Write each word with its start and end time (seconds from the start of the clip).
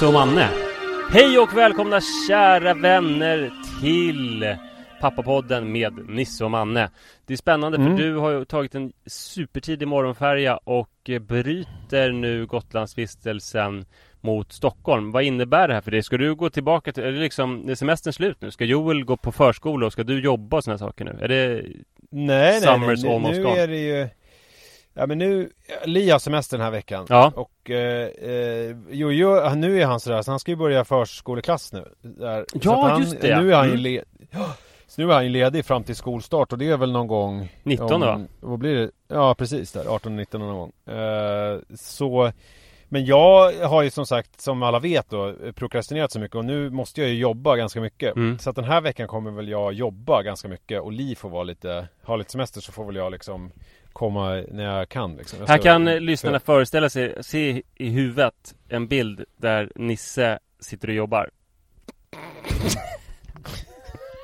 Nisse 0.00 0.08
och 0.08 0.14
Manne. 0.14 0.48
Hej 1.10 1.38
och 1.38 1.56
välkomna 1.56 2.00
kära 2.28 2.74
vänner 2.74 3.52
till 3.80 4.56
Pappapodden 5.00 5.72
med 5.72 6.08
Nisse 6.08 6.44
och 6.44 6.50
Manne. 6.50 6.90
Det 7.26 7.32
är 7.32 7.36
spännande 7.36 7.78
mm. 7.78 7.96
för 7.96 8.04
du 8.04 8.16
har 8.16 8.30
ju 8.30 8.44
tagit 8.44 8.74
en 8.74 8.92
supertidig 9.06 9.88
morgonfärja 9.88 10.56
och 10.56 11.10
bryter 11.20 12.12
nu 12.12 12.46
Gotlandsvistelsen 12.46 13.84
mot 14.20 14.52
Stockholm. 14.52 15.12
Vad 15.12 15.22
innebär 15.22 15.68
det 15.68 15.74
här 15.74 15.80
för 15.80 15.90
dig? 15.90 16.02
Ska 16.02 16.16
du 16.16 16.34
gå 16.34 16.50
tillbaka 16.50 16.92
till, 16.92 17.02
är 17.02 17.12
det 17.12 17.20
liksom, 17.20 17.68
är 17.68 17.74
semestern 17.74 18.12
slut 18.12 18.36
nu? 18.40 18.50
Ska 18.50 18.64
Joel 18.64 19.04
gå 19.04 19.16
på 19.16 19.32
förskola 19.32 19.86
och 19.86 19.92
ska 19.92 20.02
du 20.02 20.20
jobba 20.20 20.56
och 20.56 20.64
sådana 20.64 20.78
saker 20.78 21.04
nu? 21.04 21.18
Är 21.20 21.28
det 21.28 21.62
Nej, 22.10 22.26
nej, 22.36 22.60
Summers 22.60 23.02
nej. 23.02 23.10
Nu, 23.10 23.14
almost 23.14 23.36
nu 23.36 23.42
gone? 23.42 23.60
är 23.60 23.68
det 23.68 23.78
ju 23.78 24.08
Ja 24.94 25.06
men 25.06 25.18
nu, 25.18 25.50
Li 25.84 26.10
har 26.10 26.18
semester 26.18 26.56
den 26.56 26.64
här 26.64 26.70
veckan 26.70 27.06
Ja. 27.08 27.32
Och 27.36 27.70
eh, 27.70 28.08
eh, 28.08 28.76
Jojo, 28.90 29.54
nu 29.54 29.80
är 29.82 29.86
han 29.86 30.00
sådär 30.00 30.22
så 30.22 30.30
han 30.30 30.40
ska 30.40 30.50
ju 30.50 30.56
börja 30.56 30.84
förskoleklass 30.84 31.72
nu 31.72 31.84
där. 32.02 32.44
Ja, 32.62 32.88
han, 32.88 33.00
just 33.00 33.20
det. 33.20 33.40
Nu 33.40 33.52
är 33.52 33.56
han 33.56 33.66
ju 33.66 33.70
Mm. 33.72 33.82
led... 33.82 34.04
Så 34.86 35.02
nu 35.02 35.10
är 35.10 35.14
han 35.14 35.24
ju 35.24 35.30
ledig 35.30 35.64
fram 35.64 35.84
till 35.84 35.96
skolstart 35.96 36.52
och 36.52 36.58
det 36.58 36.68
är 36.68 36.76
väl 36.76 36.92
någon 36.92 37.06
gång 37.06 37.52
19 37.62 38.00
va? 38.00 38.20
Vad 38.40 38.58
blir 38.58 38.74
det? 38.74 38.90
Ja 39.08 39.34
precis 39.34 39.72
där, 39.72 39.84
18-19 39.84 40.38
någon 40.38 40.56
gång 40.56 40.96
eh, 40.96 41.58
Så 41.76 42.32
Men 42.88 43.04
jag 43.04 43.52
har 43.52 43.82
ju 43.82 43.90
som 43.90 44.06
sagt, 44.06 44.40
som 44.40 44.62
alla 44.62 44.78
vet 44.78 45.10
då, 45.10 45.34
prokrastinerat 45.54 46.12
så 46.12 46.20
mycket 46.20 46.36
och 46.36 46.44
nu 46.44 46.70
måste 46.70 47.00
jag 47.00 47.10
ju 47.10 47.16
jobba 47.18 47.56
ganska 47.56 47.80
mycket 47.80 48.16
Mm. 48.16 48.38
Så 48.38 48.50
att 48.50 48.56
den 48.56 48.64
här 48.64 48.80
veckan 48.80 49.08
kommer 49.08 49.30
väl 49.30 49.48
jag 49.48 49.72
jobba 49.72 50.22
ganska 50.22 50.48
mycket 50.48 50.80
och 50.80 50.92
Li 50.92 51.14
får 51.14 51.28
vara 51.28 51.42
lite, 51.44 51.88
ha 52.02 52.16
lite 52.16 52.30
semester 52.32 52.60
så 52.60 52.72
får 52.72 52.84
väl 52.84 52.96
jag 52.96 53.12
liksom 53.12 53.52
komma 53.92 54.44
när 54.48 54.64
jag 54.78 54.88
kan 54.88 55.16
liksom. 55.16 55.38
Jag 55.40 55.46
Här 55.48 55.58
kan 55.58 55.88
eh, 55.88 56.00
lyssnarna 56.00 56.40
föreställa 56.40 56.90
sig, 56.90 57.14
se 57.20 57.62
i 57.74 57.88
huvudet 57.90 58.54
en 58.68 58.86
bild 58.88 59.24
där 59.36 59.72
Nisse 59.74 60.38
sitter 60.60 60.88
och 60.88 60.94
jobbar. 60.94 61.30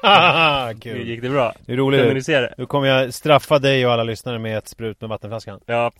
Haha, 0.02 0.74
Kul! 0.80 1.08
gick 1.08 1.22
det 1.22 1.28
bra? 1.30 1.52
Det 1.66 1.72
är 1.72 1.76
roligt? 1.76 2.28
Nu 2.58 2.66
kommer 2.66 2.88
jag 2.88 3.14
straffa 3.14 3.58
dig 3.58 3.86
och 3.86 3.92
alla 3.92 4.02
lyssnare 4.02 4.38
med 4.38 4.58
ett 4.58 4.68
sprut 4.68 5.00
med 5.00 5.10
vattenflaskan 5.10 5.60
Ja, 5.66 5.92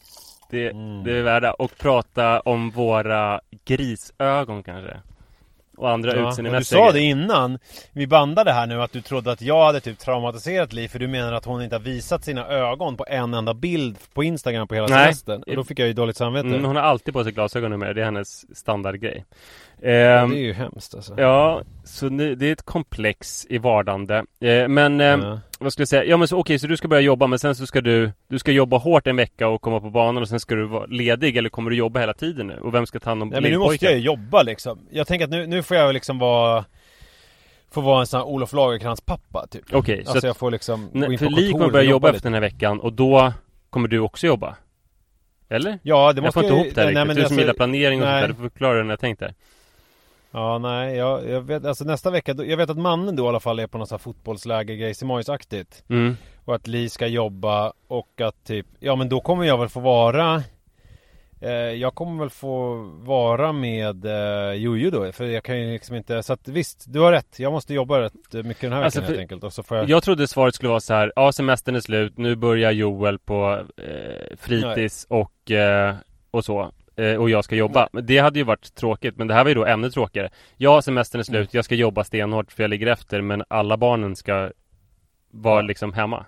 det, 0.51 0.71
Mm. 0.71 1.05
det 1.05 1.17
är 1.19 1.23
värda. 1.23 1.53
Och 1.53 1.79
prata 1.79 2.41
om 2.41 2.71
våra 2.71 3.41
grisögon 3.65 4.63
kanske. 4.63 4.97
Och 5.77 5.91
andra 5.91 6.11
Ja, 6.11 6.17
och 6.17 6.23
du 6.23 6.29
utseendemässiga 6.29 6.79
sa 6.79 6.93
det 6.93 7.01
innan 7.01 7.59
vi 7.93 8.07
bandade 8.07 8.53
här 8.53 8.67
nu 8.67 8.83
att 8.83 8.93
du 8.93 9.01
trodde 9.01 9.33
att 9.33 9.43
jag 9.43 9.67
hade 9.67 9.81
typ 9.81 9.99
traumatiserat 9.99 10.73
Li 10.73 10.89
för 10.89 10.99
du 10.99 11.09
menar 11.09 11.33
att 11.33 11.45
hon 11.45 11.63
inte 11.63 11.75
har 11.77 11.81
visat 11.81 12.25
sina 12.25 12.47
ögon 12.47 12.97
på 12.97 13.07
en 13.09 13.35
enda 13.35 13.55
bild 13.55 13.97
på 14.15 14.25
Instagram 14.25 14.69
på 14.69 14.75
hela 14.75 14.87
Nej. 14.87 15.05
semestern 15.05 15.43
och 15.43 15.57
då 15.57 15.65
fick 15.65 15.79
jag 15.79 15.89
ju 15.89 15.93
dåligt 15.93 16.17
samvete 16.17 16.47
Mm, 16.49 16.65
hon 16.65 16.77
har 16.77 16.83
alltid 16.83 17.15
på 17.15 17.25
sig 17.25 17.33
glasögon 17.33 17.71
numera, 17.71 17.93
det 17.93 18.01
är 18.01 18.05
hennes 18.05 18.57
standardgrej. 18.57 19.25
Ja, 19.81 19.89
Ehm, 19.91 20.31
Det 20.31 20.37
är 20.37 20.41
ju 20.41 20.53
hemskt 20.53 20.95
alltså 20.95 21.15
Ja, 21.21 21.63
så 21.85 22.09
nu, 22.09 22.35
det 22.35 22.47
är 22.49 22.53
ett 22.53 22.63
komplex 22.63 23.47
i 23.51 23.59
vardande. 23.59 24.25
Eh, 24.41 24.69
men 24.69 25.01
eh, 25.01 25.07
Ja. 25.07 25.41
vad 25.59 25.73
skulle 25.73 25.83
jag 25.83 25.89
säga? 25.89 26.05
Ja 26.05 26.17
men 26.17 26.29
så 26.29 26.39
okej, 26.39 26.59
så 26.59 26.67
du 26.67 26.77
ska 26.77 26.89
börja 26.89 27.01
jobba 27.03 27.27
men 27.27 27.39
sen 27.39 27.55
så 27.55 27.67
ska 27.67 27.81
du 27.81 28.13
Du 28.29 28.39
ska 28.39 28.53
jobba 28.53 28.77
hårt 28.79 29.07
en 29.07 29.17
vecka 29.17 29.49
och 29.49 29.61
komma 29.61 29.81
på 29.81 29.91
banan 29.91 30.23
och 30.23 30.29
sen 30.29 30.41
ska 30.41 30.55
du 30.55 30.65
vara 30.67 30.87
ledig 30.87 31.37
eller 31.37 31.49
kommer 31.49 31.71
du 31.71 31.77
jobba 31.77 32.01
hela 32.01 32.15
tiden 32.15 32.47
nu? 32.47 32.59
Och 32.63 32.75
vem 32.75 32.87
ska 32.87 33.01
ta 33.01 33.11
hand 33.11 33.23
om 33.23 33.29
Nej 33.29 33.41
men 33.41 33.51
nu 33.51 33.59
måste 33.59 33.85
jag 33.85 33.95
ju 33.95 34.01
jobba 34.01 34.43
liksom 34.43 34.79
Jag 34.91 35.07
tänker 35.07 35.25
att 35.25 35.31
nu, 35.31 35.47
nu 35.47 35.63
får 35.63 35.77
jag 35.77 35.95
liksom 35.95 36.19
vara 36.19 36.65
Få 37.71 37.81
vara 37.81 38.01
en 38.01 38.07
sån 38.07 38.21
här 38.21 38.27
Olof 38.27 38.53
Lagercrantz 38.53 39.01
pappa 39.01 39.47
typ 39.51 39.65
Okej, 39.73 40.05
så 40.05 40.11
Alltså 40.11 40.27
jag 40.27 40.37
får 40.37 40.51
liksom 40.51 40.83
gå 40.93 40.99
nej, 40.99 41.13
in 41.13 41.19
för 41.19 41.27
Li 41.31 41.53
kommer 41.53 41.71
börja 41.71 41.91
jobba 41.91 42.09
lite. 42.09 42.17
efter 42.17 42.27
den 42.31 42.35
här 42.35 42.41
veckan 42.41 42.81
och 42.81 42.93
då 42.93 43.33
kommer 43.71 43.89
du 43.89 43.99
också 43.99 44.27
jobba? 44.27 44.57
Eller? 45.49 45.79
Ja 45.83 46.13
det 46.13 46.17
jag 46.19 46.25
måste 46.25 46.33
får 46.41 46.45
inte 46.45 46.55
ihop 46.55 46.75
det 46.75 46.81
här 46.81 46.93
nej, 46.93 46.95
riktigt. 46.95 47.07
men 47.07 47.09
Du 47.09 47.15
som 47.15 47.25
alltså- 47.25 47.41
gillar 47.41 47.55
planering 47.55 48.01
och 48.03 48.07
nej. 48.09 48.15
sånt 48.15 48.23
där, 48.23 48.29
du 48.29 48.35
får 48.35 48.43
förklara 48.51 48.83
hur 48.83 48.91
jag 48.91 49.01
tänkt 49.01 49.21
där. 49.21 49.35
Ja 50.37 50.59
nej 50.59 50.97
jag, 50.97 51.29
jag 51.29 51.41
vet 51.41 51.65
alltså 51.65 51.85
nästa 51.85 52.11
vecka 52.11 52.35
Jag 52.39 52.57
vet 52.57 52.71
att 52.71 52.79
mannen 52.79 53.17
då 53.17 53.25
i 53.25 53.29
alla 53.29 53.41
fall 53.41 53.59
är 53.59 53.67
på 53.67 53.79
något 53.79 53.89
sånt 53.89 54.01
här 54.01 54.05
fotbollsläger 54.05 54.75
Grejsimojs-aktigt 54.75 55.85
Mm. 55.89 56.17
Och 56.45 56.55
att 56.55 56.67
Li 56.67 56.89
ska 56.89 57.07
jobba 57.07 57.73
och 57.89 58.21
att 58.21 58.45
typ 58.45 58.67
Ja 58.81 58.97
men 58.97 59.09
då 59.09 59.21
kommer 59.21 59.45
jag 59.45 59.59
väl 59.59 59.69
få 59.69 59.81
vara 59.81 60.43
eh, 61.41 61.51
Jag 61.51 61.95
kommer 61.95 62.21
väl 62.21 62.31
få 62.31 62.75
vara 63.03 63.53
med 63.53 64.05
eh, 64.05 64.53
Jojo 64.55 64.91
då 64.91 65.13
För 65.13 65.25
jag 65.25 65.45
kan 65.45 65.61
ju 65.61 65.73
liksom 65.73 65.97
inte 65.97 66.23
Så 66.23 66.33
att 66.33 66.49
visst, 66.49 66.85
du 66.89 67.01
har 67.01 67.13
rätt 67.13 67.39
Jag 67.39 67.53
måste 67.53 67.75
jobba 67.75 68.01
rätt 68.01 68.33
mycket 68.33 68.61
den 68.61 68.73
här 68.73 68.83
Alltså, 68.83 69.01
veckan 69.01 69.11
helt 69.11 69.21
enkelt 69.21 69.45
Och 69.45 69.53
så 69.53 69.63
får 69.63 69.77
jag 69.77 69.89
Jag 69.89 70.03
trodde 70.03 70.29
svaret 70.29 70.55
skulle 70.55 70.69
vara 70.69 70.81
så 70.81 70.95
här, 70.95 71.13
ja 71.17 71.33
semestern 71.33 71.77
är 71.77 71.81
slut, 71.81 72.19
nu 72.19 72.37
börjar 72.37 72.71
Joel 72.71 73.19
på 73.19 73.63
eh, 73.77 74.37
fritids 74.37 75.07
och, 75.09 75.51
eh, 75.51 75.95
och 76.31 76.45
så. 76.45 76.73
Eh, 76.97 77.15
och 77.15 77.31
jag 77.31 77.45
ska 77.45 77.57
jobba. 77.57 77.89
Det 77.93 78.19
hade 78.19 78.39
ju 78.39 78.45
varit 78.45 78.75
tråkigt, 78.75 79.17
men 79.17 79.27
det 79.27 79.35
här 79.35 79.45
var 79.45 79.49
ju 79.49 79.55
då 79.55 79.65
ännu 79.65 79.91
tråkigare. 79.91 80.31
Ja, 80.57 80.83
semestern 80.83 81.19
är 81.21 81.25
slut, 81.25 81.37
Mm. 81.39 81.49
jag 81.51 81.65
ska 81.65 81.75
jobba 81.75 82.05
stenhårt 82.05 82.53
för 82.53 82.63
jag 82.63 82.71
ligger 82.71 82.87
efter, 82.87 83.21
men 83.21 83.45
alla 83.49 83.77
barnen 83.77 84.17
ska 84.17 84.51
vara 85.31 85.63
liksom 85.63 85.93
hemma. 85.93 86.25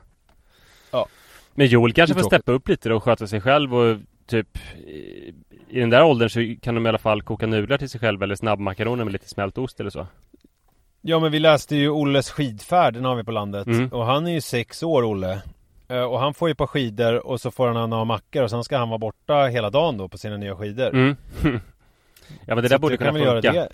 Ja. 0.90 1.06
Men 1.54 1.66
Joel 1.66 1.92
kanske 1.92 2.14
får 2.14 2.22
steppa 2.22 2.52
upp 2.52 2.68
lite 2.68 2.88
då 2.88 2.96
och 2.96 3.02
sköta 3.04 3.26
sig 3.26 3.40
själv 3.40 3.74
och 3.74 3.96
typ 4.26 4.58
i, 4.86 5.34
i 5.68 5.80
den 5.80 5.90
där 5.90 6.02
åldern 6.04 6.28
så 6.30 6.54
kan 6.62 6.74
de 6.74 6.86
i 6.86 6.88
alla 6.88 6.98
fall 6.98 7.22
koka 7.22 7.46
nudlar 7.46 7.78
till 7.78 7.88
sig 7.88 8.00
själv 8.00 8.22
eller 8.22 8.34
snabbmakaroner 8.34 9.04
med 9.04 9.12
lite 9.12 9.28
smält 9.28 9.58
ost 9.58 9.80
eller 9.80 9.90
så. 9.90 10.06
Ja 11.00 11.18
men 11.20 11.32
vi 11.32 11.38
läste 11.38 11.76
ju 11.76 11.90
Olles 11.90 12.30
skidfärd, 12.30 12.94
den 12.94 13.04
har 13.04 13.14
vi 13.16 13.24
på 13.24 13.30
landet 13.32 13.66
Mm. 13.66 13.88
Och 13.92 14.06
han 14.06 14.26
är 14.26 14.32
ju 14.32 14.40
sex 14.40 14.82
år 14.82 15.04
Olle 15.04 15.42
Och 15.88 16.20
han 16.20 16.34
får 16.34 16.48
ju 16.48 16.52
ett 16.52 16.58
par 16.58 16.66
skidor 16.66 17.26
och 17.26 17.40
så 17.40 17.50
får 17.50 17.68
han 17.68 17.90
några 17.90 18.04
mackor 18.04 18.42
och 18.42 18.50
sen 18.50 18.64
ska 18.64 18.78
han 18.78 18.88
vara 18.88 18.98
borta 18.98 19.46
hela 19.46 19.70
dagen 19.70 19.96
då 19.96 20.08
på 20.08 20.18
sina 20.18 20.36
nya 20.36 20.56
skidor 20.56 20.88
Mm. 20.88 21.16
ja 22.46 22.54
men 22.54 22.62
det 22.62 22.68
där 22.68 22.78
borde 22.78 22.96
kunna 22.96 23.12
funka. 23.12 23.68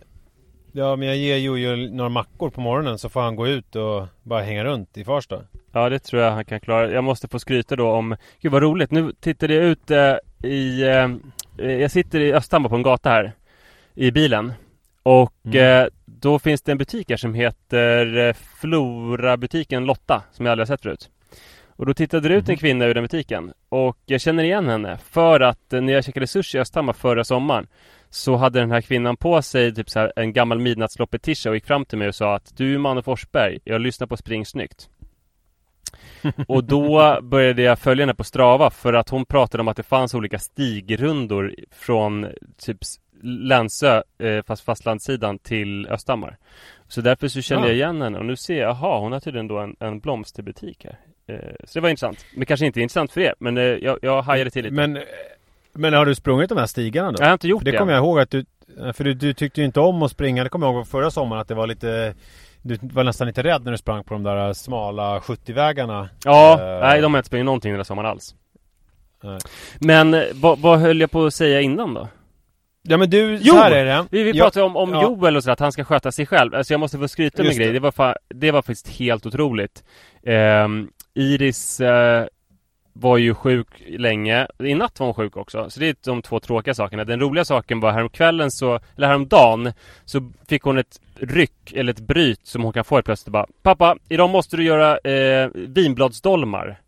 Ja 0.73 0.97
men 0.97 1.09
jag 1.09 1.17
ger 1.17 1.37
Jojo 1.37 1.77
några 1.77 2.09
mackor 2.09 2.51
på 2.51 2.61
morgonen 2.61 2.99
så 2.99 3.09
får 3.09 3.21
han 3.21 3.37
gå 3.37 3.49
ut 3.49 3.77
och 3.77 4.07
bara 4.23 4.43
hänga 4.43 4.65
runt 4.65 4.97
i 4.99 5.05
Farsta 5.05 5.41
Ja 5.73 5.89
det 5.89 5.99
tror 5.99 6.23
jag 6.23 6.31
han 6.31 6.45
kan 6.45 6.61
klara. 6.61 6.91
Jag 6.91 7.05
måste 7.05 7.29
få 7.29 7.39
skryta 7.39 7.77
då 7.77 7.91
om 7.91 8.17
Gud 8.41 8.53
vad 8.53 8.63
roligt, 8.63 8.91
nu 8.91 9.13
tittade 9.21 9.55
jag 9.55 9.65
ut 9.65 9.91
eh, 9.91 10.15
i 10.51 10.83
eh, 10.83 11.67
Jag 11.71 11.91
sitter 11.91 12.21
i 12.21 12.33
Östhammar 12.33 12.69
på 12.69 12.75
en 12.77 12.83
gata 12.83 13.11
här 13.11 13.33
I 13.95 14.11
bilen 14.11 14.53
Och 15.03 15.33
Mm. 15.45 15.83
eh, 15.83 15.89
då 16.05 16.39
finns 16.39 16.63
det 16.63 16.73
en 16.73 16.79
butik 16.79 17.11
här 17.11 17.17
som 17.17 17.35
heter 17.35 18.17
eh, 18.17 18.35
Flora-butiken 18.61 19.85
Lotta 19.85 20.23
Som 20.33 20.47
jag 20.47 20.51
aldrig 20.53 20.69
har 20.69 20.77
sett 20.77 20.83
förut 20.83 21.11
Och 21.77 21.87
då 21.87 21.95
tittade 21.95 22.29
det 22.29 22.35
ut 22.35 22.49
en 22.49 22.53
Mhm. 22.53 22.59
kvinna 22.59 22.85
ur 22.85 22.95
den 22.95 23.05
butiken 23.05 23.53
Och 23.69 23.99
jag 24.07 24.21
känner 24.21 24.45
igen 24.45 24.69
henne 24.69 24.99
För 24.99 25.41
att 25.41 25.73
eh, 25.73 25.81
när 25.81 25.93
jag 25.93 26.05
käkade 26.05 26.27
sushi 26.27 26.59
i 26.59 26.61
Östhammar 26.61 26.93
förra 26.93 27.25
sommaren 27.25 27.67
Så 28.11 28.37
hade 28.37 28.61
den 28.61 28.71
här 28.71 28.81
kvinnan 28.81 29.17
på 29.17 29.43
sig 29.43 29.75
typ 29.75 29.91
så 29.91 29.99
här, 29.99 30.13
en 30.17 30.33
gammal 30.33 30.59
midnattsloppet-tisha 30.59 31.49
och 31.51 31.55
gick 31.57 31.67
fram 31.67 31.85
till 31.85 31.99
mig 31.99 32.09
och 32.09 32.15
sa 32.15 32.35
att 32.35 32.57
Du 32.57 32.75
är 32.75 32.79
Manne 32.79 33.03
Forsberg, 33.03 33.59
jag 33.65 33.81
lyssnar 33.81 34.07
på 34.07 34.17
Spring 34.17 34.47
Snyggt 34.47 34.89
och 36.49 36.65
då 36.65 37.19
började 37.23 37.63
jag 37.63 37.79
följa 37.79 38.03
henne 38.03 38.15
på 38.15 38.25
Strava 38.25 38.71
för 38.71 38.93
att 38.93 39.09
hon 39.09 39.25
pratade 39.25 39.61
om 39.61 39.69
att 39.69 39.77
det 39.77 39.83
fanns 39.83 40.15
olika 40.15 40.39
stigrundor 40.39 41.55
från 41.71 42.27
typ 42.59 42.79
Länsö, 43.23 44.03
eh, 44.19 44.43
fast 44.47 44.65
fastlandssidan 44.65 45.39
till 45.39 45.87
Östhammar. 45.87 46.37
Så 46.89 47.01
därför 47.01 47.29
så 47.29 47.43
kände 47.43 47.65
Ja. 47.67 47.69
jag 47.69 47.77
igen 47.77 48.03
henne 48.03 48.19
och 48.19 48.25
nu 48.25 48.37
ser 48.37 48.61
jag, 48.61 48.71
aha, 48.71 48.99
hon 49.01 49.13
har 49.13 49.21
tydligen 49.21 49.49
då 49.49 49.59
en, 49.59 49.77
en 49.81 50.01
blomsterbutik 50.01 50.85
här. 50.85 50.99
Eh, 51.27 51.37
så 51.65 51.79
det 51.79 51.81
var 51.81 51.89
intressant. 51.89 52.25
Men 52.37 52.47
kanske 52.47 52.67
inte 52.67 52.81
intressant 52.81 53.13
för 53.13 53.21
er, 53.21 53.35
men 53.39 53.57
eh, 53.59 53.63
jag, 53.65 53.99
jag 54.03 54.23
hajade 54.23 54.51
till 54.51 54.65
lite. 54.65 54.75
Men, 54.75 54.99
men 55.73 55.95
har 55.95 56.07
du 56.07 56.15
sprungit 56.15 56.49
de 56.49 56.59
här 56.59 56.67
stigarna 56.67 57.13
då? 57.13 57.23
jag 57.23 57.27
har 57.27 57.33
inte 57.33 57.49
gjort 57.49 57.61
För 57.61 57.65
det 57.65 57.71
det. 57.71 57.79
kommer 57.79 57.93
jag 57.93 58.01
ihåg 58.05 58.21
att 58.21 58.31
du 58.31 58.45
För 58.93 59.05
du, 59.05 59.15
du 59.15 59.33
tyckte 59.35 59.61
ju 59.61 59.65
inte 59.67 59.81
om 59.81 60.03
att 60.03 60.11
springa 60.11 60.43
Det 60.45 60.49
kommer 60.51 60.67
jag 60.67 60.75
ihåg 60.75 60.89
förra 60.89 61.11
sommaren 61.11 61.41
att 61.43 61.49
det 61.49 61.55
var 61.55 61.67
lite 61.67 62.15
Du 62.63 62.79
var 62.83 63.05
nästan 63.05 63.27
lite 63.27 63.43
rädd 63.43 63.65
när 63.65 63.73
du 63.73 63.79
sprang 63.79 64.05
på 64.05 64.15
de 64.15 64.23
där 64.23 64.53
smala 64.53 65.19
70-vägarna 65.21 66.09
Ja, 66.25 66.61
Eh, 66.61 66.81
nej 66.81 67.01
de 67.01 67.15
har 67.15 67.19
inte 67.19 67.27
sprungit 67.27 67.45
någonting 67.45 67.73
den 67.73 67.79
här 67.79 67.85
sommaren 67.85 68.11
alls. 68.11 68.35
Nej. 69.23 69.39
Men 69.81 70.15
eh, 70.15 70.23
vad, 70.35 70.59
vad 70.59 70.79
höll 70.79 71.01
jag 71.01 71.11
på 71.11 71.25
att 71.27 71.35
säga 71.35 71.61
innan 71.61 71.95
då? 71.95 72.09
Ja 72.83 72.97
men 72.97 73.11
du, 73.11 73.39
Jo! 73.43 73.55
så 73.55 73.61
här 73.61 73.71
är 73.71 73.85
det 73.85 74.07
Vi, 74.11 74.23
vi 74.23 74.31
Ja, 74.39 74.45
pratade 74.45 74.67
om, 74.67 74.77
om 74.77 74.93
ja. 74.93 75.03
Joel 75.03 75.37
och 75.37 75.45
så 75.45 75.51
att 75.51 75.61
han 75.61 75.73
ska 75.73 75.85
sköta 75.85 76.13
sig 76.13 76.27
själv. 76.27 76.55
Alltså 76.55 76.73
jag 76.75 76.81
måste 76.81 76.99
få 76.99 77.09
skryta 77.09 77.43
med 77.43 77.53
en 77.53 77.59
grej. 77.59 77.73
det. 77.73 77.81
Var, 77.81 77.91
fa- 77.91 78.17
det 78.29 78.51
var 78.51 78.63
faktiskt 78.63 78.89
helt 78.89 79.27
otroligt. 79.27 79.85
Ehm, 80.27 80.89
Iris 81.15 81.81
eh, 81.81 82.27
var 82.93 83.17
ju 83.17 83.35
sjuk 83.35 83.83
länge. 83.89 84.47
I 84.59 84.75
natt 84.75 85.01
var 85.01 85.07
hon 85.07 85.15
sjuk 85.15 85.37
också. 85.37 85.71
Så 85.71 85.81
det 85.81 85.89
är 85.89 85.97
de 86.05 86.23
två 86.23 86.41
tråkiga 86.41 86.75
sakerna. 86.75 87.05
Den 87.05 87.21
roliga 87.21 87.45
saken 87.45 87.81
var 87.81 87.93
häromkvällen 87.93 88.51
så, 88.51 88.81
eller 88.97 89.07
häromdagen, 89.07 89.73
så 90.05 90.33
fick 90.49 90.63
hon 90.63 90.79
ett 90.79 91.01
ryck, 91.15 91.73
eller 91.73 91.93
ett 91.93 92.01
bryt 92.01 92.47
som 92.47 92.63
hon 92.63 92.73
kan 92.73 92.85
få 92.85 92.95
helt 92.95 93.07
plötsligt 93.07 93.33
bara 93.33 93.47
Pappa, 93.63 93.97
idag 94.09 94.31
måste 94.31 94.57
du 94.57 94.65
göra 94.65 94.99
eh, 94.99 95.49
vinbladsdolmar. 95.55 96.81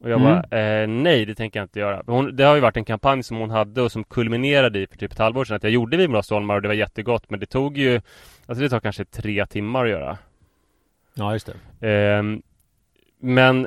Och 0.00 0.10
jag 0.10 0.20
Mm. 0.20 0.42
bara, 0.50 0.58
eh, 0.60 0.88
nej 0.88 1.24
det 1.24 1.34
tänker 1.34 1.60
jag 1.60 1.64
inte 1.64 1.78
göra. 1.80 2.02
Hon, 2.06 2.36
det 2.36 2.44
har 2.44 2.54
ju 2.54 2.60
varit 2.60 2.76
en 2.76 2.84
kampanj 2.84 3.22
som 3.22 3.36
hon 3.36 3.50
hade 3.50 3.82
och 3.82 3.92
som 3.92 4.04
kulminerade 4.04 4.78
i 4.78 4.86
för 4.86 4.96
typ 4.96 5.12
ett 5.12 5.18
halvår 5.18 5.44
sedan 5.44 5.56
att 5.56 5.62
jag 5.62 5.72
gjorde 5.72 5.96
vinbladsdolmar 5.96 6.54
och 6.56 6.62
det 6.62 6.68
var 6.68 6.74
jättegott 6.74 7.30
men 7.30 7.40
det 7.40 7.46
tog 7.46 7.78
ju 7.78 8.00
Alltså 8.46 8.62
det 8.62 8.68
tar 8.68 8.80
kanske 8.80 9.04
tre 9.04 9.46
timmar 9.46 9.84
att 9.84 9.90
göra. 9.90 10.18
Ja 11.14 11.32
just 11.32 11.50
det 11.80 11.88
Ehm, 11.88 12.42
men 13.20 13.66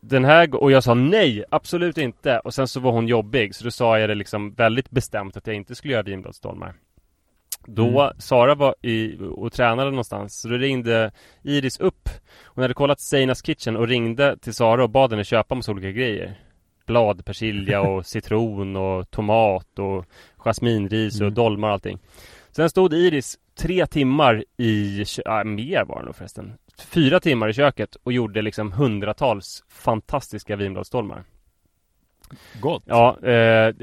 den 0.00 0.24
här 0.24 0.54
och 0.54 0.72
jag 0.72 0.84
sa 0.84 0.94
nej, 0.94 1.44
absolut 1.50 1.98
inte. 1.98 2.38
Och 2.38 2.54
sen 2.54 2.68
så 2.68 2.80
var 2.80 2.92
hon 2.92 3.08
jobbig 3.08 3.54
så 3.54 3.64
då 3.64 3.70
sa 3.70 3.98
jag 3.98 4.10
det 4.10 4.14
liksom 4.14 4.54
väldigt 4.54 4.90
bestämt 4.90 5.36
att 5.36 5.46
jag 5.46 5.56
inte 5.56 5.74
skulle 5.74 5.92
göra 5.92 6.02
vinbladsdolmar. 6.02 6.74
Då 7.66 8.00
Mm. 8.00 8.12
Sara 8.18 8.54
var 8.54 8.74
i, 8.82 9.16
och 9.36 9.52
tränade 9.52 9.90
någonstans 9.90 10.40
så 10.40 10.48
då 10.48 10.54
ringde 10.54 11.12
Iris 11.42 11.80
upp 11.80 12.08
Hon 12.44 12.62
hade 12.62 12.74
kollat 12.74 13.00
Seinas 13.00 13.42
Kitchen 13.42 13.76
och 13.76 13.88
ringde 13.88 14.36
till 14.38 14.54
Sara 14.54 14.82
och 14.82 14.90
bad 14.90 15.10
henne 15.10 15.24
köpa 15.24 15.54
massa 15.54 15.72
olika 15.72 15.90
grejer 15.90 16.38
ärtblad, 16.90 17.24
persilja 17.24 17.80
och 17.80 18.06
citron 18.14 18.76
och 18.76 19.10
tomat 19.10 19.78
och 19.78 20.04
jasminris 20.36 21.14
och 21.20 21.26
Mm. 21.26 21.34
dolmar 21.34 21.68
och 21.68 21.74
allting. 21.74 21.98
Sen 22.52 22.70
stod 22.70 22.92
Iris 22.92 23.38
tre 23.54 23.86
timmar 23.86 24.44
i, 24.56 25.04
ja, 25.24 25.44
mer 25.44 25.84
var 25.84 25.98
det 26.00 26.06
nog 26.06 26.16
förresten. 26.16 26.52
Fyra 26.78 27.20
timmar 27.20 27.48
i 27.48 27.52
köket 27.52 27.96
och 28.02 28.12
gjorde 28.12 28.42
liksom 28.42 28.72
hundratals 28.72 29.64
fantastiska 29.68 30.56
vinbladsdolmar. 30.56 31.24
Gott. 32.60 32.82
Ja, 32.86 33.18
eh, 33.22 33.74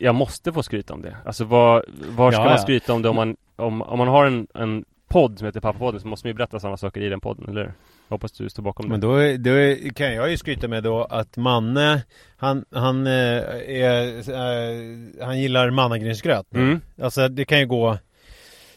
jag 0.00 0.14
måste 0.14 0.52
få 0.52 0.62
skryta 0.62 0.94
om 0.94 1.02
det. 1.02 1.16
Alltså 1.24 1.44
vad, 1.44 1.84
var 2.16 2.32
ska 2.32 2.42
Ja, 2.42 2.48
man 2.48 2.58
skryta 2.58 2.92
om 2.92 3.02
det 3.02 3.08
om 3.08 3.16
man, 3.16 3.36
om, 3.56 3.82
om 3.82 3.98
man 3.98 4.08
har 4.08 4.26
en, 4.26 4.46
en 4.54 4.84
podd 5.08 5.38
som 5.38 5.46
heter 5.46 5.60
Pappapodden 5.60 6.00
så 6.00 6.08
måste 6.08 6.26
man 6.26 6.30
ju 6.30 6.34
berätta 6.34 6.60
samma 6.60 6.76
saker 6.76 7.00
i 7.00 7.08
den 7.08 7.20
podden, 7.20 7.48
eller 7.48 7.64
hur? 7.64 7.72
Hoppas 8.08 8.32
du 8.32 8.48
står 8.48 8.62
bakom 8.62 8.88
Men 8.88 9.00
det. 9.00 9.06
då, 9.06 9.14
är- 9.16 9.38
då 9.38 9.50
är- 9.50 9.88
kan 9.94 10.14
jag 10.14 10.30
ju 10.30 10.36
skryta 10.36 10.68
med 10.68 10.82
då 10.82 11.04
att 11.04 11.36
Manne 11.36 12.02
Han, 12.36 12.64
han, 12.74 13.06
eh, 13.06 13.12
är, 13.12 14.06
eh, 14.30 15.24
han 15.26 15.40
gillar 15.40 15.70
mannagrynsgröt. 15.70 16.54
Mm. 16.54 16.80
Alltså 17.02 17.28
det 17.28 17.44
kan 17.44 17.58
ju 17.60 17.66
gå 17.66 17.98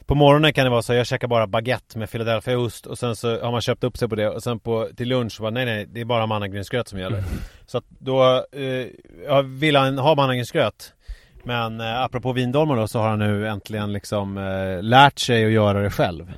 På 0.05 0.15
morgonen 0.15 0.53
kan 0.53 0.63
det 0.63 0.69
vara 0.69 0.81
så 0.81 0.93
jag 0.93 1.07
käkar 1.07 1.27
bara 1.27 1.47
baguette 1.47 1.97
med 1.97 2.09
Philadelphiaost 2.11 2.85
och 2.85 2.97
sen 2.97 3.15
så 3.15 3.41
har 3.41 3.51
man 3.51 3.61
köpt 3.61 3.83
upp 3.83 3.97
sig 3.97 4.09
på 4.09 4.15
det 4.15 4.29
och 4.29 4.43
sen 4.43 4.59
på, 4.59 4.89
till 4.97 5.07
lunch 5.09 5.31
så 5.31 5.41
bara 5.43 5.51
nej 5.51 5.65
nej 5.65 5.85
det 5.89 6.01
är 6.01 6.05
bara 6.05 6.25
mannagrynsgröt 6.25 6.87
som 6.87 6.99
gäller. 6.99 7.23
Så 7.65 7.77
att 7.77 7.83
då 7.89 8.45
eh, 8.51 9.41
vill 9.43 9.75
han 9.75 9.97
ha 9.97 10.15
mannagrynsgröt. 10.15 10.93
Men 11.43 11.79
eh, 11.81 12.01
apropå 12.01 12.33
vindolmar 12.33 12.75
då 12.75 12.87
så 12.87 12.99
har 12.99 13.09
han 13.09 13.19
nu 13.19 13.47
äntligen 13.47 13.93
liksom 13.93 14.37
eh, 14.37 14.83
lärt 14.83 15.19
sig 15.19 15.45
att 15.45 15.51
göra 15.51 15.81
det 15.81 15.89
själv. 15.91 16.33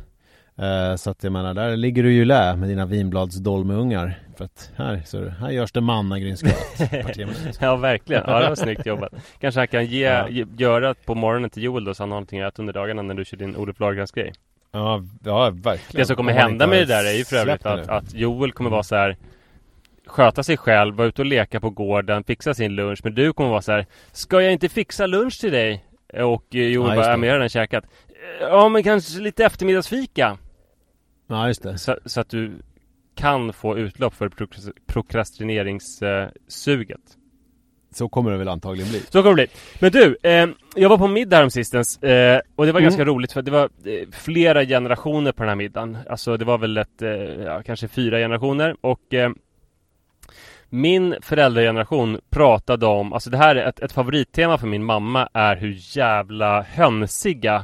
Eh, 0.62 0.96
så 0.96 1.10
att 1.10 1.24
jag 1.24 1.34
menar, 1.34 1.54
där 1.54 1.78
ligger 1.78 2.04
du 2.04 2.14
ju 2.14 2.26
lä 2.26 2.56
med 2.56 2.70
dina 2.70 2.86
vinbladsdolmeungar. 2.86 4.20
För 4.38 4.46
att 4.46 4.72
här, 4.76 5.02
så, 5.06 5.30
här 5.30 5.50
görs 5.50 5.72
det 5.72 5.82
mannagrynsgröt. 5.82 6.56
Ja 7.60 7.76
verkligen, 7.76 8.24
ja 8.28 8.40
det 8.40 8.50
var 8.50 8.56
snyggt 8.56 8.86
jobbat 8.86 9.14
Kanske 9.40 9.60
han 9.60 9.68
kan 9.68 9.86
ge, 9.86 10.04
Ja. 10.04 10.30
ge, 10.30 10.46
göra 10.58 10.94
på 10.94 11.16
morgonen 11.16 11.50
till 11.50 11.64
Joel 11.64 11.84
då 11.84 11.94
så 11.94 12.04
han 12.04 12.12
har 12.12 12.16
någonting 12.16 12.42
att 12.42 12.54
äta 12.54 12.62
under 12.62 12.74
dagarna 12.74 13.02
när 13.02 13.14
du 13.14 13.26
kör 13.26 13.38
din 13.38 13.56
Olof 13.56 13.80
Lagercrantz 13.80 14.12
grej 14.12 14.34
Ja, 14.72 15.04
ja 15.24 15.50
verkligen. 15.50 16.02
Det 16.02 16.06
som 16.06 16.16
kommer 16.16 16.34
hända 16.34 16.68
med 16.68 16.80
det 16.80 16.86
där 16.86 17.06
är 17.06 17.18
ju 17.18 17.26
för 17.26 17.36
övrigt 17.36 17.66
att, 17.66 17.90
att 17.90 18.14
Joel 18.14 18.52
kommer 18.52 18.70
vara 18.70 18.84
så 18.84 18.96
här 18.96 19.18
Sköta 20.06 20.44
sig 20.44 20.58
själv, 20.58 20.96
vara 20.96 21.08
ute 21.08 21.22
och 21.22 21.26
leka 21.26 21.60
på 21.60 21.70
gården, 21.70 22.24
fixa 22.24 22.54
sin 22.54 22.76
lunch 22.76 23.00
Men 23.04 23.16
du 23.16 23.34
kommer 23.34 23.50
vara 23.50 23.62
så 23.62 23.72
här 23.72 23.86
Ska 24.12 24.42
jag 24.42 24.54
inte 24.54 24.70
fixa 24.70 25.06
lunch 25.08 25.40
till 25.42 25.52
dig? 25.52 25.86
Och 26.14 26.56
eh, 26.56 26.62
Joel 26.62 26.90
Ja, 26.90 27.04
bara, 27.04 27.18
men 27.18 27.28
jag 27.28 27.34
har 27.34 27.40
redan 27.40 27.50
käkat 27.50 27.84
Ja 28.42 28.70
men 28.70 28.84
kanske 28.84 29.22
lite 29.22 29.46
eftermiddagsfika 29.46 30.38
Ja 31.34 31.48
just 31.48 31.64
det. 31.64 31.78
så, 31.78 31.98
så 32.06 32.22
att 32.22 32.30
du 32.30 32.52
kan 33.16 33.54
få 33.54 33.78
utlopp 33.78 34.14
för 34.14 34.30
prokras- 34.30 34.72
prokrastineringssuget 34.88 37.18
Så 37.94 38.10
kommer 38.10 38.32
det 38.32 38.38
väl 38.38 38.48
antagligen 38.48 38.90
bli. 38.90 39.00
Så 39.00 39.24
kommer 39.24 39.30
det 39.30 39.34
bli. 39.36 39.48
Men 39.80 39.92
du, 39.92 40.18
eh, 40.30 40.48
jag 40.76 40.90
var 40.90 40.98
på 40.98 41.08
middag 41.08 41.38
häromsistens 41.38 42.04
eh, 42.04 42.42
och 42.56 42.66
det 42.66 42.72
var 42.72 42.80
Mm. 42.80 42.90
ganska 42.90 43.06
roligt 43.06 43.32
för 43.32 43.42
det 43.42 43.52
var 43.52 43.70
eh, 43.86 44.08
flera 44.12 44.66
generationer 44.66 45.32
på 45.32 45.44
den 45.44 45.50
här 45.50 45.56
middagen. 45.56 45.98
Alltså 46.10 46.38
det 46.38 46.46
var 46.46 46.58
väl 46.58 46.78
ett, 46.78 47.02
eh, 47.02 47.10
ja, 47.12 47.64
kanske 47.64 47.88
fyra 47.88 48.18
generationer 48.18 48.76
och 48.82 49.14
eh, 49.14 49.32
min 50.70 51.16
föräldrageneration 51.22 52.20
pratade 52.30 52.86
om, 52.86 53.14
alltså 53.14 53.30
det 53.30 53.38
här 53.38 53.56
är 53.56 53.68
ett, 53.70 53.80
ett 53.80 53.92
favorittema 53.92 54.58
för 54.58 54.68
min 54.68 54.84
mamma 54.84 55.30
är 55.34 55.56
hur 55.56 55.98
jävla 55.98 56.62
hönsiga 56.62 57.56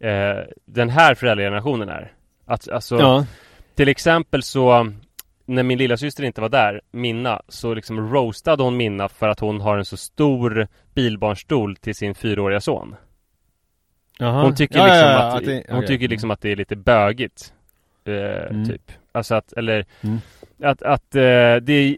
eh, 0.00 0.36
den 0.66 0.90
här 0.90 1.14
föräldragenerationen 1.14 1.88
är. 1.88 2.12
Att, 2.46 2.68
alltså, 2.68 2.98
Ja. 2.98 3.26
till 3.74 3.88
exempel 3.88 4.42
så 4.42 4.92
när 5.46 5.62
min 5.62 5.78
lilla 5.78 5.96
syster 5.96 6.24
inte 6.24 6.40
var 6.40 6.48
där, 6.48 6.80
Minna, 6.90 7.42
så 7.48 7.74
liksom 7.74 8.12
roastade 8.12 8.62
hon 8.62 8.76
Minna 8.76 9.08
för 9.08 9.28
att 9.28 9.40
hon 9.40 9.60
har 9.60 9.78
en 9.78 9.84
så 9.84 9.96
stor 9.96 10.68
bilbarnstol 10.94 11.76
till 11.76 11.94
sin 11.94 12.14
fyraåriga 12.14 12.60
son. 12.60 12.96
Jaha. 14.18 14.42
Hon 14.42 14.54
tycker 14.54 14.78
Ja, 14.78 14.88
ja, 14.88 14.94
liksom 14.94 15.10
ja, 15.10 15.36
att, 15.36 15.44
det- 15.44 15.64
hon 15.68 15.78
okej. 15.78 15.88
tycker 15.88 16.08
liksom 16.08 16.30
att 16.30 16.40
det 16.40 16.52
är 16.52 16.56
lite 16.56 16.76
bögigt. 16.76 17.52
Eh, 18.04 18.14
Mm. 18.50 18.68
Typ. 18.68 18.92
Alltså 19.12 19.34
att, 19.34 19.52
eller 19.52 19.84
Mm. 20.00 20.18
att, 20.62 20.82
att 20.82 21.14
eh, 21.14 21.20
det 21.62 21.72
är, 21.72 21.96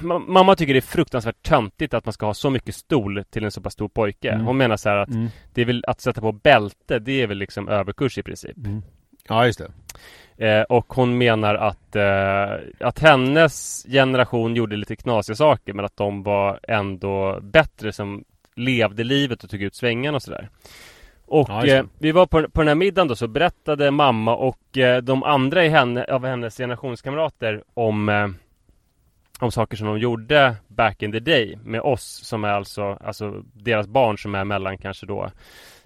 ma- 0.00 0.24
Mamma 0.28 0.56
tycker 0.56 0.72
det 0.72 0.78
är 0.78 0.80
fruktansvärt 0.80 1.42
töntigt 1.42 1.94
att 1.94 2.04
man 2.04 2.12
ska 2.12 2.26
ha 2.26 2.34
så 2.34 2.50
mycket 2.50 2.74
stol 2.74 3.24
till 3.30 3.44
en 3.44 3.50
så 3.50 3.60
pass 3.60 3.72
stor 3.72 3.88
pojke. 3.88 4.30
Mm. 4.30 4.46
Hon 4.46 4.56
menar 4.56 4.76
så 4.76 4.88
här 4.88 4.96
att 4.96 5.08
Mm. 5.08 5.28
det 5.54 5.60
är 5.60 5.64
väl 5.66 5.84
att 5.86 6.00
sätta 6.00 6.20
på 6.20 6.32
bälte, 6.32 6.98
det 6.98 7.22
är 7.22 7.26
väl 7.26 7.38
liksom 7.38 7.68
överkurs 7.68 8.18
i 8.18 8.22
princip. 8.22 8.56
Ja 9.28 9.46
just 9.46 9.58
det. 9.58 9.70
Eh, 10.46 10.62
och 10.62 10.92
hon 10.94 11.18
menar 11.18 11.54
att, 11.54 11.96
eh, 11.96 12.86
att 12.88 12.98
hennes 12.98 13.86
generation 13.88 14.54
gjorde 14.56 14.76
lite 14.76 14.96
knasiga 14.96 15.36
saker 15.36 15.72
men 15.72 15.84
att 15.84 15.96
de 15.96 16.22
var 16.22 16.60
ändå 16.62 17.38
bättre 17.42 17.92
som 17.92 18.24
levde 18.56 19.04
livet 19.04 19.44
och 19.44 19.50
tog 19.50 19.62
ut 19.62 19.74
svängarna 19.74 20.16
och 20.16 20.22
sådär. 20.22 20.48
Och 21.26 21.48
Ja, 21.48 21.66
eh, 21.66 21.84
vi 21.98 22.12
var 22.12 22.26
på, 22.26 22.48
på 22.48 22.60
den 22.60 22.68
här 22.68 22.74
middagen 22.74 23.08
då 23.08 23.16
så 23.16 23.28
berättade 23.28 23.90
mamma 23.90 24.36
och 24.36 24.78
eh, 24.78 25.02
de 25.02 25.22
andra 25.22 25.64
i 25.64 25.68
henne, 25.68 26.04
av 26.04 26.26
hennes 26.26 26.56
generationskamrater 26.56 27.62
om 27.74 28.08
eh, 28.08 28.28
om 29.40 29.50
saker 29.50 29.76
som 29.76 29.86
de 29.86 29.98
gjorde 29.98 30.56
back 30.68 31.02
in 31.02 31.12
the 31.12 31.20
day 31.20 31.58
med 31.64 31.80
oss 31.80 32.20
som 32.24 32.44
är 32.44 32.48
alltså, 32.48 32.98
alltså 33.04 33.42
deras 33.52 33.86
barn 33.86 34.18
som 34.18 34.34
är 34.34 34.44
mellan 34.44 34.78
kanske 34.78 35.06
då 35.06 35.30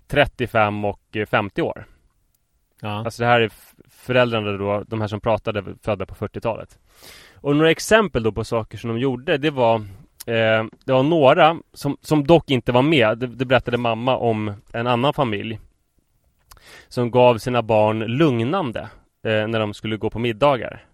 35 0.06 0.84
och 0.84 1.00
eh, 1.16 1.26
50 1.26 1.62
år. 1.62 1.86
Ja. 2.84 3.04
Alltså 3.04 3.22
det 3.22 3.26
här 3.26 3.40
är 3.40 3.50
föräldrarna 3.88 4.52
då, 4.52 4.84
de 4.88 5.00
här 5.00 5.08
som 5.08 5.20
pratade, 5.20 5.64
födda 5.82 6.06
på 6.06 6.14
40-talet. 6.14 6.78
Och 7.34 7.56
några 7.56 7.70
exempel 7.70 8.22
då 8.22 8.32
på 8.32 8.44
saker 8.44 8.78
som 8.78 8.90
de 8.90 8.98
gjorde, 8.98 9.38
det 9.38 9.50
var 9.50 9.74
eh, 10.26 10.64
Det 10.84 10.92
var 10.92 11.02
några 11.02 11.56
som, 11.72 11.96
som 12.00 12.26
dock 12.26 12.50
inte 12.50 12.72
var 12.72 12.82
med, 12.82 13.18
det, 13.18 13.26
det 13.26 13.44
berättade 13.44 13.76
mamma 13.78 14.16
om 14.16 14.52
en 14.72 14.86
annan 14.86 15.12
familj 15.14 15.60
Som 16.88 17.10
gav 17.10 17.38
sina 17.38 17.62
barn 17.62 17.98
lugnande 17.98 18.80
eh, 19.26 19.46
när 19.48 19.60
de 19.60 19.74
skulle 19.74 19.96
gå 19.96 20.10
på 20.10 20.18
middagar 20.18 20.84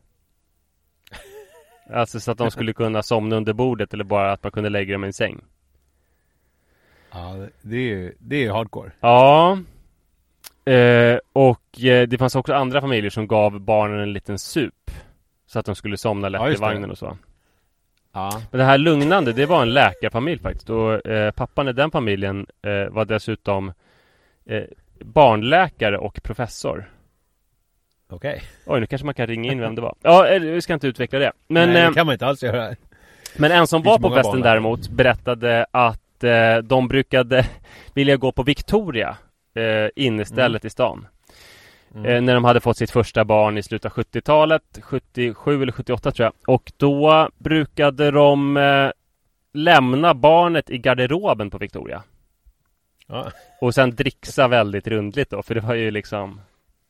Alltså 1.93 2.21
så 2.21 2.31
att 2.31 2.39
de 2.39 2.51
skulle 2.51 2.73
kunna 2.73 3.03
somna 3.03 3.37
under 3.37 3.53
bordet 3.53 3.95
eller 3.95 4.05
bara 4.05 4.33
att 4.33 4.43
man 4.43 4.53
kunde 4.53 4.69
lägga 4.71 4.93
dem 4.93 5.05
i 5.05 5.07
en 5.07 5.13
säng 5.13 5.41
ja 7.13 7.47
det- 7.63 7.77
är 7.77 7.81
ju 7.81 8.15
det 8.19 8.37
är 8.37 8.41
ju 8.41 8.51
hardcore. 8.51 8.93
Ja 9.01 9.59
eh, 10.64 11.19
Och 11.33 11.85
eh, 11.85 12.09
det 12.09 12.19
fanns 12.19 12.37
också 12.37 12.55
andra 12.55 12.81
familjer 12.81 13.11
som 13.11 13.26
gav 13.26 13.61
barnen 13.61 14.00
en 14.00 14.12
liten 14.12 14.38
sup. 14.38 14.90
Så 15.47 15.59
att 15.59 15.67
de 15.67 15.75
skulle 15.75 15.97
somna 15.97 16.29
lätt 16.29 16.40
Ja, 16.40 16.50
i 16.50 16.55
vagnen 16.57 16.90
och 16.90 16.99
så. 16.99 17.17
Ja. 18.12 18.43
Men 18.50 18.59
det 18.59 18.64
här 18.64 18.79
lugnande, 18.79 19.33
det 19.33 19.47
var 19.47 19.62
en 19.62 19.75
läkarfamilj 19.75 20.38
faktiskt. 20.43 20.71
Och 20.71 21.07
eh, 21.07 21.31
pappan 21.31 21.69
i 21.69 21.73
den 21.73 21.90
familjen 21.90 22.47
eh, 22.62 22.93
var 22.93 23.05
dessutom 23.05 23.73
barnläkare 25.00 25.99
och 25.99 26.23
professor. 26.23 26.90
Okej. 28.11 28.43
Oj, 28.67 28.81
nu 28.81 28.87
kanske 28.87 29.05
man 29.05 29.14
kan 29.14 29.26
ringa 29.26 29.52
in 29.52 29.61
vem 29.61 29.75
det 29.75 29.81
var. 29.81 29.95
Ja, 30.02 30.26
vi 30.40 30.62
ska 30.62 30.75
inte 30.75 30.87
utveckla 30.87 31.19
det. 31.19 31.33
Men, 31.49 31.73
Nej, 31.73 31.88
det 31.88 31.95
kan 31.95 32.07
man 32.07 32.12
inte 32.12 32.26
alls 32.26 32.43
göra. 32.43 32.75
men 33.37 33.52
en 33.52 33.67
som 33.67 33.83
var 33.83 33.99
på 33.99 34.11
festen 34.14 34.40
däremot 34.40 34.88
berättade 34.88 35.67
att 35.71 36.25
de 36.64 36.88
brukade 36.88 37.47
vilja 37.95 38.17
gå 38.17 38.33
på 38.33 38.43
Victoria 38.43 39.17
eh, 39.54 39.88
innestället 39.97 40.64
i 40.64 40.71
stan. 40.71 41.07
Mm. 41.95 42.07
eh, 42.07 42.23
När 42.23 42.35
de 42.35 42.45
hade 42.45 42.61
fått 42.61 42.76
sitt 42.76 42.90
första 42.90 43.25
barn 43.25 43.59
i 43.59 43.62
slutet 43.62 43.92
av 43.92 44.04
70-talet 44.04 44.78
77 44.83 45.62
eller 45.62 45.73
78 45.73 46.12
tror 46.12 46.25
jag. 46.25 46.54
Och 46.54 46.73
då 46.76 47.28
brukade 47.38 48.11
de 48.11 48.57
eh, 48.57 48.90
lämna 49.52 50.14
barnet 50.14 50.71
i 50.71 50.78
garderoben 50.78 51.50
på 51.50 51.59
Victoria. 51.59 52.02
Ja. 53.07 53.30
Och 53.61 53.75
sen 53.75 53.97
dricksa 53.97 54.49
väldigt 54.49 54.87
rundligt 54.87 55.30
då 55.30 55.42
För 55.42 55.54
det 55.54 55.61
var 55.61 55.75
ju 55.75 55.90
liksom 55.90 56.40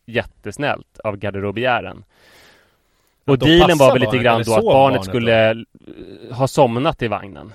Jättesnällt 0.06 0.98
av 1.04 1.16
garderobiären 1.16 2.04
Och 3.24 3.38
de 3.38 3.58
dealen 3.58 3.78
var 3.78 3.92
väl 3.92 4.00
lite 4.00 4.18
grann 4.18 4.42
då 4.42 4.54
att 4.54 4.64
barnet 4.64 4.64
barnet 4.64 5.04
skulle 5.04 5.50
eh, 5.50 5.56
ha 6.36 6.48
somnat 6.48 7.02
i 7.02 7.08
vagnen 7.08 7.52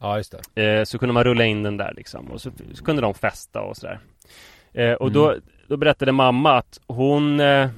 ja, 0.00 0.16
just 0.16 0.34
det. 0.54 0.62
eh, 0.78 0.84
Så 0.84 0.98
kunde 0.98 1.12
man 1.12 1.24
rulla 1.24 1.44
in 1.44 1.62
den 1.62 1.76
där 1.76 1.92
liksom 1.96 2.26
Och 2.30 2.40
så, 2.40 2.50
så 2.72 2.84
kunde 2.84 3.02
de 3.02 3.14
festa 3.14 3.62
och 3.62 3.76
sådär 3.76 4.00
eh, 4.72 4.92
Och 4.92 5.12
då, 5.12 5.34
då 5.68 5.76
berättade 5.76 6.12
mamma 6.12 6.52
att 6.58 6.80
hon 6.86 7.40
eh, 7.40 7.70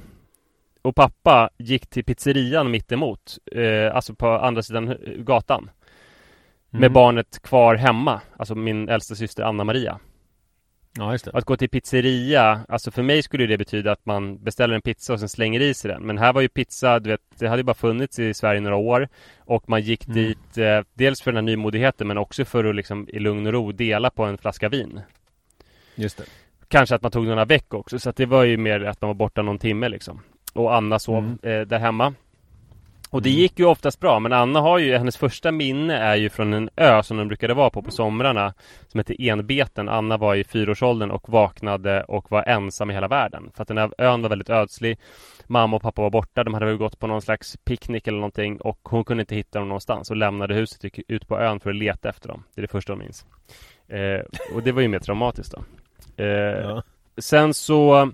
och 0.81 0.95
pappa 0.95 1.49
gick 1.57 1.87
till 1.87 2.03
pizzerian 2.03 2.71
mittemot 2.71 3.37
eh, 3.51 3.95
Alltså 3.95 4.15
på 4.15 4.27
andra 4.29 4.63
sidan 4.63 4.97
gatan 5.17 5.69
Med 6.69 6.79
Mm. 6.79 6.93
barnet 6.93 7.41
kvar 7.41 7.75
hemma 7.75 8.21
Alltså 8.37 8.55
min 8.55 8.89
äldsta 8.89 9.15
syster 9.15 9.43
Anna-Maria 9.43 9.99
Ja. 10.97 11.17
Att 11.33 11.45
gå 11.45 11.57
till 11.57 11.69
pizzeria 11.69 12.61
Alltså 12.69 12.91
för 12.91 13.03
mig 13.03 13.23
skulle 13.23 13.45
det 13.45 13.57
betyda 13.57 13.91
att 13.91 14.05
man 14.05 14.43
beställer 14.43 14.75
en 14.75 14.81
pizza 14.81 15.13
och 15.13 15.19
sen 15.19 15.29
slänger 15.29 15.59
i 15.59 15.73
sig 15.73 15.91
den 15.91 16.03
Men 16.03 16.17
här 16.17 16.33
var 16.33 16.41
ju 16.41 16.47
pizza, 16.49 16.99
du 16.99 17.09
vet 17.09 17.21
Det 17.39 17.47
hade 17.47 17.59
ju 17.59 17.63
bara 17.63 17.73
funnits 17.73 18.19
i 18.19 18.33
Sverige 18.33 18.61
några 18.61 18.75
år 18.75 19.07
Och 19.39 19.69
man 19.69 19.81
gick 19.81 20.05
Mm. 20.05 20.15
dit 20.15 20.57
eh, 20.57 20.79
Dels 20.93 21.21
för 21.21 21.31
den 21.31 21.35
här 21.47 21.51
nymodigheten 21.55 22.07
men 22.07 22.17
också 22.17 22.45
för 22.45 22.63
att 22.63 22.75
liksom 22.75 23.09
i 23.09 23.19
lugn 23.19 23.45
och 23.47 23.53
ro 23.53 23.71
dela 23.71 24.09
på 24.09 24.23
en 24.23 24.37
flaska 24.37 24.69
vin 24.69 25.01
Just 25.95 26.17
det. 26.17 26.23
Kanske 26.67 26.95
att 26.95 27.01
man 27.01 27.11
tog 27.11 27.25
några 27.27 27.45
veck 27.45 27.73
också 27.73 27.99
så 27.99 28.09
att 28.09 28.15
det 28.17 28.25
var 28.25 28.43
ju 28.43 28.57
mer 28.57 28.83
att 28.83 29.01
man 29.01 29.07
var 29.07 29.15
borta 29.15 29.41
någon 29.41 29.59
timme 29.59 29.89
liksom 29.89 30.21
Och 30.53 30.75
Anna 30.75 30.99
sov 30.99 31.17
Mm. 31.17 31.37
eh, 31.61 31.67
där 31.67 31.79
hemma 31.79 32.13
Och 33.13 33.21
det 33.21 33.29
gick 33.29 33.59
ju 33.59 33.65
oftast 33.65 33.99
bra, 33.99 34.19
men 34.19 34.33
Anna 34.33 34.59
har 34.59 34.77
ju, 34.77 34.97
hennes 34.97 35.17
första 35.17 35.51
minne 35.51 35.97
är 35.97 36.15
ju 36.15 36.29
från 36.29 36.53
en 36.53 36.69
ö 36.75 37.03
som 37.03 37.17
de 37.17 37.27
brukade 37.27 37.53
vara 37.53 37.69
på 37.69 37.81
på 37.81 37.91
somrarna 37.91 38.53
Som 38.87 38.99
heter 38.99 39.15
Enbeten. 39.19 39.89
Anna 39.89 40.17
var 40.17 40.35
i 40.35 40.43
fyraårsåldern 40.43 41.11
och 41.11 41.29
vaknade 41.29 42.03
och 42.03 42.31
var 42.31 42.43
ensam 42.43 42.91
i 42.91 42.93
hela 42.93 43.07
världen. 43.07 43.51
För 43.55 43.61
att 43.61 43.67
den 43.67 43.77
här 43.77 43.91
ön 43.97 44.21
var 44.21 44.29
väldigt 44.29 44.49
ödslig 44.49 44.99
Mamma 45.47 45.75
och 45.75 45.81
pappa 45.81 46.01
var 46.01 46.09
borta, 46.09 46.43
de 46.43 46.53
hade 46.53 46.65
väl 46.65 46.77
gått 46.77 46.99
på 46.99 47.07
någon 47.07 47.21
slags 47.21 47.57
picknick 47.65 48.07
eller 48.07 48.17
någonting 48.17 48.61
och 48.61 48.79
hon 48.83 49.05
kunde 49.05 49.21
inte 49.21 49.35
hitta 49.35 49.59
dem 49.59 49.67
någonstans 49.67 50.09
och 50.09 50.17
lämnade 50.17 50.55
huset 50.55 50.83
gick 50.83 50.99
ut 51.07 51.27
på 51.27 51.39
ön 51.39 51.59
för 51.59 51.69
att 51.69 51.75
leta 51.75 52.09
efter 52.09 52.27
dem. 52.27 52.43
Det 52.55 52.59
är 52.59 52.61
det 52.61 52.71
första 52.71 52.93
hon 52.93 52.99
minns. 52.99 53.25
Eh, 53.87 54.21
och 54.55 54.63
det 54.63 54.71
var 54.71 54.81
ju 54.81 54.87
mer 54.87 54.99
traumatiskt 54.99 55.53
då. 55.53 55.63
Eh, 56.23 56.27
Ja. 56.27 56.83
Sen 57.17 57.53
så 57.53 58.11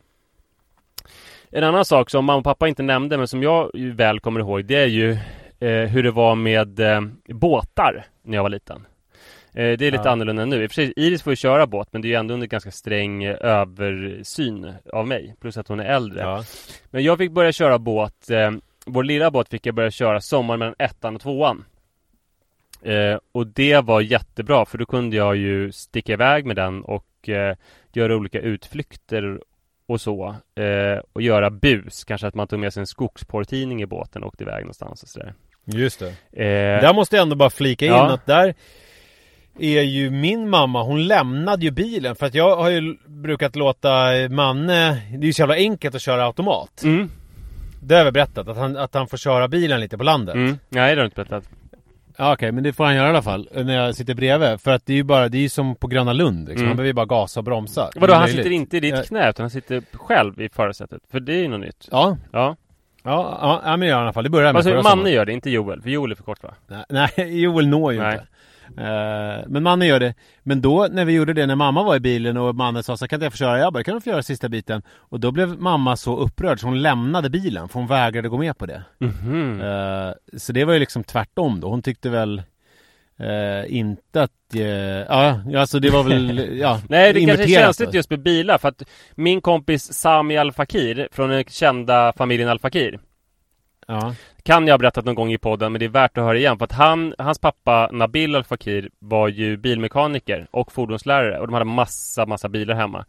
En 1.51 1.63
annan 1.63 1.85
sak 1.85 2.09
som 2.09 2.25
mamma 2.25 2.37
och 2.37 2.43
pappa 2.43 2.67
inte 2.67 2.83
nämnde 2.83 3.17
men 3.17 3.27
som 3.27 3.43
jag 3.43 3.71
väl 3.73 4.19
kommer 4.19 4.39
ihåg 4.39 4.65
det 4.65 4.75
är 4.75 4.85
ju 4.87 5.11
eh, 5.59 5.89
hur 5.89 6.03
det 6.03 6.11
var 6.11 6.35
med 6.35 6.79
eh, 6.79 7.01
båtar 7.27 8.05
när 8.23 8.37
jag 8.37 8.43
var 8.43 8.49
liten. 8.49 8.85
Eh, 9.53 9.77
det 9.77 9.85
är 9.87 9.91
lite 9.91 10.03
Ja. 10.05 10.09
annorlunda 10.09 10.45
nu. 10.45 10.63
I 10.63 10.67
och 10.67 10.71
för 10.71 10.75
sig, 10.75 10.93
Iris 10.95 11.23
får 11.23 11.31
ju 11.31 11.35
köra 11.35 11.67
båt 11.67 11.87
men 11.91 12.01
det 12.01 12.07
är 12.07 12.09
ju 12.09 12.15
ändå 12.15 12.33
under 12.33 12.47
ganska 12.47 12.71
sträng 12.71 13.23
eh, 13.23 13.37
översyn 13.41 14.73
av 14.93 15.07
mig. 15.07 15.35
Plus 15.41 15.57
att 15.57 15.67
hon 15.67 15.79
är 15.79 15.85
äldre. 15.85 16.19
Ja. 16.21 16.43
Men 16.91 17.03
jag 17.03 17.17
fick 17.17 17.31
börja 17.31 17.51
köra 17.51 17.79
båt 17.79 18.29
eh, 18.29 18.51
Vår 18.85 19.03
lilla 19.03 19.31
båt 19.31 19.49
fick 19.49 19.65
jag 19.65 19.75
börja 19.75 19.91
köra 19.91 20.21
sommaren 20.21 20.59
mellan 20.59 20.75
ettan 20.79 21.15
och 21.15 21.21
tvåan 21.21 21.65
eh, 22.81 23.17
Och 23.31 23.47
det 23.47 23.81
var 23.81 24.01
jättebra 24.01 24.65
för 24.65 24.77
då 24.77 24.85
kunde 24.85 25.15
jag 25.17 25.35
ju 25.35 25.71
sticka 25.71 26.13
iväg 26.13 26.45
med 26.45 26.55
den 26.55 26.83
och 26.83 27.29
eh, 27.29 27.55
Göra 27.93 28.15
olika 28.15 28.39
utflykter 28.39 29.41
och 29.89 30.01
så 30.01 30.35
eh, 30.55 31.01
Och 31.13 31.21
göra 31.21 31.49
bus 31.49 32.03
Kanske 32.03 32.27
att 32.27 32.35
man 32.35 32.47
tog 32.47 32.59
med 32.59 32.73
sig 32.73 32.81
en 32.81 32.87
skogsporrtidning 32.87 33.81
i 33.81 33.85
båten 33.85 34.23
och 34.23 34.27
åkte 34.27 34.43
iväg 34.43 34.61
någonstans 34.61 35.03
och 35.03 35.09
sådär 35.09 35.33
Just 35.65 35.99
det. 35.99 36.07
eh, 36.43 36.81
Där 36.81 36.93
måste 36.93 37.15
jag 37.15 37.23
ändå 37.23 37.35
bara 37.35 37.49
flika 37.49 37.85
in 37.85 37.91
Ja. 37.91 38.11
att 38.11 38.25
där 38.25 38.55
är 39.59 39.81
ju 39.81 40.09
min 40.09 40.49
mamma, 40.49 40.83
hon 40.83 41.07
lämnade 41.07 41.65
ju 41.65 41.71
bilen 41.71 42.15
för 42.15 42.25
att 42.25 42.33
jag 42.33 42.55
har 42.55 42.69
ju 42.69 42.97
brukat 43.07 43.55
låta 43.55 43.89
Manne, 44.29 45.01
det 45.11 45.17
är 45.17 45.27
ju 45.27 45.33
så 45.33 45.41
jävla 45.41 45.55
enkelt 45.55 45.95
att 45.95 46.01
köra 46.01 46.25
automat. 46.25 46.83
mm, 46.83 47.09
Det 47.83 47.95
har 47.95 48.05
jag 48.05 48.13
berättat, 48.13 48.47
att 48.47 48.57
han, 48.57 48.77
att 48.77 48.93
han 48.93 49.07
får 49.07 49.17
köra 49.17 49.47
bilen 49.47 49.79
lite 49.79 49.97
på 49.97 50.03
landet. 50.03 50.35
mm, 50.35 50.57
Nej 50.69 50.95
det 50.95 51.01
har 51.01 51.03
du 51.03 51.05
inte 51.05 51.15
berättat 51.15 51.49
Ja, 52.21 52.33
Okej, 52.33 52.51
men 52.51 52.63
det 52.63 52.73
får 52.73 52.85
han 52.85 52.95
göra 52.95 53.07
i 53.07 53.09
alla 53.09 53.21
fall 53.21 53.49
när 53.53 53.75
jag 53.75 53.95
sitter 53.95 54.13
bredvid. 54.13 54.61
För 54.61 54.71
att 54.71 54.85
det 54.85 54.93
är 54.93 54.97
ju 54.97 55.03
bara, 55.03 55.29
det 55.29 55.37
är 55.37 55.41
ju 55.41 55.49
som 55.49 55.75
på 55.75 55.87
Gröna 55.87 56.13
Lund 56.13 56.39
liksom. 56.47 56.57
Mm. 56.57 56.67
Han 56.67 56.77
behöver 56.77 56.87
ju 56.89 56.93
bara 56.93 57.05
gasa 57.05 57.39
och 57.39 57.43
bromsa. 57.43 57.89
Vadå 57.95 58.13
han 58.13 58.27
sitter 58.27 58.51
inte 58.51 58.77
i 58.77 58.79
ditt 58.79 58.95
Ja. 58.95 59.03
knä 59.03 59.29
utan 59.29 59.43
han 59.43 59.49
sitter 59.49 59.83
själv 59.93 60.41
i 60.41 60.49
förarsätet 60.49 61.01
För 61.11 61.19
det 61.19 61.33
är 61.33 61.37
ju 61.41 61.47
något 61.47 61.59
nytt 61.59 61.87
Ja, 61.91 62.17
Ja, 62.31 62.55
ja, 63.03 63.61
ja, 63.65 63.77
men 63.77 63.87
i 63.89 63.91
alla 63.91 64.13
fall. 64.13 64.23
Det 64.23 64.29
börjar 64.29 64.53
med 64.53 64.67
alltså 64.67 64.95
Manne 64.95 65.09
gör 65.09 65.25
det, 65.25 65.33
inte 65.33 65.49
Joel, 65.49 65.81
för 65.81 65.89
Joel 65.89 66.11
är 66.11 66.15
för 66.15 66.23
kort 66.23 66.43
va? 66.43 66.53
Nej, 66.67 66.83
Nej, 67.17 67.41
Joel 67.41 67.67
når 67.67 67.93
ju 67.93 67.99
Nej. 67.99 68.13
inte. 68.13 68.25
Eh, 68.77 69.43
men 69.47 69.63
Manne 69.63 69.85
gör 69.85 69.99
det. 69.99 70.13
Men 70.43 70.61
då 70.61 70.87
när 70.91 71.05
vi 71.05 71.13
gjorde 71.13 71.33
det, 71.33 71.45
när 71.45 71.55
mamma 71.55 71.83
var 71.83 71.95
i 71.95 71.99
bilen 71.99 72.37
och 72.37 72.55
Manne 72.55 72.83
sa 72.83 72.97
så 72.97 73.07
kan 73.07 73.17
inte 73.17 73.25
jag 73.25 73.33
få 73.33 73.37
köra? 73.37 73.59
Jag 73.59 73.73
bara, 73.73 73.83
kan 73.83 73.95
du 73.95 74.01
få 74.01 74.09
göra 74.09 74.23
sista 74.23 74.49
biten? 74.49 74.81
Och 74.89 75.19
då 75.19 75.31
blev 75.31 75.59
mamma 75.59 75.97
så 75.97 76.17
upprörd 76.17 76.59
så 76.59 76.67
hon 76.67 76.81
lämnade 76.81 77.29
bilen 77.29 77.69
för 77.69 77.79
hon 77.79 77.87
vägrade 77.87 78.29
gå 78.29 78.37
med 78.37 78.57
på 78.57 78.65
det. 78.65 78.83
Mhm. 78.97 79.61
Eh, 79.61 80.13
så 80.37 80.53
det 80.53 80.65
var 80.65 80.73
ju 80.73 80.79
liksom 80.79 81.03
tvärtom 81.03 81.59
då. 81.59 81.69
Hon 81.69 81.81
tyckte 81.81 82.09
väl 82.09 82.41
eh, 83.19 83.77
inte 83.77 84.23
att, 84.23 84.55
eh, 84.55 84.61
ja 84.63 85.41
alltså 85.57 85.79
det 85.79 85.89
var 85.89 86.03
väl, 86.03 86.57
ja 86.59 86.81
Nej 86.89 87.13
det 87.13 87.25
kanske 87.25 87.43
är 87.43 87.47
känsligt 87.47 87.93
just 87.93 88.09
med 88.09 88.21
bilar 88.21 88.57
för 88.57 88.67
att 88.67 88.83
Min 89.15 89.41
kompis 89.41 89.93
Sami 89.93 90.37
Al 90.37 90.51
Fakir 90.51 91.07
från 91.11 91.29
den 91.29 91.43
kända 91.43 92.13
familjen 92.17 92.49
Al 92.49 92.59
Fakir 92.59 92.99
Ja, 93.87 94.15
kan 94.49 94.67
jag 94.67 94.73
ha 94.73 94.77
berättat 94.77 95.05
någon 95.05 95.15
gång 95.15 95.31
i 95.31 95.37
podden 95.37 95.71
men 95.71 95.79
det 95.79 95.85
är 95.85 95.89
värt 95.89 96.17
att 96.17 96.23
höra 96.23 96.37
igen 96.37 96.57
för 96.57 96.65
att 96.65 96.71
han, 96.71 97.13
hans 97.17 97.39
pappa 97.39 97.89
Nabil 97.91 98.35
Al 98.35 98.43
Fakir 98.43 98.89
var 98.99 99.27
ju 99.27 99.57
bilmekaniker 99.57 100.47
och 100.51 100.71
fordonslärare 100.71 101.39
och 101.39 101.47
de 101.47 101.53
hade 101.53 101.65
massa, 101.65 102.25
massa 102.25 102.49
bilar 102.49 102.75
hemma 102.75 103.05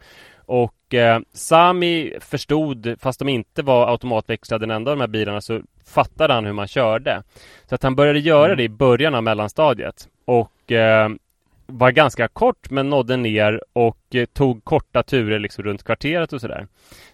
och 0.46 0.94
eh, 0.94 1.20
Sami 1.32 2.12
förstod, 2.20 2.94
fast 3.00 3.18
de 3.18 3.28
inte 3.28 3.62
var 3.62 3.90
automatväxlade 3.90 4.66
den 4.66 4.76
enda 4.76 4.90
av 4.90 4.96
de 4.96 5.00
här 5.00 5.08
bilarna 5.08 5.40
så 5.40 5.60
fattade 5.86 6.34
han 6.34 6.44
hur 6.44 6.52
man 6.52 6.68
körde. 6.68 7.22
Så 7.68 7.74
att 7.74 7.82
han 7.82 7.96
började 7.96 8.18
göra 8.18 8.54
det 8.54 8.62
i 8.62 8.68
början 8.68 9.14
av 9.14 9.22
mellanstadiet. 9.22 10.08
Och 10.24 10.72
eh, 10.72 11.08
var 11.66 11.90
ganska 11.90 12.28
kort 12.28 12.70
men 12.70 12.90
nådde 12.90 13.16
ner 13.16 13.62
och 13.72 14.14
eh, 14.14 14.24
tog 14.24 14.64
korta 14.64 15.02
turer 15.02 15.38
liksom 15.38 15.64
runt 15.64 15.82
kvarteret 15.82 16.32
och 16.32 16.40
sådär. 16.40 16.66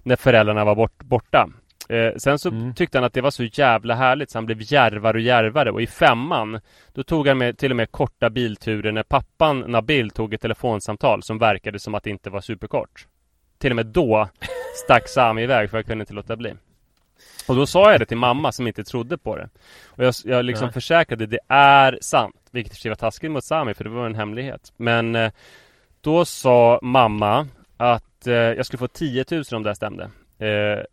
När 0.02 0.16
föräldrarna 0.16 0.64
var 0.64 0.74
bort, 0.74 1.02
borta. 1.04 1.48
Eh, 1.88 2.12
sen 2.16 2.38
så 2.38 2.48
Mm. 2.48 2.74
tyckte 2.74 2.98
han 2.98 3.04
att 3.04 3.12
det 3.12 3.20
var 3.20 3.30
så 3.30 3.44
jävla 3.44 3.94
härligt 3.94 4.30
så 4.30 4.38
han 4.38 4.46
blev 4.46 4.58
järvare 4.72 5.16
och 5.16 5.20
järvare. 5.20 5.70
Och 5.70 5.82
i 5.82 5.86
femman 5.86 6.60
Då 6.92 7.02
tog 7.02 7.28
han 7.28 7.38
med, 7.38 7.58
till 7.58 7.70
och 7.70 7.76
med 7.76 7.90
korta 7.90 8.30
bilturer 8.30 8.92
när 8.92 9.02
pappan 9.02 9.60
Nabil 9.60 10.10
tog 10.10 10.34
ett 10.34 10.40
telefonsamtal 10.40 11.22
som 11.22 11.38
verkade 11.38 11.78
som 11.78 11.94
att 11.94 12.02
det 12.02 12.10
inte 12.10 12.30
var 12.30 12.40
superkort. 12.40 13.06
Till 13.58 13.72
och 13.72 13.76
med 13.76 13.86
då 13.86 14.28
stack 14.84 15.08
Sami 15.08 15.42
iväg 15.42 15.70
för 15.70 15.78
jag 15.78 15.86
kunde 15.86 16.02
inte 16.02 16.14
låta 16.14 16.36
bli. 16.36 16.54
Och 17.48 17.56
då 17.56 17.66
sa 17.66 17.90
jag 17.92 18.00
det 18.00 18.06
till 18.06 18.16
mamma 18.16 18.52
som 18.52 18.66
inte 18.66 18.84
trodde 18.84 19.18
på 19.18 19.36
det. 19.36 19.48
Och 19.86 20.04
jag, 20.04 20.14
jag 20.24 20.44
liksom 20.44 20.66
Nej. 20.66 20.72
försäkrade 20.72 21.26
det 21.26 21.38
är 21.48 21.98
sant. 22.00 22.36
Vilket 22.50 22.72
i 22.72 22.74
och 22.74 22.76
för 22.76 22.80
sig 22.80 22.88
var 22.88 22.96
taskigt 22.96 23.30
mot 23.30 23.44
Sami 23.44 23.74
för 23.74 23.84
det 23.84 23.90
var 23.90 24.06
en 24.06 24.14
hemlighet. 24.14 24.72
Men 24.76 25.14
eh, 25.16 25.30
Då 26.00 26.24
sa 26.24 26.78
mamma 26.82 27.48
att 27.76 28.26
eh, 28.26 28.34
jag 28.34 28.66
skulle 28.66 28.78
få 28.78 28.88
10 28.88 29.24
000 29.30 29.42
om 29.52 29.62
det 29.62 29.68
här 29.68 29.74
stämde. 29.74 30.04
Eh, 30.38 30.84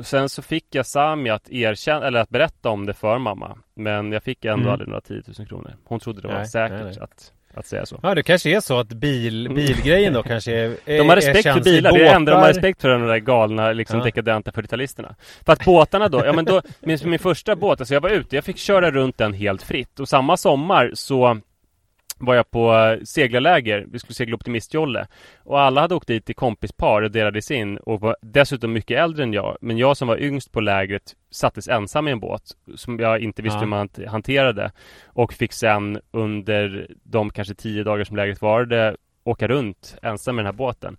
Sen 0.00 0.28
så 0.28 0.42
fick 0.42 0.64
jag 0.74 0.86
Sami 0.86 1.30
att 1.30 1.50
erkänna, 1.50 2.06
eller 2.06 2.20
att 2.20 2.30
berätta 2.30 2.68
om 2.70 2.86
det 2.86 2.94
för 2.94 3.18
mamma 3.18 3.56
Men 3.76 4.12
jag 4.12 4.22
fick 4.22 4.44
ändå 4.44 4.60
Mm. 4.62 4.72
aldrig 4.72 4.88
några 4.88 5.00
10 5.00 5.22
000 5.38 5.46
kronor 5.48 5.74
Hon 5.84 6.00
trodde 6.00 6.20
det 6.22 6.28
var 6.28 6.34
Nej, 6.34 6.46
säkert 6.48 6.76
nej, 6.80 6.84
nej. 6.84 6.98
Att, 7.00 7.32
att 7.54 7.66
säga 7.66 7.86
så 7.86 8.00
ja 8.02 8.14
det 8.14 8.22
kanske 8.22 8.56
är 8.56 8.60
så 8.60 8.78
att 8.78 8.88
bil, 8.88 9.48
bilgrejen 9.54 10.12
då 10.12 10.22
kanske 10.22 10.52
är, 10.52 10.64
är 10.64 10.94
Mm. 10.94 10.98
de 10.98 11.08
har 11.08 11.16
respekt 11.16 11.48
för 11.52 11.60
bilar, 11.60 11.92
det 11.92 11.98
är 12.00 12.04
det 12.04 12.10
enda 12.10 12.32
de 12.32 12.36
har 12.36 12.42
Båtar- 12.42 12.48
respekt 12.54 12.80
för 12.80 12.88
de 12.88 13.02
där 13.06 13.18
galna 13.18 13.72
liksom 13.72 13.98
Ja. 13.98 14.04
dekadenta 14.04 14.50
40-talisterna 14.50 15.14
För 15.46 15.52
att 15.52 15.64
båtarna 15.64 16.08
då, 16.08 16.22
ja 16.26 16.32
men 16.32 16.44
då, 16.44 16.62
min, 16.80 16.98
min 17.04 17.18
första 17.18 17.56
båt, 17.56 17.80
alltså 17.80 17.94
jag 17.94 18.00
var 18.00 18.10
ute, 18.10 18.36
jag 18.36 18.44
fick 18.44 18.58
köra 18.58 18.90
runt 18.90 19.18
den 19.18 19.32
helt 19.32 19.62
fritt 19.62 20.00
Och 20.00 20.08
samma 20.08 20.36
sommar 20.36 20.90
så 20.94 21.40
var 22.18 22.34
jag 22.34 22.50
på 22.50 22.74
eh, 22.74 22.98
seglarläger, 23.04 23.86
vi 23.92 23.98
skulle 23.98 24.14
segla 24.14 24.34
Optimistjolle 24.34 25.06
Och 25.44 25.60
alla 25.60 25.80
hade 25.80 25.94
åkt 25.94 26.08
dit 26.08 26.30
i 26.30 26.34
kompispar 26.34 27.02
och 27.02 27.10
delades 27.10 27.50
in 27.50 27.76
och 27.76 28.00
var 28.00 28.16
dessutom 28.22 28.72
mycket 28.72 28.98
äldre 28.98 29.22
än 29.22 29.32
jag. 29.32 29.56
Men 29.60 29.78
jag 29.78 29.96
som 29.96 30.08
var 30.08 30.22
yngst 30.22 30.52
på 30.52 30.60
lägret 30.60 31.14
sattes 31.30 31.68
ensam 31.68 32.08
i 32.08 32.10
en 32.10 32.20
båt 32.20 32.42
Som 32.76 32.98
jag 32.98 33.20
inte 33.20 33.42
visste 33.42 33.56
Ja. 33.56 33.60
hur 33.60 33.66
man 33.68 33.78
hant- 33.88 34.06
hanterade 34.08 34.72
Och 35.06 35.32
fick 35.32 35.52
sen 35.52 36.00
under 36.10 36.86
de 37.02 37.30
kanske 37.30 37.54
tio 37.54 37.84
dagar 37.84 38.04
som 38.04 38.16
lägret 38.16 38.42
varade 38.42 38.96
Åka 39.26 39.48
runt 39.48 39.96
ensam 40.02 40.36
med 40.36 40.44
den 40.44 40.46
här 40.46 40.58
båten. 40.58 40.96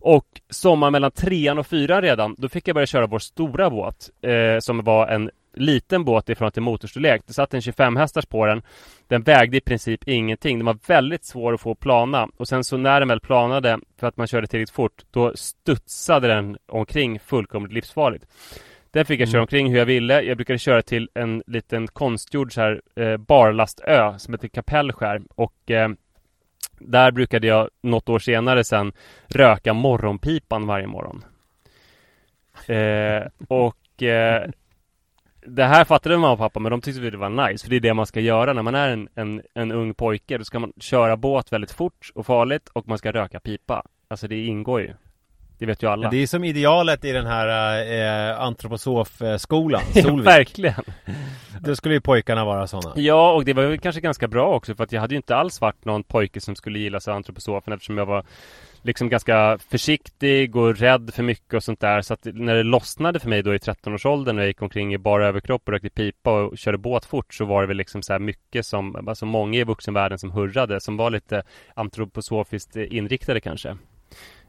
Och 0.00 0.26
sommar 0.50 0.90
mellan 0.90 1.10
trean 1.10 1.58
och 1.58 1.66
fyran 1.66 2.02
redan 2.02 2.34
Då 2.38 2.48
fick 2.48 2.68
jag 2.68 2.74
börja 2.74 2.86
köra 2.86 3.06
vår 3.06 3.18
stora 3.18 3.70
båt 3.70 4.10
eh, 4.22 4.58
Som 4.60 4.84
var 4.84 5.06
en 5.06 5.30
liten 5.56 6.04
båt 6.04 6.28
ifrån 6.28 6.50
till 6.50 6.62
motorstorlek. 6.62 7.22
Det 7.26 7.32
satt 7.32 7.54
en 7.54 7.62
25 7.62 7.96
hästars 7.96 8.26
på 8.26 8.46
den. 8.46 8.62
Den 9.08 9.22
vägde 9.22 9.56
i 9.56 9.60
princip 9.60 10.08
ingenting. 10.08 10.58
Den 10.58 10.66
var 10.66 10.78
väldigt 10.86 11.24
svår 11.24 11.54
att 11.54 11.60
få 11.60 11.74
plana. 11.74 12.28
Och 12.36 12.48
sen 12.48 12.64
så 12.64 12.76
när 12.76 13.00
den 13.00 13.08
väl 13.08 13.20
planade 13.20 13.78
För 14.00 14.06
att 14.06 14.16
man 14.16 14.26
körde 14.26 14.46
tillräckligt 14.46 14.74
fort 14.74 15.04
Då 15.10 15.32
studsade 15.36 16.28
den 16.28 16.56
omkring 16.66 17.20
fullkomligt 17.20 17.72
livsfarligt. 17.72 18.26
Den 18.90 19.04
fick 19.04 19.20
jag 19.20 19.28
köra 19.28 19.38
Mm. 19.38 19.42
omkring 19.42 19.70
hur 19.70 19.78
jag 19.78 19.86
ville. 19.86 20.22
Jag 20.22 20.36
brukade 20.36 20.58
köra 20.58 20.82
till 20.82 21.08
en 21.14 21.42
liten 21.46 21.88
konstgjord 21.88 22.54
så 22.54 22.60
här 22.60 22.82
eh, 22.96 23.16
barlastö 23.16 24.18
Som 24.18 24.34
heter 24.34 24.48
Kapellskär. 24.48 25.22
Och 25.34 25.70
eh, 25.70 25.88
där 26.78 27.10
brukade 27.10 27.46
jag 27.46 27.68
något 27.82 28.08
år 28.08 28.18
senare 28.18 28.64
sen 28.64 28.92
röka 29.26 29.74
morgonpipan 29.74 30.66
varje 30.66 30.86
morgon. 30.86 31.24
Eh, 32.66 33.28
och 33.48 34.02
eh, 34.02 34.50
det 35.48 35.64
här 35.64 35.84
fattade 35.84 36.16
mamma 36.18 36.32
och 36.32 36.38
pappa 36.38 36.60
men 36.60 36.70
de 36.70 36.80
tyckte 36.80 37.10
det 37.10 37.16
var 37.16 37.48
nice 37.48 37.64
för 37.64 37.70
det 37.70 37.76
är 37.76 37.80
det 37.80 37.94
man 37.94 38.06
ska 38.06 38.20
göra 38.20 38.52
när 38.52 38.62
man 38.62 38.74
är 38.74 38.88
en, 38.88 39.08
en, 39.14 39.42
en 39.54 39.72
ung 39.72 39.94
pojke. 39.94 40.38
Då 40.38 40.44
ska 40.44 40.58
man 40.58 40.72
köra 40.80 41.16
båt 41.16 41.52
väldigt 41.52 41.72
fort 41.72 42.10
och 42.14 42.26
farligt 42.26 42.68
och 42.72 42.88
man 42.88 42.98
ska 42.98 43.12
röka 43.12 43.40
pipa. 43.40 43.82
Alltså 44.08 44.28
det 44.28 44.46
ingår 44.46 44.80
ju. 44.80 44.94
Det 45.58 45.66
vet 45.66 45.82
ju 45.82 45.86
alla. 45.90 46.06
Ja, 46.06 46.10
det 46.10 46.16
är 46.16 46.26
som 46.26 46.44
idealet 46.44 47.04
i 47.04 47.12
den 47.12 47.26
här 47.26 47.78
eh, 48.30 48.40
antroposofskolan, 48.40 49.80
Ja, 49.94 50.02
Solvik. 50.02 50.26
verkligen. 50.26 50.84
Då 51.60 51.76
skulle 51.76 51.94
ju 51.94 52.00
pojkarna 52.00 52.44
vara 52.44 52.66
sådana. 52.66 52.94
Ja, 52.96 53.32
och 53.32 53.44
det 53.44 53.52
var 53.52 53.62
väl 53.62 53.78
kanske 53.78 54.00
ganska 54.00 54.28
bra 54.28 54.54
också 54.54 54.74
för 54.74 54.84
att 54.84 54.92
jag 54.92 55.00
hade 55.00 55.14
ju 55.14 55.16
inte 55.16 55.36
alls 55.36 55.60
varit 55.60 55.84
någon 55.84 56.02
pojke 56.04 56.40
som 56.40 56.56
skulle 56.56 56.78
gilla 56.78 57.00
sig 57.00 57.14
antroposofen 57.14 57.72
eftersom 57.72 57.98
jag 57.98 58.06
var 58.06 58.24
liksom 58.86 59.08
ganska 59.08 59.58
försiktig 59.70 60.56
och 60.56 60.76
rädd 60.76 61.10
för 61.14 61.22
mycket 61.22 61.54
och 61.54 61.64
sånt 61.64 61.80
där. 61.80 62.02
Så 62.02 62.14
att 62.14 62.24
när 62.24 62.54
det 62.54 62.62
lossnade 62.62 63.20
för 63.20 63.28
mig 63.28 63.42
då 63.42 63.54
i 63.54 63.58
13-årsåldern 63.58 64.36
och 64.36 64.42
jag 64.42 64.48
gick 64.48 64.62
omkring 64.62 64.94
i 64.94 64.98
bara 64.98 65.28
överkropp 65.28 65.62
och 65.66 65.72
rökte 65.72 65.90
pipa 65.90 66.42
och 66.42 66.58
körde 66.58 66.78
båt 66.78 67.04
fort 67.04 67.34
så 67.34 67.44
var 67.44 67.60
det 67.60 67.68
väl 67.68 67.76
liksom 67.76 68.02
så 68.02 68.12
här 68.12 68.20
mycket 68.20 68.66
som, 68.66 69.08
alltså 69.08 69.26
många 69.26 69.58
i 69.58 69.64
vuxenvärlden 69.64 70.18
som 70.18 70.30
hurrade 70.30 70.80
som 70.80 70.96
var 70.96 71.10
lite 71.10 71.42
antroposofiskt 71.74 72.76
inriktade 72.76 73.40
kanske. 73.40 73.76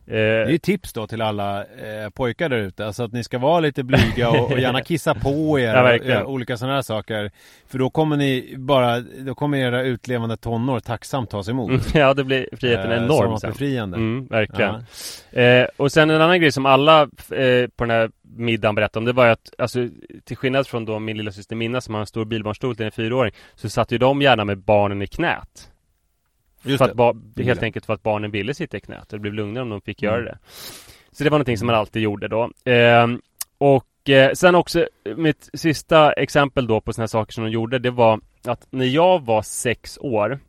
Det 0.09 0.19
är 0.19 0.49
ju 0.49 0.57
tips 0.57 0.93
då 0.93 1.07
till 1.07 1.21
alla 1.21 1.59
eh, 1.61 2.09
pojkar 2.13 2.49
där 2.49 2.57
ute, 2.57 2.85
alltså 2.85 3.03
att 3.03 3.11
ni 3.13 3.23
ska 3.23 3.37
vara 3.39 3.59
lite 3.59 3.83
blyga 3.83 4.29
och, 4.29 4.51
och 4.51 4.59
gärna 4.59 4.81
kissa 4.83 5.15
på 5.15 5.59
er 5.59 5.73
Ja, 5.73 5.79
och 5.79 5.85
verkligen. 5.85 6.17
göra 6.17 6.27
olika 6.27 6.57
sådana 6.57 6.75
här 6.75 6.81
saker. 6.81 7.31
För 7.67 7.79
då 7.79 7.89
kommer 7.89 8.17
ni 8.17 8.55
bara, 8.57 8.99
då 8.99 9.35
kommer 9.35 9.57
era 9.57 9.81
utlevande 9.81 10.37
tonår 10.37 10.79
tacksamt 10.79 11.29
tas 11.29 11.49
emot. 11.49 11.71
ja, 11.95 12.13
det 12.13 12.23
blir 12.23 12.47
friheten 12.59 12.91
Eh, 12.91 13.03
enorm 13.03 13.37
sen. 13.37 13.51
befriande. 13.51 13.97
Mm, 13.97 14.25
verkligen. 14.27 14.75
Eh, 15.31 15.67
och 15.77 15.91
sen 15.91 16.09
en 16.09 16.21
annan 16.21 16.39
grej 16.41 16.51
som 16.51 16.65
alla 16.65 17.01
eh, 17.01 17.67
på 17.75 17.83
den 17.85 17.89
här 17.89 18.09
middagen 18.35 18.75
berättade 18.75 18.99
om 18.99 19.05
Det 19.05 19.13
var 19.13 19.25
ju 19.25 19.31
att, 19.31 19.53
alltså 19.57 19.79
till 20.25 20.37
skillnad 20.37 20.67
från 20.67 20.85
då 20.85 20.99
min 20.99 21.17
lilla 21.17 21.31
syster 21.31 21.55
Minna 21.55 21.81
som 21.81 21.93
har 21.93 22.01
en 22.01 22.07
stor 22.07 22.25
bilbarnstol 22.25 22.75
till 22.75 22.85
en 22.85 22.91
fyraåring 22.91 23.33
Så 23.55 23.69
satt 23.69 23.91
ju 23.91 23.97
de 23.97 24.21
gärna 24.21 24.45
med 24.45 24.57
barnen 24.57 25.01
i 25.01 25.07
knät 25.07 25.69
Just 26.67 26.77
för 26.83 27.09
att 27.09 27.15
Det 27.35 27.43
Helt 27.43 27.63
enkelt 27.63 27.85
för 27.85 27.93
att 27.93 28.03
barnen 28.03 28.31
ville 28.31 28.53
sitta 28.53 28.77
i 28.77 28.79
knät 28.81 29.13
och 29.13 29.17
det 29.17 29.19
blev 29.19 29.33
lugnare 29.33 29.61
om 29.63 29.69
de 29.69 29.81
fick 29.81 30.03
Mm. 30.03 30.13
göra 30.13 30.25
det 30.25 30.37
Så 31.11 31.23
det 31.23 31.29
var 31.29 31.37
någonting 31.37 31.57
som 31.57 31.65
man 31.65 31.75
alltid 31.75 32.01
gjorde 32.01 32.27
då 32.27 32.49
Ehm, 32.65 33.21
Och 33.57 34.09
eh, 34.09 34.31
sen 34.33 34.55
också 34.55 34.87
Mitt 35.15 35.49
sista 35.53 36.13
exempel 36.13 36.67
då 36.67 36.81
på 36.81 36.93
sådana 36.93 37.03
här 37.03 37.07
saker 37.07 37.33
som 37.33 37.43
de 37.43 37.49
gjorde 37.49 37.79
Det 37.79 37.91
var 37.91 38.19
att 38.45 38.67
när 38.69 38.85
jag 38.85 39.25
var 39.25 39.41
sex 39.41 39.97
år 40.01 40.39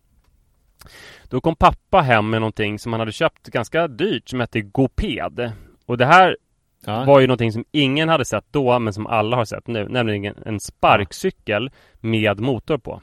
Då 1.29 1.41
kom 1.41 1.57
pappa 1.57 2.01
hem 2.01 2.31
med 2.31 2.41
någonting 2.41 2.79
som 2.79 2.93
han 2.93 3.01
hade 3.01 3.13
köpt 3.13 3.47
ganska 3.49 3.89
dyrt 3.89 4.29
som 4.29 4.41
hette 4.41 4.61
Goped 4.61 5.53
Och 5.87 5.99
det 5.99 6.07
här 6.07 6.37
Ja. 6.85 7.05
var 7.05 7.21
ju 7.21 7.27
någonting 7.27 7.53
som 7.53 7.65
ingen 7.73 8.09
hade 8.09 8.25
sett 8.25 8.45
då 8.51 8.79
men 8.79 8.93
som 8.93 9.07
alla 9.07 9.37
har 9.37 9.45
sett 9.45 9.67
nu 9.67 9.89
Nämligen 9.89 10.35
en 10.47 10.61
sparkcykel 10.61 11.71
med 12.01 12.41
motor 12.41 12.79
på. 12.79 13.03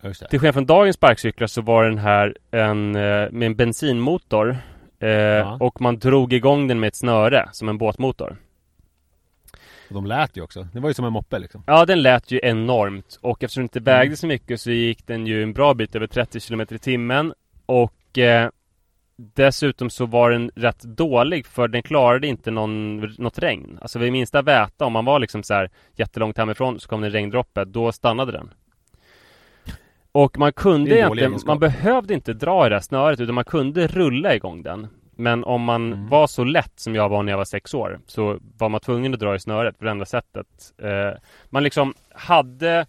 Till 0.00 0.40
skillnad 0.40 0.54
från 0.54 0.66
dagens 0.66 0.96
sparkcyklar 0.96 1.46
så 1.46 1.62
var 1.62 1.84
den 1.84 1.98
här 1.98 2.36
en, 2.50 2.96
eh, 2.96 3.30
med 3.30 3.42
en 3.42 3.56
bensinmotor 3.56 4.56
eh, 4.98 5.62
Och 5.62 5.80
man 5.80 5.98
drog 5.98 6.32
igång 6.32 6.68
den 6.68 6.80
med 6.80 6.88
ett 6.88 6.96
snöre 6.96 7.48
som 7.52 7.68
en 7.68 7.78
båtmotor. 7.78 8.36
Och 9.88 9.94
de 9.94 10.06
lät 10.06 10.36
ju 10.36 10.42
också. 10.42 10.68
Det 10.72 10.80
var 10.80 10.90
ju 10.90 10.94
som 10.94 11.04
en 11.04 11.12
moppe 11.12 11.38
liksom. 11.38 11.62
Ja 11.66 11.86
den 11.86 12.02
lät 12.02 12.30
ju 12.30 12.40
enormt. 12.42 13.18
Och 13.20 13.44
eftersom 13.44 13.60
den 13.60 13.64
inte 13.64 13.80
vägde 13.80 14.16
så 14.16 14.26
mycket 14.26 14.60
så 14.60 14.70
gick 14.70 15.06
den 15.06 15.26
ju 15.26 15.42
en 15.42 15.52
bra 15.52 15.74
bit 15.74 15.96
över 15.96 16.06
30 16.06 16.40
km 16.40 16.60
i 16.60 16.78
timmen. 16.78 17.32
Och 17.66 18.18
eh, 18.18 18.50
Dessutom 19.20 19.90
så 19.90 20.06
var 20.06 20.30
den 20.30 20.50
rätt 20.54 20.82
dålig 20.82 21.46
för 21.46 21.68
den 21.68 21.82
klarade 21.82 22.26
inte 22.26 22.50
någon, 22.50 23.00
något 23.00 23.38
regn. 23.38 23.78
Alltså 23.82 23.98
vid 23.98 24.12
minsta 24.12 24.42
väta 24.42 24.84
om 24.84 24.92
man 24.92 25.04
var 25.04 25.18
liksom 25.18 25.42
så 25.42 25.54
här 25.54 25.70
jättelångt 25.96 26.38
hemifrån 26.38 26.80
så 26.80 26.88
kom 26.88 27.00
det 27.00 27.06
en 27.06 27.12
regndroppe, 27.12 27.64
då 27.64 27.92
stannade 27.92 28.32
den 28.32 28.50
Och 30.12 30.38
man 30.38 30.52
kunde 30.52 30.96
egentligen, 30.96 31.30
egenskap. 31.30 31.46
man 31.48 31.58
behövde 31.58 32.14
inte 32.14 32.32
dra 32.32 32.66
i 32.66 32.68
det 32.68 32.74
här 32.74 32.80
snöret 32.82 33.20
utan 33.20 33.34
man 33.34 33.44
kunde 33.44 33.86
rulla 33.86 34.34
igång 34.34 34.62
den 34.62 34.86
Men 35.16 35.44
om 35.44 35.62
man 35.62 35.92
Mm. 35.92 36.08
var 36.08 36.26
så 36.26 36.44
lätt 36.44 36.72
som 36.80 36.94
jag 36.94 37.08
var 37.08 37.22
när 37.22 37.32
jag 37.32 37.36
var 37.38 37.44
sex 37.44 37.74
år 37.74 38.00
Så 38.06 38.38
var 38.58 38.68
man 38.68 38.80
tvungen 38.80 39.14
att 39.14 39.20
dra 39.20 39.34
i 39.34 39.40
snöret 39.40 39.78
på 39.78 39.84
det 39.84 39.90
enda 39.90 40.04
sättet 40.04 40.46
eh, 40.82 41.18
Man 41.50 41.62
liksom 41.62 41.94
hade 42.14 42.86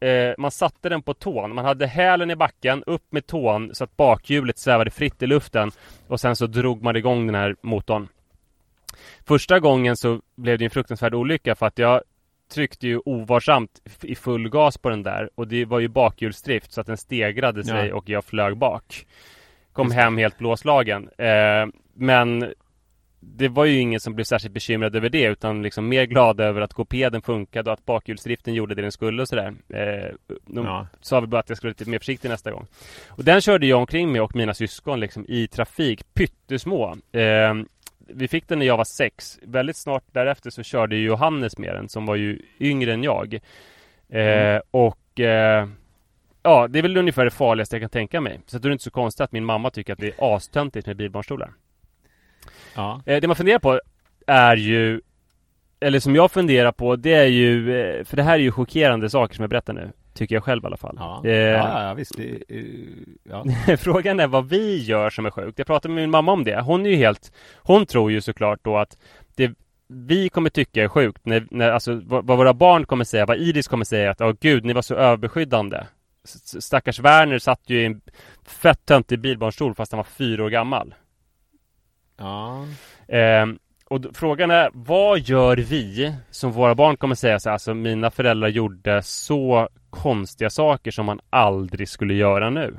eh, 0.00 0.32
Man 0.38 0.50
satte 0.50 0.88
den 0.88 1.02
på 1.02 1.14
tån 1.14 1.54
Man 1.54 1.64
hade 1.64 1.86
hälen 1.86 2.30
i 2.30 2.36
backen, 2.36 2.82
upp 2.86 3.12
med 3.12 3.26
tån 3.26 3.70
så 3.74 3.84
att 3.84 3.96
bakhjulet 3.96 4.58
svävade 4.58 4.90
fritt 4.90 5.22
i 5.22 5.26
luften 5.26 5.70
Och 6.08 6.20
sen 6.20 6.36
så 6.36 6.46
drog 6.46 6.82
man 6.82 6.96
igång 6.96 7.26
den 7.26 7.34
här 7.34 7.56
motorn 7.62 8.08
Första 9.26 9.60
gången 9.60 9.96
så 9.96 10.20
blev 10.36 10.58
det 10.58 10.64
en 10.64 10.70
fruktansvärd 10.70 11.14
olycka 11.14 11.54
för 11.54 11.66
att 11.66 11.78
jag 11.78 12.00
tryckte 12.50 12.86
ju 12.86 13.00
ovarsamt 13.04 13.80
i 14.02 14.14
full 14.14 14.48
gas 14.48 14.78
på 14.78 14.90
den 14.90 15.02
där 15.02 15.30
och 15.34 15.48
det 15.48 15.64
var 15.64 15.80
ju 15.80 15.88
bakhjulsdrift 15.88 16.72
så 16.72 16.80
att 16.80 16.86
den 16.86 16.96
stegrade 16.96 17.64
sig 17.64 17.86
Ja. 17.88 17.94
och 17.94 18.08
jag 18.08 18.24
flög 18.24 18.56
bak. 18.56 19.06
Kom 19.72 19.86
Just 19.86 19.96
hem 19.96 20.16
helt 20.18 20.38
blåslagen. 20.38 21.08
Eh, 21.18 21.66
men 21.94 22.52
det 23.22 23.48
var 23.48 23.64
ju 23.64 23.78
ingen 23.80 24.00
som 24.00 24.14
blev 24.14 24.24
särskilt 24.24 24.54
bekymrad 24.54 24.96
över 24.96 25.08
det 25.08 25.22
utan 25.24 25.62
liksom 25.62 25.88
mer 25.88 26.04
glad 26.04 26.40
över 26.40 26.60
att 26.60 26.72
kopeden 26.74 27.22
funkade 27.22 27.70
och 27.70 27.74
att 27.74 27.86
bakhjulsdriften 27.86 28.54
gjorde 28.54 28.74
det 28.74 28.82
den 28.82 28.92
skulle 28.92 29.22
och 29.22 29.28
sådär. 29.28 29.54
Eh, 29.68 30.14
de 30.46 30.64
Ja. 30.66 30.86
sa 31.00 31.20
väl 31.20 31.28
bara 31.28 31.40
att 31.40 31.48
jag 31.48 31.56
skulle 31.56 31.68
vara 31.68 31.76
lite 31.78 31.90
mer 31.90 31.98
försiktig 31.98 32.28
nästa 32.28 32.50
gång. 32.50 32.66
Och 33.08 33.24
den 33.24 33.40
körde 33.40 33.66
jag 33.66 33.78
omkring 33.78 34.12
med 34.12 34.22
och 34.22 34.36
mina 34.36 34.54
syskon 34.54 35.00
liksom 35.00 35.24
i 35.28 35.46
trafik, 35.48 36.14
pyttesmå. 36.14 36.96
Eh, 37.12 37.54
vi 38.14 38.28
fick 38.28 38.48
den 38.48 38.58
när 38.58 38.66
jag 38.66 38.76
var 38.76 38.84
sex. 38.84 39.38
Väldigt 39.42 39.76
snart 39.76 40.04
därefter 40.12 40.50
så 40.50 40.62
körde 40.62 40.96
ju 40.96 41.06
Johannes 41.06 41.58
med 41.58 41.74
den 41.74 41.88
som 41.88 42.06
var 42.06 42.16
ju 42.16 42.38
yngre 42.60 42.92
än 42.92 43.02
jag. 43.02 43.34
Eh, 44.08 44.60
Och 44.70 45.20
eh, 45.20 45.68
Ja, 46.42 46.68
det 46.68 46.78
är 46.78 46.82
väl 46.82 46.96
ungefär 46.96 47.24
det 47.24 47.30
farligaste 47.30 47.76
jag 47.76 47.82
kan 47.82 47.90
tänka 47.90 48.20
mig. 48.20 48.40
Så 48.46 48.58
då 48.58 48.66
är 48.66 48.70
det 48.70 48.72
inte 48.72 48.84
så 48.84 48.90
konstigt 48.90 49.20
att 49.20 49.32
min 49.32 49.44
mamma 49.44 49.70
tycker 49.70 49.92
att 49.92 49.98
det 49.98 50.06
är 50.06 50.36
astöntigt 50.36 50.86
med 50.86 50.96
bilbarnstolar. 50.96 51.52
Ja. 52.74 53.02
Eh, 53.06 53.20
det 53.20 53.26
man 53.26 53.36
funderar 53.36 53.58
på 53.58 53.80
är 54.26 54.56
ju 54.56 55.00
Eller 55.80 56.00
som 56.00 56.14
jag 56.14 56.30
funderar 56.32 56.72
på 56.72 56.96
det 56.96 57.14
är 57.14 57.26
ju 57.26 57.80
eh, 57.80 58.04
För 58.04 58.16
det 58.16 58.22
här 58.22 58.34
är 58.34 58.38
ju 58.38 58.52
chockerande 58.52 59.10
saker 59.10 59.34
som 59.34 59.42
jag 59.42 59.50
berättar 59.50 59.72
nu 59.72 59.92
Tycker 60.14 60.34
jag 60.34 60.44
själv 60.44 60.64
i 60.64 60.66
alla 60.66 60.76
fall 60.76 60.96
Ja, 60.98 61.22
Eh, 61.24 61.32
ja, 61.32 61.82
ja 61.84 61.94
visst. 61.94 62.16
Det, 62.16 62.42
eh, 62.48 62.64
ja. 63.24 63.44
Frågan 63.78 64.20
är 64.20 64.26
vad 64.26 64.48
vi 64.48 64.78
gör 64.82 65.10
som 65.10 65.26
är 65.26 65.30
sjukt. 65.30 65.58
Jag 65.58 65.66
pratade 65.66 65.94
med 65.94 66.02
min 66.02 66.10
mamma 66.10 66.32
om 66.32 66.44
det. 66.44 66.60
Hon 66.60 66.86
är 66.86 66.90
ju 66.90 66.96
helt 66.96 67.32
Hon 67.56 67.86
tror 67.86 68.12
ju 68.12 68.20
såklart 68.20 68.58
då 68.62 68.76
att 68.78 68.96
det 69.36 69.54
vi 69.92 70.28
kommer 70.28 70.50
tycka 70.50 70.84
är 70.84 70.88
sjukt 70.88 71.26
när, 71.26 71.46
när 71.50 71.70
alltså 71.70 72.00
vad, 72.04 72.26
vad 72.26 72.38
våra 72.38 72.54
barn 72.54 72.86
kommer 72.86 73.04
säga, 73.04 73.26
vad 73.26 73.36
Iris 73.36 73.68
kommer 73.68 73.84
säga 73.84 74.10
att 74.10 74.20
åh 74.20 74.32
gud, 74.40 74.64
ni 74.64 74.72
var 74.72 74.82
så 74.82 74.94
överbeskyddande. 74.94 75.86
Stackars 76.60 77.00
Werner 77.00 77.38
satt 77.38 77.60
ju 77.66 77.80
i 77.82 77.84
en 77.84 78.00
fett 78.46 78.86
töntig 78.86 79.20
bilbarnstol 79.20 79.74
fast 79.74 79.92
han 79.92 79.96
var 79.96 80.04
fyra 80.04 80.44
år 80.44 80.50
gammal. 80.50 80.94
ja. 82.16 82.66
Ehm, 83.08 83.58
och 83.90 84.00
frågan 84.14 84.50
är, 84.50 84.70
vad 84.74 85.18
gör 85.18 85.56
vi 85.56 86.14
som 86.30 86.52
våra 86.52 86.74
barn 86.74 86.96
kommer 86.96 87.14
säga 87.14 87.40
så 87.40 87.48
här, 87.48 87.52
alltså 87.52 87.74
mina 87.74 88.10
föräldrar 88.10 88.48
gjorde 88.48 89.02
så 89.02 89.68
konstiga 89.90 90.50
saker 90.50 90.90
som 90.90 91.06
man 91.06 91.20
aldrig 91.30 91.88
skulle 91.88 92.14
göra 92.14 92.50
nu. 92.50 92.78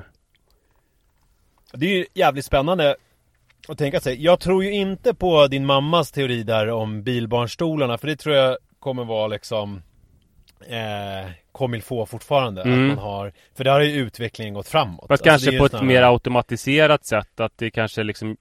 Det 1.72 1.86
är 1.86 1.90
ju 1.96 2.06
jävligt 2.14 2.44
spännande 2.44 2.96
att 3.68 3.78
tänka 3.78 4.00
sig. 4.00 4.24
Jag 4.24 4.40
tror 4.40 4.64
ju 4.64 4.72
inte 4.72 5.14
på 5.14 5.46
din 5.46 5.66
mammas 5.66 6.12
teori 6.12 6.42
där 6.42 6.68
om 6.70 7.02
bilbarnstolarna, 7.02 7.98
för 7.98 8.06
det 8.08 8.16
tror 8.16 8.34
jag 8.36 8.56
kommer 8.78 9.04
vara 9.04 9.26
liksom 9.26 9.82
eh, 10.68 11.30
comme 11.52 11.80
få 11.80 12.06
fortfarande. 12.06 12.62
Mm. 12.62 12.90
Att 12.90 12.96
man 12.96 13.04
har, 13.04 13.32
för 13.56 13.64
där 13.64 13.72
har 13.72 13.80
ju 13.80 13.92
utvecklingen 13.92 14.54
gått 14.54 14.68
framåt. 14.68 15.04
Fast 15.08 15.26
Alltså, 15.26 15.50
kanske 15.50 15.58
på 15.58 15.66
ett 15.66 15.72
här- 15.72 15.82
mer 15.82 16.02
automatiserat 16.02 17.06
sätt 17.06 17.40
att 17.40 17.58
det 17.58 17.70
kanske 17.70 18.02
liksom 18.02 18.36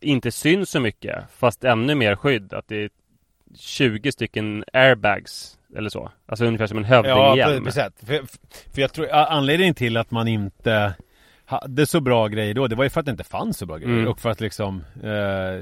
inte 0.00 0.30
syns 0.30 0.70
så 0.70 0.80
mycket 0.80 1.24
fast 1.38 1.64
ännu 1.64 1.94
mer 1.94 2.16
skydd 2.16 2.52
att 2.52 2.68
det 2.68 2.76
är 2.84 2.90
20 3.58 4.12
stycken 4.12 4.64
airbags 4.72 5.58
eller 5.76 5.90
så. 5.90 6.10
Alltså 6.26 6.44
ungefär 6.44 6.66
som 6.66 6.78
en 6.78 6.84
Ja, 6.84 7.02
hövdinghjälm. 7.02 7.64
precis. 7.64 7.82
För, 8.06 8.22
för 8.74 8.80
jag 8.80 8.92
tror 8.92 9.12
anledningen 9.12 9.74
till 9.74 9.96
att 9.96 10.10
man 10.10 10.28
inte 10.28 10.94
hade 11.44 11.86
så 11.86 12.00
bra 12.00 12.28
grejer 12.28 12.54
då, 12.54 12.66
det 12.66 12.76
var 12.76 12.84
ju 12.84 12.90
för 12.90 13.00
att 13.00 13.06
det 13.06 13.12
inte 13.12 13.24
fanns 13.24 13.58
så 13.58 13.66
bra 13.66 13.76
grejer. 13.76 13.98
Mm. 13.98 14.08
Och 14.08 14.20
för 14.20 14.30
att 14.30 14.40
liksom 14.40 14.84
eh, 15.02 15.60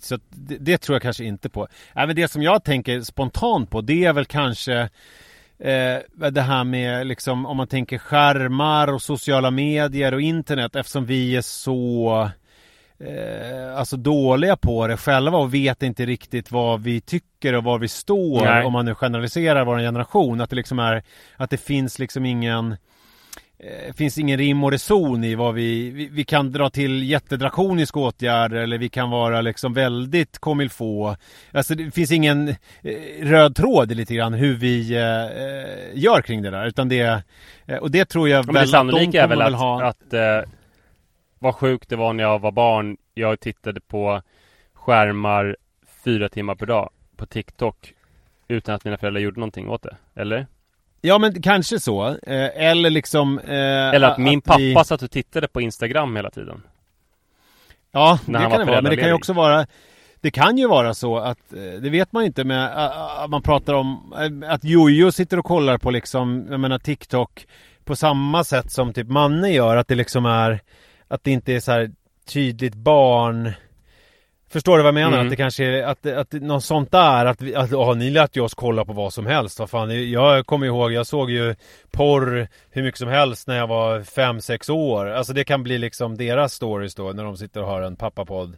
Så 0.00 0.14
att 0.14 0.20
det, 0.30 0.56
det 0.60 0.78
tror 0.78 0.94
jag 0.94 1.02
kanske 1.02 1.24
inte 1.24 1.48
på. 1.48 1.68
Även 1.94 2.16
det 2.16 2.28
som 2.28 2.42
jag 2.42 2.64
tänker 2.64 3.00
spontant 3.00 3.70
på, 3.70 3.80
det 3.80 4.04
är 4.04 4.12
väl 4.12 4.24
kanske 4.24 4.80
eh, 5.58 5.98
det 6.30 6.40
här 6.40 6.64
med 6.64 7.06
liksom 7.06 7.46
om 7.46 7.56
man 7.56 7.66
tänker 7.66 7.98
skärmar 7.98 8.92
och 8.92 9.02
sociala 9.02 9.50
medier 9.50 10.14
och 10.14 10.20
internet 10.20 10.76
eftersom 10.76 11.04
vi 11.06 11.36
är 11.36 11.40
så 11.42 12.30
eh, 13.00 13.78
alltså 13.78 13.96
dåliga 13.96 14.56
på 14.56 14.86
det 14.86 14.96
själva 14.96 15.38
och 15.38 15.54
vet 15.54 15.82
inte 15.82 16.06
riktigt 16.06 16.52
vad 16.52 16.82
vi 16.82 17.00
tycker 17.00 17.54
och 17.54 17.64
var 17.64 17.78
vi 17.78 17.88
står 17.88 18.44
Nej. 18.44 18.64
om 18.64 18.72
man 18.72 18.84
nu 18.84 18.94
generaliserar 18.94 19.64
vår 19.64 19.78
generation. 19.78 20.40
Att 20.40 20.50
det 20.50 20.56
liksom 20.56 20.78
är 20.78 21.02
att 21.36 21.50
det 21.50 21.56
finns 21.56 21.98
liksom 21.98 22.24
ingen 22.24 22.76
eh, 23.58 23.94
finns 23.94 24.18
ingen 24.18 24.38
rim 24.38 24.64
och 24.64 24.72
reson 24.72 25.24
i 25.24 25.34
vad 25.34 25.54
vi, 25.54 25.90
vi, 25.90 26.08
vi 26.08 26.24
kan 26.24 26.52
dra 26.52 26.70
till 26.70 27.10
jättedrakoniska 27.10 28.00
åtgärder 28.00 28.56
eller 28.56 28.78
vi 28.78 28.88
kan 28.88 29.10
vara 29.10 29.40
liksom 29.40 29.74
väldigt 29.74 30.38
komilfå. 30.38 31.16
Alltså 31.52 31.74
det 31.74 31.90
finns 31.90 32.12
ingen 32.12 32.48
eh, 32.48 32.54
röd 33.22 33.56
tråd 33.56 33.92
i 33.92 33.94
lite 33.94 34.14
grann 34.14 34.34
hur 34.34 34.54
vi 34.54 34.92
eh, 34.92 35.98
gör 36.02 36.22
kring 36.22 36.42
det 36.42 36.50
där 36.50 36.66
utan 36.66 36.88
det 36.88 37.22
eh, 37.66 37.76
och 37.76 37.90
det 37.90 38.04
tror 38.04 38.28
jag 38.28 38.38
Ja, 38.38 38.42
men 38.46 38.54
det 38.54 38.60
väl 38.60 38.68
sannolika 38.68 39.22
är 39.22 39.28
väl 39.28 39.42
att, 39.42 39.54
ha 39.54 39.84
att 39.84 40.12
eh, 40.12 40.50
vad 41.38 41.54
sjukt 41.54 41.88
det 41.88 41.96
var 41.96 42.12
när 42.12 42.24
jag 42.24 42.38
var 42.38 42.52
barn. 42.52 42.96
Jag 43.14 43.40
tittade 43.40 43.80
på 43.80 44.22
skärmar 44.74 45.56
fyra 46.04 46.28
timmar 46.28 46.54
per 46.54 46.66
dag 46.66 46.90
på 47.16 47.26
TikTok 47.26 47.94
utan 48.48 48.74
att 48.74 48.84
mina 48.84 48.96
föräldrar 48.96 49.20
gjorde 49.20 49.40
någonting 49.40 49.68
åt 49.68 49.82
det. 49.82 49.96
Eller? 50.14 50.46
Ja 51.00 51.18
men 51.18 51.42
kanske 51.42 51.80
så. 51.80 52.06
Eh, 52.06 52.66
eller 52.66 52.90
liksom... 52.90 53.38
Eh, 53.38 53.54
Eller 53.94 54.10
att 54.10 54.18
min 54.18 54.40
pappa 54.40 54.58
vi- 54.58 54.84
satt 54.84 55.02
och 55.02 55.10
tittade 55.10 55.48
på 55.48 55.60
Instagram 55.60 56.16
hela 56.16 56.30
tiden. 56.30 56.62
Ja, 57.92 58.18
det 58.26 58.32
kan 58.32 58.50
det 58.50 58.64
vara. 58.64 58.82
Men 58.82 58.90
det 58.90 58.96
kan 58.96 59.08
ju 59.08 59.14
också 59.14 59.32
vara... 59.32 59.66
Det 60.20 60.30
kan 60.30 60.58
ju 60.58 60.68
vara 60.68 60.94
så 60.94 61.18
att, 61.18 61.52
eh, 61.52 61.80
det 61.82 61.90
vet 61.90 62.12
man 62.12 62.22
ju 62.22 62.26
inte 62.26 62.44
med, 62.44 62.64
äh, 62.64 63.28
man 63.28 63.42
pratar 63.42 63.74
om 63.74 64.14
äh, 64.42 64.50
att 64.50 64.64
Jojo 64.64 65.12
sitter 65.12 65.38
och 65.38 65.44
kollar 65.44 65.78
på 65.78 65.90
liksom, 65.90 66.46
jag 66.50 66.60
menar 66.60 66.78
TikTok 66.78 67.46
på 67.84 67.96
samma 67.96 68.44
sätt 68.44 68.72
som 68.72 68.92
typ 68.92 69.08
Manne 69.08 69.50
gör, 69.52 69.76
att 69.76 69.88
det 69.88 69.94
liksom 69.94 70.26
är, 70.26 70.60
att 71.08 71.24
det 71.24 71.30
inte 71.30 71.52
är 71.52 71.60
så 71.60 71.72
här 71.72 71.90
tydligt 72.26 72.74
barn 72.74 73.52
Förstår 74.50 74.76
du 74.76 74.82
vad 74.82 74.88
jag 74.88 74.94
menar? 74.94 75.12
Mm. 75.12 75.26
Att 75.26 75.30
det 75.30 75.36
kanske 75.36 75.64
är, 75.64 75.82
att, 75.82 76.06
att 76.06 76.32
något 76.32 76.64
sånt 76.64 76.90
där, 76.90 77.26
att, 77.26 77.42
vi, 77.42 77.54
att 77.54 77.72
oh, 77.72 77.96
ni 77.96 78.10
lät 78.10 78.36
ju 78.36 78.40
oss 78.40 78.54
kolla 78.54 78.84
på 78.84 78.92
vad 78.92 79.12
som 79.12 79.26
helst. 79.26 79.58
Vad 79.58 79.70
fan, 79.70 80.10
jag 80.10 80.46
kommer 80.46 80.66
ihåg, 80.66 80.92
jag 80.92 81.06
såg 81.06 81.30
ju 81.30 81.54
porr 81.90 82.48
hur 82.70 82.82
mycket 82.82 82.98
som 82.98 83.08
helst 83.08 83.48
när 83.48 83.56
jag 83.56 83.66
var 83.66 84.00
5-6 84.00 84.70
år. 84.70 85.06
Alltså 85.06 85.32
det 85.32 85.44
kan 85.44 85.62
bli 85.62 85.78
liksom 85.78 86.16
deras 86.16 86.52
stories 86.52 86.94
då, 86.94 87.12
när 87.12 87.24
de 87.24 87.36
sitter 87.36 87.62
och 87.62 87.68
har 87.68 87.82
en 87.82 87.96
pappapodd. 87.96 88.56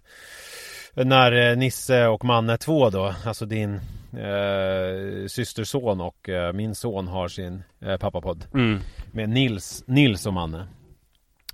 När 0.94 1.50
eh, 1.50 1.56
Nisse 1.56 2.06
och 2.06 2.24
Manne 2.24 2.56
2 2.56 2.90
då, 2.90 3.14
alltså 3.26 3.46
din 3.46 3.74
eh, 4.12 5.26
systerson 5.26 6.00
och 6.00 6.28
eh, 6.28 6.52
min 6.52 6.74
son 6.74 7.08
har 7.08 7.28
sin 7.28 7.62
eh, 7.80 7.96
pappapodd. 7.96 8.44
Mm. 8.54 8.80
Med 9.12 9.28
Nils, 9.28 9.84
Nils 9.86 10.26
och 10.26 10.32
Manne. 10.32 10.66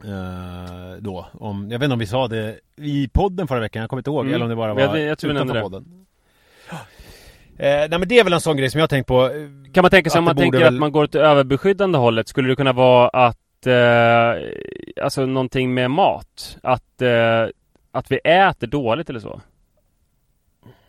Eh, 0.05 0.97
då, 1.01 1.27
om, 1.33 1.71
jag 1.71 1.79
vet 1.79 1.85
inte 1.87 1.93
om 1.93 1.99
vi 1.99 2.07
sa 2.07 2.29
det 2.29 2.59
i 2.77 3.09
podden 3.13 3.49
förra 3.49 3.61
veckan, 3.61 3.81
jag 3.81 3.91
kommer 3.91 4.01
inte 4.01 4.11
ihåg, 4.11 4.21
Mm. 4.25 4.35
eller 4.35 4.45
om 4.45 4.49
det 4.51 4.57
bara 4.57 4.75
var 4.75 4.81
Jag- 4.81 4.99
jag 5.01 5.19
tror 5.19 5.33
utanför 5.33 5.55
det. 5.55 5.61
podden. 5.61 6.07
Eh, 7.59 7.67
nej 7.69 7.89
men 7.99 8.09
det 8.09 8.19
är 8.19 8.25
väl 8.25 8.33
en 8.33 8.41
sån 8.41 8.57
grej 8.57 8.71
som 8.71 8.79
jag 8.79 8.83
har 8.83 8.89
tänkt 8.89 9.07
på. 9.07 9.25
eh, 9.27 9.31
Kan 9.73 9.83
man 9.83 9.91
tänka 9.91 10.11
sig 10.11 10.19
Att 10.19 10.21
om 10.21 10.25
man 10.25 10.37
tänker 10.37 10.59
väl- 10.59 10.75
att 10.75 10.81
man 10.81 10.93
går 10.93 11.05
åt 11.05 11.13
det 11.13 11.21
överbeskyddande 11.21 11.99
hållet 11.99 12.29
Skulle 12.29 12.49
det 12.49 12.57
kunna 12.57 12.73
vara 12.73 13.09
att 13.09 13.67
eh, 13.67 15.05
Alltså 15.05 15.27
någonting 15.27 15.75
med 15.75 15.91
mat 15.91 16.59
Att 16.63 17.03
eh, 17.03 17.47
Att 17.93 18.11
vi 18.11 18.17
äter 18.25 18.67
dåligt 18.67 19.11
eller 19.11 19.21
så 19.21 19.41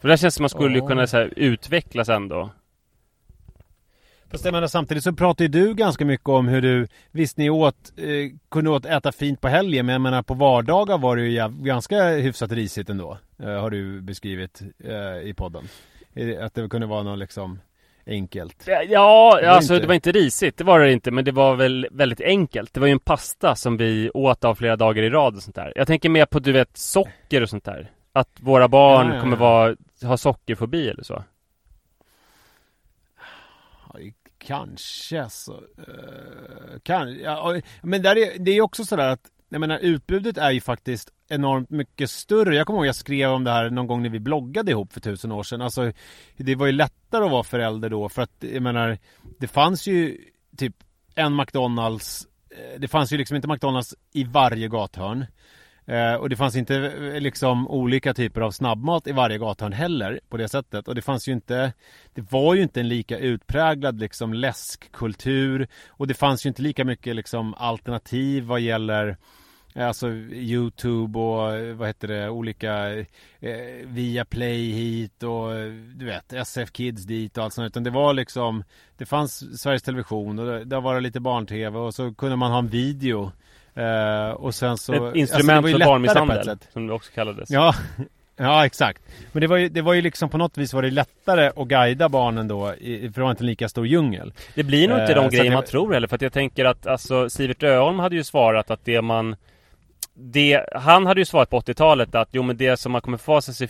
För 0.02 0.08
det 0.08 0.18
känns 0.18 0.36
som 0.36 0.44
man 0.44 0.50
skulle 0.50 0.78
Ja. 0.80 0.88
kunna 0.88 1.08
så 1.08 1.18
här, 1.18 1.34
utvecklas 1.36 2.10
ändå 2.10 2.50
Fast 4.32 4.46
jag 4.46 4.52
menar 4.52 4.68
samtidigt 4.68 5.04
så 5.04 5.14
pratar 5.14 5.44
ju 5.46 5.50
du 5.50 5.74
ganska 5.74 6.06
mycket 6.06 6.30
om 6.30 6.48
hur 6.48 6.62
du 6.62 6.88
Visst 7.12 7.38
ni 7.38 7.50
åt, 7.50 7.94
eh, 7.98 8.06
kunde 8.52 8.70
åt 8.70 8.86
äta 8.86 9.12
fint 9.12 9.42
på 9.42 9.48
helgen 9.48 9.86
men 9.86 9.94
jag 9.94 10.02
menar 10.02 10.22
på 10.24 10.34
vardagar 10.34 10.98
var 10.98 11.16
det 11.16 11.22
ju 11.28 11.50
ganska 11.64 12.08
hyfsat 12.10 12.52
risigt 12.52 12.90
ändå 12.90 13.18
eh, 13.44 13.50
Har 13.62 13.70
du 13.70 14.02
beskrivit 14.02 14.62
eh, 14.84 15.30
i 15.30 15.34
podden. 15.38 15.64
Att 16.42 16.54
det 16.54 16.70
kunde 16.70 16.88
vara 16.88 17.04
något 17.04 17.20
liksom 17.20 17.60
enkelt. 18.08 18.64
Ja, 18.68 18.84
Ja, 18.90 19.40
alltså 19.50 19.74
inte- 19.74 19.82
det 19.84 19.88
var 19.88 19.96
inte 19.96 20.12
risigt, 20.12 20.58
det 20.58 20.64
var 20.64 20.80
det 20.80 20.92
inte 20.92 21.12
Men 21.12 21.26
det 21.26 21.32
var 21.32 21.56
väl 21.56 21.88
väldigt 21.92 22.22
enkelt. 22.22 22.74
Det 22.74 22.80
var 22.80 22.88
ju 22.88 22.92
en 22.94 23.00
pasta 23.00 23.56
som 23.56 23.78
vi 23.78 24.10
åt 24.14 24.44
av 24.44 24.56
flera 24.56 24.76
dagar 24.76 25.04
i 25.04 25.10
rad 25.10 25.36
och 25.36 25.42
sånt 25.44 25.56
där. 25.56 25.74
Jag 25.76 25.88
tänker 25.88 26.10
mer 26.10 26.26
på 26.26 26.40
du 26.40 26.52
vet 26.52 26.78
socker 26.78 27.42
och 27.42 27.50
sånt 27.50 27.66
där. 27.66 27.92
Att 28.14 28.30
våra 28.40 28.68
barn 28.68 29.08
Ja, 29.08 29.16
ja, 29.16 29.22
kommer 29.22 29.38
vara 29.38 29.76
Ha 30.04 30.18
sockerfobi 30.18 30.90
eller 30.90 31.04
så 31.04 31.24
Kanske 34.38 35.30
så. 35.30 35.54
Uh, 35.54 36.80
kan, 36.84 37.20
ja, 37.20 37.62
men 37.82 38.02
där 38.02 38.18
är, 38.18 38.40
det 38.40 38.52
är 38.52 38.62
också 38.62 38.86
sådär 38.86 39.08
att 39.08 39.32
jag 39.50 39.60
menar 39.60 39.78
utbudet 39.78 40.38
är 40.38 40.52
ju 40.52 40.62
faktiskt 40.62 41.10
enormt 41.30 41.70
mycket 41.70 42.10
större. 42.10 42.56
Jag 42.56 42.68
kommer 42.68 42.80
ihåg 42.80 42.88
jag 42.88 42.96
skrev 42.96 43.30
om 43.30 43.44
det 43.44 43.52
här 43.52 43.70
någon 43.70 43.88
gång 43.88 44.04
när 44.04 44.10
vi 44.10 44.20
bloggade 44.20 44.72
ihop 44.72 44.94
för 44.94 45.00
tusen 45.00 45.32
år 45.32 45.44
sedan. 45.44 45.62
Alltså 45.62 45.92
det 46.38 46.56
var 46.56 46.66
ju 46.66 46.72
lättare 46.72 47.26
att 47.26 47.32
vara 47.32 47.44
förälder 47.44 47.90
då 47.90 48.10
för 48.10 48.22
att 48.22 48.32
jag 48.40 48.64
menar 48.64 48.98
det 49.40 49.48
fanns 49.48 49.88
ju 49.88 50.18
typ 50.58 50.76
en 51.16 51.36
McDonalds 51.36 52.28
eh, 52.50 52.80
det 52.80 52.88
fanns 52.88 53.14
ju 53.14 53.18
liksom 53.18 53.36
inte 53.36 53.48
McDonalds 53.48 53.96
i 54.14 54.24
varje 54.24 54.68
gathörn. 54.68 55.26
Eh, 55.88 56.14
och 56.14 56.30
det 56.30 56.36
fanns 56.36 56.56
inte 56.56 56.76
eh, 56.76 57.22
liksom 57.22 57.68
olika 57.68 58.14
typer 58.14 58.42
av 58.42 58.52
snabbmat 58.52 59.08
i 59.08 59.12
varje 59.12 59.38
gathörn 59.38 59.74
heller 59.74 60.20
på 60.30 60.38
det 60.38 60.50
sättet. 60.50 60.88
Och 60.88 60.96
det 60.96 61.02
fanns 61.02 61.28
ju 61.28 61.32
inte 61.32 61.74
Det 62.14 62.32
var 62.32 62.56
ju 62.56 62.64
inte 62.64 62.80
en 62.80 62.88
lika 62.88 63.18
utpräglad 63.18 64.00
liksom 64.00 64.34
läskkultur 64.34 65.68
Och 65.90 66.08
det 66.08 66.14
fanns 66.14 66.46
ju 66.46 66.48
inte 66.48 66.62
lika 66.62 66.86
mycket 66.86 67.16
liksom 67.16 67.54
alternativ 67.54 68.44
vad 68.44 68.60
gäller 68.60 69.18
eh, 69.76 69.88
Alltså 69.88 70.10
Youtube 70.10 71.20
och 71.20 71.56
eh, 71.56 71.76
vad 71.76 71.88
heter 71.88 72.08
det 72.08 72.30
olika 72.30 73.00
eh, 73.40 73.86
Via 73.86 74.26
Play 74.26 74.72
hit 74.72 75.24
och 75.24 75.50
du 75.96 76.06
vet 76.06 76.34
SF 76.34 76.72
Kids 76.72 77.04
dit 77.04 77.38
och 77.38 77.44
allt 77.44 77.54
sånt 77.54 77.68
utan 77.68 77.84
det 77.84 77.90
var 77.90 78.14
liksom 78.14 78.64
Det 78.98 79.06
fanns 79.06 79.62
Sveriges 79.62 79.84
Television 79.84 80.40
och 80.40 80.46
det, 80.46 80.66
där 80.66 80.82
var 80.82 80.96
det 80.96 81.02
lite 81.02 81.20
barn-tv 81.20 81.80
och 81.80 81.96
så 81.96 82.14
kunde 82.14 82.36
man 82.36 82.52
ha 82.52 82.60
en 82.60 82.68
video 82.68 83.32
eh, 83.78 84.30
och 84.30 84.56
sen 84.56 84.78
så 84.78 84.94
Ett 84.94 85.00
alltså, 85.00 85.14
det 85.14 85.20
instrument 85.20 85.68
ju 85.68 85.72
för 85.72 85.86
barnmisshandel. 85.86 86.58
Som 86.74 86.88
det 86.88 86.94
också 86.94 87.12
kallades 87.12 87.50
Ja, 87.50 87.76
ja 88.36 88.66
exakt. 88.66 89.02
Men 89.32 89.42
det 89.42 89.48
var, 89.48 89.58
ju, 89.58 89.70
det 89.70 89.82
var 89.82 89.94
ju 89.94 90.02
liksom 90.02 90.30
på 90.30 90.38
något 90.38 90.58
vis 90.58 90.74
var 90.74 90.82
det 90.82 90.92
lättare 90.92 91.48
att 91.56 91.68
guida 91.68 92.10
barnen 92.10 92.48
då 92.48 92.74
i, 92.74 93.10
för 93.14 93.22
det 93.22 93.24
var 93.24 93.32
inte 93.32 93.44
en 93.44 93.48
lika 93.48 93.70
stor 93.70 93.88
djungel. 93.88 94.34
Det 94.56 94.64
blir 94.64 94.88
nog 94.88 95.00
inte 95.00 95.12
Eh, 95.14 95.16
de 95.16 95.26
att 95.26 95.32
grejer 95.32 95.46
jag- 95.46 95.54
man 95.54 95.64
tror 95.66 95.94
heller 95.94 96.08
för 96.08 96.16
att 96.16 96.22
jag 96.22 96.34
tänker 96.34 96.66
att 96.66 96.88
alltså 96.88 97.30
Sivert 97.30 97.64
Öholm 97.64 98.00
hade 98.00 98.16
ju 98.16 98.24
svarat 98.24 98.72
att 98.72 98.86
det 98.86 99.02
man 99.02 99.36
det, 100.20 100.66
Han 100.76 101.06
hade 101.06 101.22
ju 101.22 101.26
svarat 101.26 101.50
på 101.50 101.60
80-talet 101.60 102.16
att 102.16 102.30
jo 102.32 102.44
men 102.44 102.58
det 102.58 102.78
som 102.78 102.92
man 102.92 103.02
kommer 103.02 103.18
förfasa 103.18 103.54
sig 103.54 103.70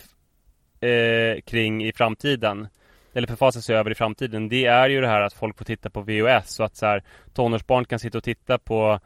eh, 0.80 1.40
kring 1.40 1.84
i 1.84 1.92
framtiden 1.92 2.68
Eller 3.14 3.26
förfasa 3.28 3.60
sig 3.60 3.76
över 3.76 3.90
i 3.90 3.94
framtiden 3.94 4.48
Det 4.48 4.64
är 4.66 4.88
ju 4.88 5.00
det 5.00 5.06
här 5.08 5.20
att 5.20 5.32
folk 5.32 5.58
får 5.58 5.64
titta 5.64 5.90
på 5.90 6.00
VHS 6.00 6.60
och 6.60 6.66
att 6.66 6.76
så 6.76 6.86
här 6.86 7.02
tonårsbarn 7.34 7.84
kan 7.84 7.98
sitta 7.98 8.18
och 8.18 8.24
titta 8.24 8.58
på 8.58 9.00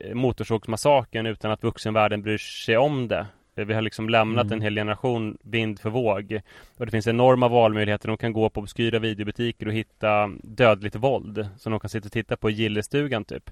eh, 0.00 0.14
Motorsågsmassakern 0.14 1.26
utan 1.26 1.50
att 1.50 1.62
vuxenvärlden 1.62 2.22
bryr 2.22 2.38
sig 2.38 2.76
om 2.76 3.08
det 3.08 3.26
vi 3.56 3.74
har 3.74 3.82
liksom 3.82 4.08
lämnat 4.08 4.44
Mm. 4.44 4.52
en 4.52 4.60
hel 4.62 4.74
generation 4.74 5.38
vind 5.42 5.80
för 5.80 5.90
våg 5.90 6.40
Och 6.76 6.86
det 6.86 6.90
finns 6.92 7.06
enorma 7.06 7.48
valmöjligheter. 7.48 8.08
De 8.08 8.16
kan 8.16 8.32
gå 8.32 8.50
på 8.50 8.60
obskyra 8.60 8.98
videobutiker 8.98 9.66
och 9.68 9.74
hitta 9.74 10.30
dödligt 10.42 10.96
våld 10.96 11.48
Som 11.58 11.70
de 11.72 11.80
kan 11.80 11.90
sitta 11.90 12.06
och 12.06 12.12
titta 12.12 12.36
på 12.36 12.50
i 12.50 12.52
gillestugan 12.52 13.24
typ 13.24 13.50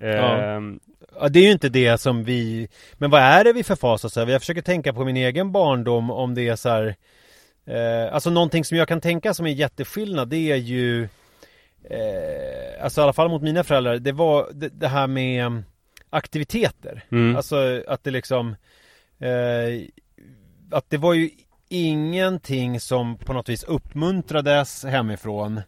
Ja. 0.00 0.06
Ehm, 0.38 0.80
Ja, 1.20 1.28
det 1.28 1.38
är 1.38 1.42
ju 1.44 1.52
inte 1.52 1.68
det 1.68 1.98
som 1.98 2.24
vi... 2.24 2.68
Men 2.92 3.10
vad 3.10 3.20
är 3.20 3.44
det 3.44 3.52
vi 3.52 3.62
förfasas 3.64 4.16
över? 4.16 4.32
Jag 4.32 4.40
försöker 4.40 4.62
tänka 4.62 4.92
på 4.92 5.04
min 5.04 5.16
egen 5.16 5.52
barndom 5.52 6.10
om 6.10 6.34
det 6.34 6.48
är 6.48 6.56
så 6.56 6.68
här... 6.68 6.94
Eh, 7.66 8.14
alltså 8.14 8.30
någonting 8.30 8.64
som 8.64 8.76
jag 8.78 8.88
kan 8.88 9.00
tänka 9.00 9.34
som 9.34 9.46
är 9.46 9.50
jätteskillnad 9.50 10.28
det 10.28 10.36
är 10.36 10.56
ju... 10.56 11.08
Eh, 11.90 12.84
alltså 12.84 13.00
i 13.00 13.02
alla 13.04 13.12
fall 13.12 13.28
mot 13.28 13.42
mina 13.42 13.64
föräldrar. 13.64 13.98
Det 13.98 14.12
var 14.12 14.48
det, 14.52 14.68
det 14.68 14.88
här 14.88 15.06
med 15.06 15.46
mm, 15.46 15.64
aktiviteter. 16.10 17.04
mm. 17.12 17.36
Alltså 17.36 17.82
att 17.88 18.04
det 18.04 18.10
liksom 18.10 18.56
eh, 19.20 19.86
Att 20.70 20.90
det 20.90 20.96
var 20.98 21.14
ju 21.14 21.30
ingenting 21.68 22.80
som 22.80 23.16
på 23.18 23.32
något 23.32 23.48
vis 23.48 23.64
uppmuntrades 23.64 24.84
hemifrån 24.84 25.60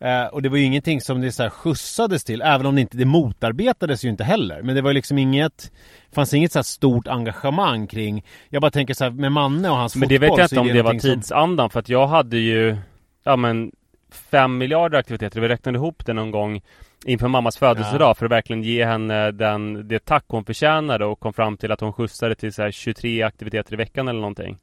eh, 0.00 0.24
Och 0.24 0.42
det 0.42 0.48
var 0.48 0.56
ju 0.56 0.64
ingenting 0.64 1.00
som 1.00 1.20
det 1.20 1.32
så 1.32 1.42
här 1.42 1.50
skjutsades 1.50 2.24
till 2.24 2.42
Även 2.42 2.66
om 2.66 2.74
det 2.74 2.80
inte 2.80 2.96
det 2.96 3.04
motarbetades 3.04 4.04
ju 4.04 4.08
inte 4.08 4.24
heller 4.24 4.62
Men 4.62 4.74
det 4.74 4.82
var 4.82 4.90
ju 4.90 4.94
liksom 4.94 5.18
inget 5.18 5.72
fanns 6.12 6.34
inget 6.34 6.52
så 6.52 6.58
här 6.58 6.64
stort 6.64 7.08
engagemang 7.08 7.86
kring 7.86 8.24
Jag 8.48 8.62
bara 8.62 8.70
tänker 8.70 8.94
så 8.94 9.04
här 9.04 9.10
med 9.10 9.32
Manne 9.32 9.70
och 9.70 9.76
hans 9.76 9.96
Men 9.96 10.08
det 10.08 10.18
fotboll 10.18 10.30
vet 10.30 10.38
jag 10.38 10.44
inte 10.44 10.60
om 10.60 10.66
det 10.66 10.72
var 10.72 10.82
någonting 10.82 11.00
som- 11.00 11.20
tidsandan 11.20 11.70
för 11.70 11.80
att 11.80 11.88
jag 11.88 12.06
hade 12.06 12.36
ju 12.36 12.76
Ja 13.24 13.36
men 13.36 13.72
Fem 14.14 14.58
miljarder 14.58 14.98
aktiviteter, 14.98 15.40
vi 15.40 15.48
räknade 15.48 15.76
ihop 15.78 16.06
det 16.06 16.12
någon 16.12 16.30
gång 16.30 16.62
Inför 17.06 17.28
mammas 17.28 17.56
födelsedag 17.56 18.16
för 18.16 18.26
att 18.26 18.32
verkligen 18.32 18.62
ge 18.62 18.84
henne 18.84 19.30
den, 19.30 19.88
det 19.88 20.04
tack 20.04 20.24
hon 20.28 20.44
förtjänade 20.44 21.04
och 21.04 21.20
kom 21.20 21.32
fram 21.32 21.56
till 21.56 21.72
att 21.72 21.80
hon 21.80 21.92
skjutsade 21.92 22.34
till 22.34 22.52
så 22.52 22.62
här 22.62 22.70
23 22.70 23.22
aktiviteter 23.22 23.72
i 23.72 23.76
veckan 23.76 24.08
eller 24.08 24.20
någonting. 24.20 24.58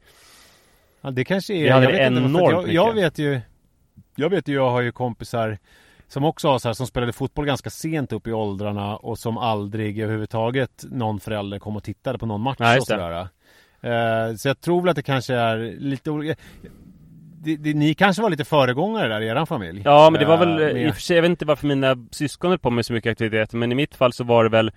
Ja 1.01 1.11
det 1.11 1.25
kanske 1.25 1.53
är 1.53 1.63
Vi 1.63 1.69
hade 1.69 1.85
jag 1.85 1.93
det 1.93 1.97
vet 1.97 2.11
inte, 2.11 2.21
enormt 2.21 2.67
jag, 2.67 2.87
jag 2.87 2.93
vet 2.93 3.17
ju 3.17 3.41
Jag 4.15 4.29
vet 4.29 4.47
ju, 4.47 4.53
jag 4.53 4.69
har 4.69 4.81
ju 4.81 4.91
kompisar 4.91 5.57
Som 6.07 6.25
också 6.25 6.47
har 6.47 6.59
så 6.59 6.69
här, 6.69 6.73
som 6.73 6.87
spelade 6.87 7.13
fotboll 7.13 7.45
ganska 7.45 7.69
sent 7.69 8.13
upp 8.13 8.27
i 8.27 8.33
åldrarna 8.33 8.97
Och 8.97 9.19
som 9.19 9.37
aldrig 9.37 9.99
överhuvudtaget 9.99 10.85
Någon 10.91 11.19
förälder 11.19 11.59
kom 11.59 11.75
och 11.75 11.83
tittade 11.83 12.17
på 12.17 12.25
någon 12.25 12.41
match 12.41 12.57
Nej, 12.59 12.77
och 12.77 12.87
sådär. 12.87 13.27
Eh, 13.81 14.35
Så 14.35 14.47
jag 14.47 14.61
tror 14.61 14.81
väl 14.81 14.89
att 14.89 14.95
det 14.95 15.03
kanske 15.03 15.35
är 15.35 15.57
lite 15.79 16.11
olika 16.11 16.35
det, 17.43 17.55
det, 17.57 17.73
Ni 17.73 17.93
kanske 17.93 18.21
var 18.21 18.29
lite 18.29 18.45
föregångare 18.45 19.07
där 19.07 19.21
i 19.21 19.27
eran 19.27 19.47
familj? 19.47 19.81
Ja 19.85 20.09
men 20.09 20.19
det 20.19 20.25
var 20.25 20.37
väl 20.37 20.59
Eh, 20.61 20.69
i 20.69 20.73
med- 20.73 20.89
och 20.89 20.95
för 20.95 21.01
sig, 21.01 21.15
jag 21.15 21.21
vet 21.21 21.29
inte 21.29 21.45
varför 21.45 21.67
mina 21.67 22.07
syskon 22.11 22.49
höll 22.51 22.59
på 22.59 22.69
med 22.69 22.85
så 22.85 22.93
mycket 22.93 23.11
aktiviteter 23.11 23.57
Men 23.57 23.71
i 23.71 23.75
mitt 23.75 23.95
fall 23.95 24.13
så 24.13 24.23
var 24.23 24.43
det 24.43 24.49
väl 24.49 24.67
eh, 24.67 24.73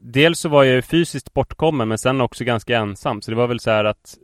Dels 0.00 0.40
så 0.40 0.48
var 0.48 0.64
jag 0.64 0.74
ju 0.74 0.82
fysiskt 0.82 1.32
bortkommen 1.34 1.88
men 1.88 1.98
sen 1.98 2.20
också 2.20 2.44
ganska 2.44 2.78
ensam 2.78 3.22
Så 3.22 3.30
det 3.30 3.36
var 3.36 3.46
väl 3.46 3.60
så 3.60 3.70
här 3.70 3.84
att 3.84 4.14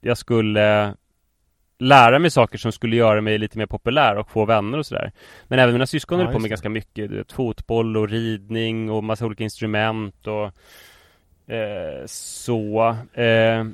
Jag 0.00 0.18
skulle 0.18 0.94
Lära 1.78 2.18
mig 2.18 2.30
saker 2.30 2.58
som 2.58 2.72
skulle 2.72 2.96
göra 2.96 3.20
mig 3.20 3.38
lite 3.38 3.58
mer 3.58 3.66
populär 3.66 4.16
och 4.16 4.30
få 4.30 4.44
vänner 4.44 4.78
och 4.78 4.86
sådär 4.86 5.12
Men 5.48 5.58
även 5.58 5.72
mina 5.74 5.86
syskon 5.86 6.18
Ja, 6.18 6.24
höll 6.24 6.34
på 6.34 6.38
med 6.40 6.50
ganska 6.50 6.68
mycket 6.68 7.10
du 7.10 7.16
vet, 7.16 7.32
Fotboll 7.32 7.96
och 7.96 8.08
ridning 8.08 8.90
och 8.90 9.04
massa 9.04 9.26
olika 9.26 9.44
instrument 9.44 10.26
och 10.26 10.44
eh, 11.54 12.06
Så 12.06 12.88
eh, 13.14 13.64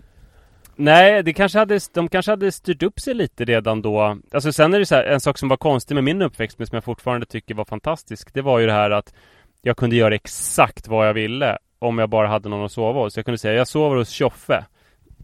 Nej, 0.82 1.22
det 1.22 1.32
kanske 1.32 1.58
hade, 1.58 1.80
de 1.92 2.08
kanske 2.08 2.32
hade 2.32 2.52
styrt 2.52 2.82
upp 2.82 3.00
sig 3.00 3.14
lite 3.14 3.44
redan 3.44 3.82
då. 3.82 4.18
Alltså 4.32 4.52
sen 4.52 4.74
är 4.74 4.78
det 4.78 4.86
så 4.86 4.94
här, 4.94 5.04
en 5.04 5.20
sak 5.20 5.38
som 5.38 5.48
var 5.48 5.56
konstig 5.56 5.94
med 5.94 6.04
min 6.04 6.22
uppväxt 6.22 6.58
men 6.58 6.66
som 6.66 6.76
jag 6.76 6.84
fortfarande 6.84 7.26
tycker 7.26 7.54
var 7.54 7.64
fantastisk 7.64 8.34
Det 8.34 8.42
var 8.42 8.58
ju 8.58 8.66
det 8.66 8.72
här 8.72 8.90
att 8.90 9.14
Jag 9.62 9.76
kunde 9.76 9.96
göra 9.96 10.14
exakt 10.14 10.88
vad 10.88 11.08
jag 11.08 11.14
ville 11.14 11.58
Om 11.78 11.98
jag 11.98 12.08
bara 12.08 12.28
hade 12.28 12.48
någon 12.48 12.64
att 12.64 12.72
sova 12.72 13.00
hos. 13.00 13.16
Jag 13.16 13.24
kunde 13.24 13.38
säga, 13.38 13.54
jag 13.54 13.68
sover 13.68 13.96
hos 13.96 14.08
Tjoffe. 14.08 14.64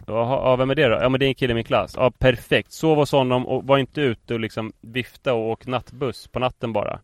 Jaha, 0.07 0.51
ja, 0.51 0.57
vem 0.57 0.71
är 0.71 0.75
det 0.75 0.88
då? 0.88 0.99
Ja 1.03 1.09
men 1.09 1.21
det 1.21 1.27
är 1.27 1.29
en 1.29 1.35
kille 1.35 1.51
i 1.51 1.55
min 1.55 1.64
klass. 1.64 1.95
Ja 1.97 2.11
perfekt, 2.11 2.73
sov 2.73 2.97
hos 2.97 3.12
honom 3.12 3.47
och 3.47 3.64
var 3.64 3.79
inte 3.79 4.01
ute 4.01 4.35
och 4.35 4.40
liksom 4.40 4.73
vifta 4.81 5.35
och 5.35 5.51
åk 5.51 5.66
nattbuss 5.66 6.29
på 6.29 6.38
natten 6.38 6.73
bara. 6.73 7.01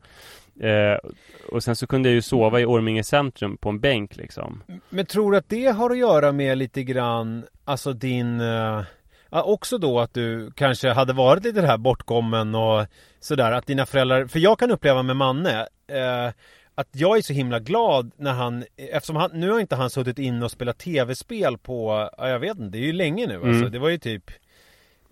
Eh, 0.60 1.10
och 1.48 1.64
sen 1.64 1.76
så 1.76 1.86
kunde 1.86 2.08
jag 2.08 2.14
ju 2.14 2.22
sova 2.22 2.60
i 2.60 2.64
Orminge 2.64 3.04
centrum 3.04 3.56
på 3.56 3.68
en 3.68 3.80
bänk 3.80 4.16
liksom. 4.16 4.62
Men 4.88 5.06
tror 5.06 5.32
du 5.32 5.38
att 5.38 5.48
det 5.48 5.66
har 5.66 5.90
att 5.90 5.98
göra 5.98 6.32
med 6.32 6.58
lite 6.58 6.82
grann, 6.82 7.44
alltså 7.64 7.92
din 7.92 8.40
eh, 8.40 8.82
också 9.30 9.78
då 9.78 10.00
att 10.00 10.14
du 10.14 10.50
kanske 10.56 10.90
hade 10.90 11.12
varit 11.12 11.44
lite 11.44 11.60
här 11.60 11.78
bortkommen 11.78 12.54
och 12.54 12.86
sådär 13.20 13.52
att 13.52 13.66
dina 13.66 13.86
föräldrar, 13.86 14.26
för 14.26 14.38
jag 14.38 14.58
kan 14.58 14.70
uppleva 14.70 15.02
med 15.02 15.16
Manne 15.16 15.66
eh, 15.86 16.32
att 16.74 16.88
jag 16.92 17.18
är 17.18 17.22
så 17.22 17.32
himla 17.32 17.60
glad 17.60 18.12
när 18.16 18.32
han, 18.32 18.64
eftersom 18.76 19.16
han, 19.16 19.30
nu 19.34 19.50
har 19.50 19.60
inte 19.60 19.76
han 19.76 19.90
suttit 19.90 20.18
inne 20.18 20.44
och 20.44 20.50
spelat 20.50 20.78
tv-spel 20.78 21.58
på, 21.58 22.10
ja, 22.18 22.28
jag 22.28 22.38
vet 22.38 22.58
inte, 22.58 22.78
det 22.78 22.84
är 22.84 22.86
ju 22.86 22.92
länge 22.92 23.26
nu 23.26 23.34
alltså. 23.34 23.48
mm. 23.48 23.70
Det 23.72 23.78
var 23.78 23.88
ju 23.88 23.98
typ 23.98 24.30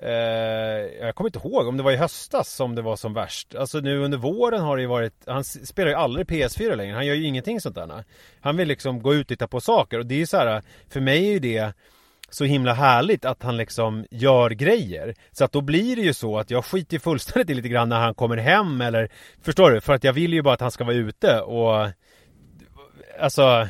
eh, 0.03 0.11
Jag 1.01 1.15
kommer 1.15 1.29
inte 1.29 1.49
ihåg 1.49 1.69
om 1.69 1.77
det 1.77 1.83
var 1.83 1.93
i 1.93 1.97
höstas 1.97 2.55
som 2.55 2.75
det 2.75 2.83
var 2.83 2.97
som 2.97 3.15
värst. 3.15 3.55
Alltså 3.55 3.81
nu 3.81 3.99
under 3.99 4.19
våren 4.19 4.61
har 4.61 4.77
det 4.77 4.83
ju 4.83 4.89
varit, 4.89 5.15
han 5.27 5.45
spelar 5.45 5.89
ju 5.89 5.95
aldrig 5.95 6.27
PS4 6.27 6.77
längre, 6.77 6.95
han 6.95 7.07
gör 7.07 7.15
ju 7.15 7.25
ingenting 7.25 7.61
sånt 7.61 7.75
där. 7.75 8.05
Han 8.41 8.57
vill 8.57 8.69
liksom 8.69 9.03
gå 9.03 9.15
ut 9.15 9.21
och 9.21 9.29
titta 9.29 9.49
på 9.49 9.61
saker 9.61 9.99
och 9.99 10.07
det 10.07 10.15
är 10.15 10.19
ju 10.19 10.27
så 10.27 10.37
här, 10.37 10.63
för 10.89 11.01
mig 11.01 11.29
är 11.29 11.33
ju 11.33 11.39
det 11.39 11.73
så 12.31 12.45
himla 12.45 12.73
härligt 12.73 13.25
att 13.25 13.43
han 13.43 13.57
liksom 13.57 14.07
gör 14.11 14.51
grejer. 14.51 15.15
Så 15.33 15.45
att 15.45 15.53
då 15.53 15.61
blir 15.61 15.97
det 15.97 16.03
ju 16.03 16.15
så 16.15 16.39
att 16.39 16.51
jag 16.51 16.65
skiter 16.65 16.95
ju 16.95 17.01
fullständigt 17.01 17.51
i 17.51 17.55
lite 17.55 17.69
grann 17.69 17.89
när 17.89 18.01
han 18.01 18.15
kommer 18.15 18.37
hem 18.37 18.81
eller 18.81 19.09
Förstår 19.43 19.71
du? 19.71 19.81
För 19.81 19.93
att 19.93 20.05
jag 20.05 20.13
vill 20.13 20.33
ju 20.33 20.43
bara 20.43 20.55
att 20.55 20.61
han 20.61 20.71
ska 20.71 20.85
vara 20.85 20.97
ute 20.97 21.41
och 21.41 21.89
Alltså 23.21 23.69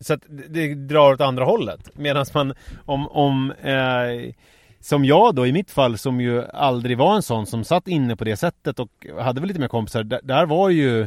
Så 0.00 0.14
att 0.14 0.22
det 0.28 0.74
drar 0.74 1.12
åt 1.12 1.20
andra 1.20 1.44
hållet. 1.44 1.96
Medan 1.96 2.26
man 2.34 2.54
om, 2.84 3.08
om 3.08 3.52
eh, 3.62 4.34
som 4.80 5.04
jag 5.04 5.34
då 5.34 5.46
i 5.46 5.52
mitt 5.52 5.70
fall 5.70 5.98
som 5.98 6.20
ju 6.20 6.44
aldrig 6.46 6.98
var 6.98 7.16
en 7.16 7.22
sån 7.22 7.46
som 7.46 7.64
satt 7.64 7.88
inne 7.88 8.16
på 8.16 8.24
det 8.24 8.36
sättet 8.36 8.78
och 8.78 9.06
hade 9.20 9.40
väl 9.40 9.48
lite 9.48 9.60
mer 9.60 9.68
kompisar. 9.68 10.02
Där, 10.02 10.20
där 10.22 10.46
var 10.46 10.70
ju 10.70 11.02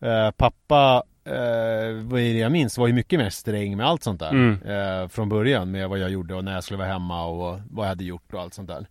eh, 0.00 0.30
pappa 0.36 1.02
eh, 1.24 1.94
vad 2.02 2.20
är 2.20 2.32
det 2.32 2.38
jag 2.38 2.52
minns, 2.52 2.78
var 2.78 2.86
ju 2.86 2.92
mycket 2.92 3.18
mer 3.18 3.30
sträng 3.30 3.76
med 3.76 3.86
allt 3.86 4.02
sånt 4.02 4.20
där. 4.20 4.30
Mm. 4.30 4.62
Eh, 4.62 5.08
från 5.08 5.28
början 5.28 5.70
med 5.70 5.88
vad 5.88 5.98
jag 5.98 6.10
gjorde 6.10 6.34
och 6.34 6.44
när 6.44 6.54
jag 6.54 6.64
skulle 6.64 6.78
vara 6.78 6.88
hemma 6.88 7.26
och 7.26 7.60
vad 7.70 7.84
jag 7.84 7.88
hade 7.88 8.04
gjort 8.04 8.34
och 8.34 8.40
allt 8.40 8.54
sånt 8.54 8.68
där. 8.68 8.86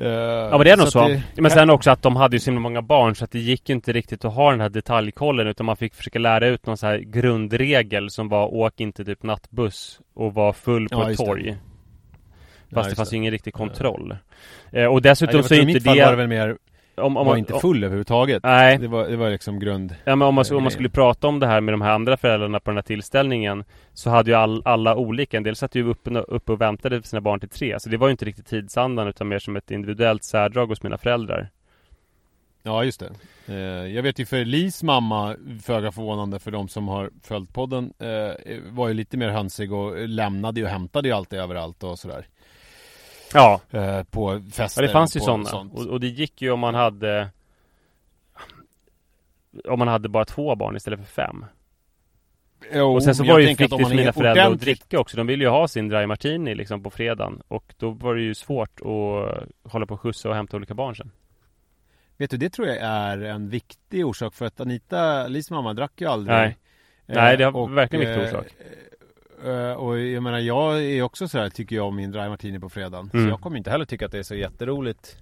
Uh, 0.00 0.06
ja 0.06 0.58
men 0.58 0.64
det 0.64 0.70
är 0.70 0.76
nog 0.76 0.88
så. 0.88 1.08
Det, 1.08 1.22
men 1.36 1.50
sen 1.50 1.70
också 1.70 1.90
att 1.90 2.02
de 2.02 2.16
hade 2.16 2.36
ju 2.36 2.40
så 2.40 2.50
himla 2.50 2.60
många 2.60 2.82
barn 2.82 3.14
så 3.14 3.24
att 3.24 3.30
det 3.30 3.38
gick 3.38 3.70
inte 3.70 3.92
riktigt 3.92 4.24
att 4.24 4.34
ha 4.34 4.50
den 4.50 4.60
här 4.60 4.68
detaljkollen 4.68 5.46
utan 5.46 5.66
man 5.66 5.76
fick 5.76 5.94
försöka 5.94 6.18
lära 6.18 6.46
ut 6.46 6.66
någon 6.66 6.76
så 6.76 6.86
här 6.86 6.98
grundregel 6.98 8.10
som 8.10 8.28
var 8.28 8.54
åk 8.54 8.80
inte 8.80 9.04
typ 9.04 9.22
nattbuss 9.22 10.00
och 10.14 10.34
var 10.34 10.52
full 10.52 10.88
på 10.88 11.02
ja, 11.02 11.10
ett 11.10 11.16
torg. 11.16 11.42
Det. 11.44 11.71
Fast 12.74 12.86
ja, 12.86 12.90
det 12.90 12.96
fanns 12.96 13.10
det. 13.10 13.16
ju 13.16 13.18
ingen 13.18 13.30
riktig 13.30 13.54
kontroll. 13.54 14.16
Uh, 14.76 14.86
och 14.86 15.02
dessutom 15.02 15.40
Nej, 15.40 15.48
så 15.48 15.54
är 15.54 15.60
inte 15.60 15.78
det... 15.78 16.04
Var 16.04 16.10
det 16.10 16.16
väl 16.16 16.28
mer 16.28 16.56
om, 16.94 17.04
om 17.04 17.14
var 17.14 17.24
man, 17.24 17.38
inte 17.38 17.58
full 17.58 17.76
om, 17.76 17.84
överhuvudtaget. 17.84 18.42
Nej. 18.42 18.78
Det 18.78 18.88
var, 18.88 19.08
det 19.08 19.16
var 19.16 19.30
liksom 19.30 19.58
grund... 19.58 19.94
Ja 20.04 20.16
men 20.16 20.28
om 20.28 20.34
man, 20.34 20.44
om 20.52 20.62
man 20.62 20.72
skulle 20.72 20.88
prata 20.88 21.28
om 21.28 21.40
det 21.40 21.46
här 21.46 21.60
med 21.60 21.74
de 21.74 21.80
här 21.80 21.92
andra 21.92 22.16
föräldrarna 22.16 22.60
på 22.60 22.70
den 22.70 22.76
här 22.76 22.82
tillställningen 22.82 23.64
Så 23.92 24.10
hade 24.10 24.30
ju 24.30 24.36
all, 24.36 24.62
alla 24.64 24.96
olika. 24.96 25.36
En 25.36 25.42
del 25.42 25.56
satt 25.56 25.74
ju 25.74 25.88
uppe, 25.88 26.10
uppe 26.10 26.52
och 26.52 26.60
väntade 26.60 27.02
för 27.02 27.08
sina 27.08 27.20
barn 27.20 27.40
till 27.40 27.48
tre. 27.48 27.80
Så 27.80 27.88
det 27.88 27.96
var 27.96 28.06
ju 28.06 28.10
inte 28.10 28.24
riktigt 28.24 28.46
tidsandan 28.46 29.08
utan 29.08 29.28
mer 29.28 29.38
som 29.38 29.56
ett 29.56 29.70
individuellt 29.70 30.24
särdrag 30.24 30.66
hos 30.66 30.82
mina 30.82 30.98
föräldrar. 30.98 31.50
Ja 32.62 32.84
just 32.84 33.00
det. 33.00 33.10
Eh, 33.46 33.94
jag 33.94 34.02
vet 34.02 34.18
ju 34.18 34.26
för 34.26 34.44
Lis 34.44 34.82
mamma, 34.82 35.36
föga 35.62 35.92
förvånande 35.92 36.38
för 36.38 36.50
de 36.50 36.68
som 36.68 36.88
har 36.88 37.10
följt 37.22 37.52
podden, 37.52 37.92
eh, 37.98 38.58
var 38.70 38.88
ju 38.88 38.94
lite 38.94 39.16
mer 39.16 39.28
hönsig 39.28 39.72
och 39.72 40.08
lämnade 40.08 40.60
ju 40.60 40.66
och 40.66 40.72
hämtade 40.72 41.08
ju 41.08 41.14
alltid 41.14 41.38
överallt 41.38 41.82
och 41.82 41.98
sådär. 41.98 42.26
Ja. 43.34 43.60
Eh, 43.70 44.02
på 44.02 44.42
fester. 44.52 44.82
Ja, 44.82 44.86
det 44.86 44.92
fanns 44.92 45.16
ju 45.16 45.20
sådana. 45.20 45.50
Och, 45.50 45.86
och, 45.86 46.00
det 46.00 46.06
gick 46.06 46.42
ju 46.42 46.50
om 46.50 46.60
man 46.60 46.74
hade 46.74 47.28
om 49.64 49.78
man 49.78 49.88
hade 49.88 50.08
bara 50.08 50.24
två 50.24 50.56
barn 50.56 50.76
istället 50.76 51.00
för 51.00 51.06
fem. 51.06 51.44
Jo, 52.72 52.94
och 52.94 53.02
sen 53.02 53.14
så 53.14 53.24
var 53.24 53.38
det 53.38 53.44
ju, 53.44 53.56
fick 53.56 53.70
det 53.70 53.88
mina 53.88 54.12
föräldrar 54.12 54.46
ordentligt... 54.46 54.54
att 54.54 54.60
dricka 54.60 55.00
också. 55.00 55.16
De 55.16 55.26
ville 55.26 55.44
ju 55.44 55.50
ha 55.50 55.68
sin 55.68 55.88
dry 55.88 56.06
martini 56.06 56.54
liksom 56.54 56.82
på 56.82 56.90
fredagen. 56.90 57.42
Och 57.48 57.74
då 57.76 57.90
var 57.90 58.14
det 58.14 58.22
ju 58.22 58.34
svårt 58.34 58.80
att 58.80 59.72
hålla 59.72 59.86
på 59.86 59.94
och 59.94 60.00
skjutsa 60.00 60.28
och 60.28 60.34
hämta 60.34 60.56
olika 60.56 60.74
barn 60.74 60.96
sen. 60.96 61.10
Vet 62.16 62.30
du, 62.30 62.36
det 62.36 62.50
tror 62.50 62.68
jag 62.68 62.76
är 62.76 63.18
en 63.18 63.48
viktig 63.48 64.06
orsak 64.06 64.34
för 64.34 64.46
att 64.46 64.60
Anita, 64.60 65.28
Lis 65.28 65.50
mamma, 65.50 65.74
drack 65.74 66.00
ju 66.00 66.06
aldrig. 66.06 66.36
Nej, 66.36 66.56
Nej 67.06 67.36
det 67.36 67.44
är 67.44 67.74
verkligen 67.74 68.06
en 68.06 68.20
viktig 68.20 68.38
orsak. 68.38 68.52
Eh, 69.44 69.72
och 69.72 69.98
jag 70.00 70.22
menar 70.22 70.38
jag 70.38 70.84
är 70.84 71.02
också 71.02 71.28
sådär 71.28 71.50
tycker 71.50 71.76
jag 71.76 71.86
om 71.86 71.96
min 71.96 72.10
dry 72.10 72.28
martini 72.28 72.58
på 72.58 72.68
fredagen. 72.68 73.10
Mm. 73.12 73.26
Så 73.26 73.30
jag 73.30 73.40
kommer 73.40 73.56
inte 73.56 73.70
heller 73.70 73.84
tycka 73.84 74.06
att 74.06 74.12
det 74.12 74.18
är 74.18 74.22
så 74.22 74.34
jätteroligt 74.34 75.16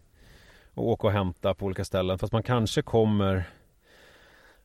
Att 0.73 0.79
åka 0.79 1.07
och 1.07 1.13
hämta 1.13 1.55
på 1.55 1.67
olika 1.67 1.85
ställen. 1.85 2.19
Fast 2.19 2.33
man 2.33 2.43
kanske 2.43 2.83
kommer 2.83 3.45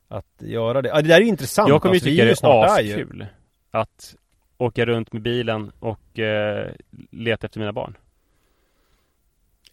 Att 0.07 0.25
göra 0.39 0.81
det. 0.81 0.89
Ja, 0.89 1.01
det 1.01 1.07
där 1.07 1.21
är 1.21 1.21
intressant. 1.21 1.69
Jag 1.69 1.81
kommer 1.81 1.95
alltså, 1.95 2.09
ju 2.09 2.15
tycka 2.15 2.47
det 2.47 2.47
är 2.47 2.65
askul. 2.65 3.25
Att 3.71 4.15
åka 4.57 4.85
runt 4.85 5.13
med 5.13 5.21
bilen 5.21 5.71
och 5.79 6.19
uh, 6.19 6.71
leta 7.11 7.47
efter 7.47 7.59
mina 7.59 7.73
barn. 7.73 7.97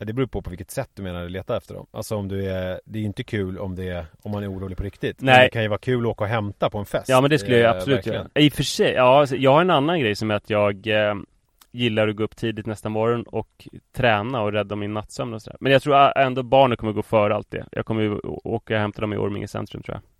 Det 0.05 0.12
beror 0.12 0.27
på 0.27 0.43
på 0.43 0.51
vilket 0.51 0.71
sätt 0.71 0.91
du 0.95 1.03
menar 1.03 1.25
att 1.25 1.31
leta 1.31 1.57
efter 1.57 1.75
dem. 1.75 1.87
Alltså 1.91 2.17
om 2.17 2.29
du 2.29 2.51
är 2.51 2.81
Det 2.85 2.99
är 2.99 3.01
ju 3.01 3.07
inte 3.07 3.25
kul 3.25 3.59
om 3.59 3.75
det 3.75 3.88
är 3.88 4.07
Om 4.23 4.33
man 4.33 4.43
är 4.43 4.53
orolig 4.53 4.79
på 4.79 4.85
riktigt. 4.85 5.21
Nej. 5.21 5.35
Men 5.35 5.45
det 5.45 5.51
kan 5.51 5.62
ju 5.62 5.69
vara 5.69 5.79
kul 5.79 6.05
att 6.05 6.11
åka 6.11 6.25
och 6.25 6.31
hämta 6.31 6.71
på 6.71 6.79
en 6.79 6.87
fest. 6.87 7.09
Ja 7.09 7.21
men 7.21 7.31
det 7.31 7.38
skulle 7.38 7.59
jag 7.59 7.77
absolut 7.77 8.07
göra. 8.07 8.29
I 8.35 8.49
och 8.49 8.53
för 8.53 8.62
sig, 8.62 8.93
ja 8.93 9.21
alltså, 9.21 9.37
jag 9.37 9.53
har 9.53 9.61
en 9.61 9.71
annan 9.71 10.01
grej 10.01 10.15
som 10.15 10.31
är 10.31 10.35
att 10.35 10.51
jag 10.51 10.87
eh, 10.87 11.15
Gillar 11.75 12.09
att 12.09 12.17
gå 12.17 12.25
upp 12.25 12.37
tidigt 12.37 12.67
nästa 12.67 12.88
morgon 12.88 13.23
och 13.23 13.69
träna 13.97 14.43
och 14.43 14.53
rädda 14.53 14.77
min 14.77 14.95
nattsömn 14.95 15.35
och 15.35 15.43
sådär. 15.43 15.57
Men 15.61 15.73
jag 15.73 15.83
tror 15.83 16.19
ändå 16.19 16.43
barnen 16.43 16.77
kommer 16.77 16.93
gå 16.93 17.03
före 17.03 17.35
allt 17.35 17.51
det. 17.51 17.67
Jag 17.73 17.87
kommer 17.87 18.03
ju 18.03 18.19
åka 18.25 18.75
och 18.75 18.81
hämta 18.81 19.01
dem 19.01 19.12
i 19.12 19.17
Orminge 19.17 19.49
centrum 19.49 19.83
tror 19.83 19.95
jag. 19.95 20.12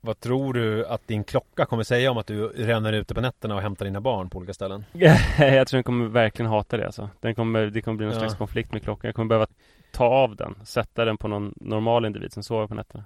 Vad 0.00 0.20
tror 0.20 0.54
du 0.54 0.86
att 0.86 1.08
din 1.08 1.24
klocka 1.24 1.66
kommer 1.66 1.82
säga 1.82 2.10
om 2.10 2.18
att 2.18 2.26
du 2.26 2.46
ränner 2.46 2.92
ute 2.92 3.14
på 3.14 3.20
nätterna 3.20 3.54
och 3.54 3.60
hämtar 3.60 3.84
dina 3.84 4.00
barn 4.00 4.30
på 4.30 4.38
olika 4.38 4.54
ställen? 4.54 4.84
jag 5.38 5.68
tror 5.68 5.76
den 5.76 5.84
kommer 5.84 6.08
verkligen 6.08 6.50
hata 6.50 6.76
det 6.76 6.86
alltså. 6.86 7.10
Den 7.20 7.34
kommer, 7.34 7.66
det 7.66 7.82
kommer 7.82 7.96
bli 7.96 8.06
någon 8.06 8.14
ja. 8.14 8.20
slags 8.20 8.34
konflikt 8.34 8.72
med 8.72 8.82
klockan. 8.82 9.08
Jag 9.08 9.14
kommer 9.14 9.28
behöva 9.28 9.46
ta 9.92 10.04
av 10.04 10.36
den, 10.36 10.54
sätta 10.64 11.04
den 11.04 11.16
på 11.16 11.28
någon 11.28 11.54
normal 11.56 12.04
individ 12.04 12.32
som 12.32 12.42
sover 12.42 12.66
på 12.66 12.74
nätterna. 12.74 13.04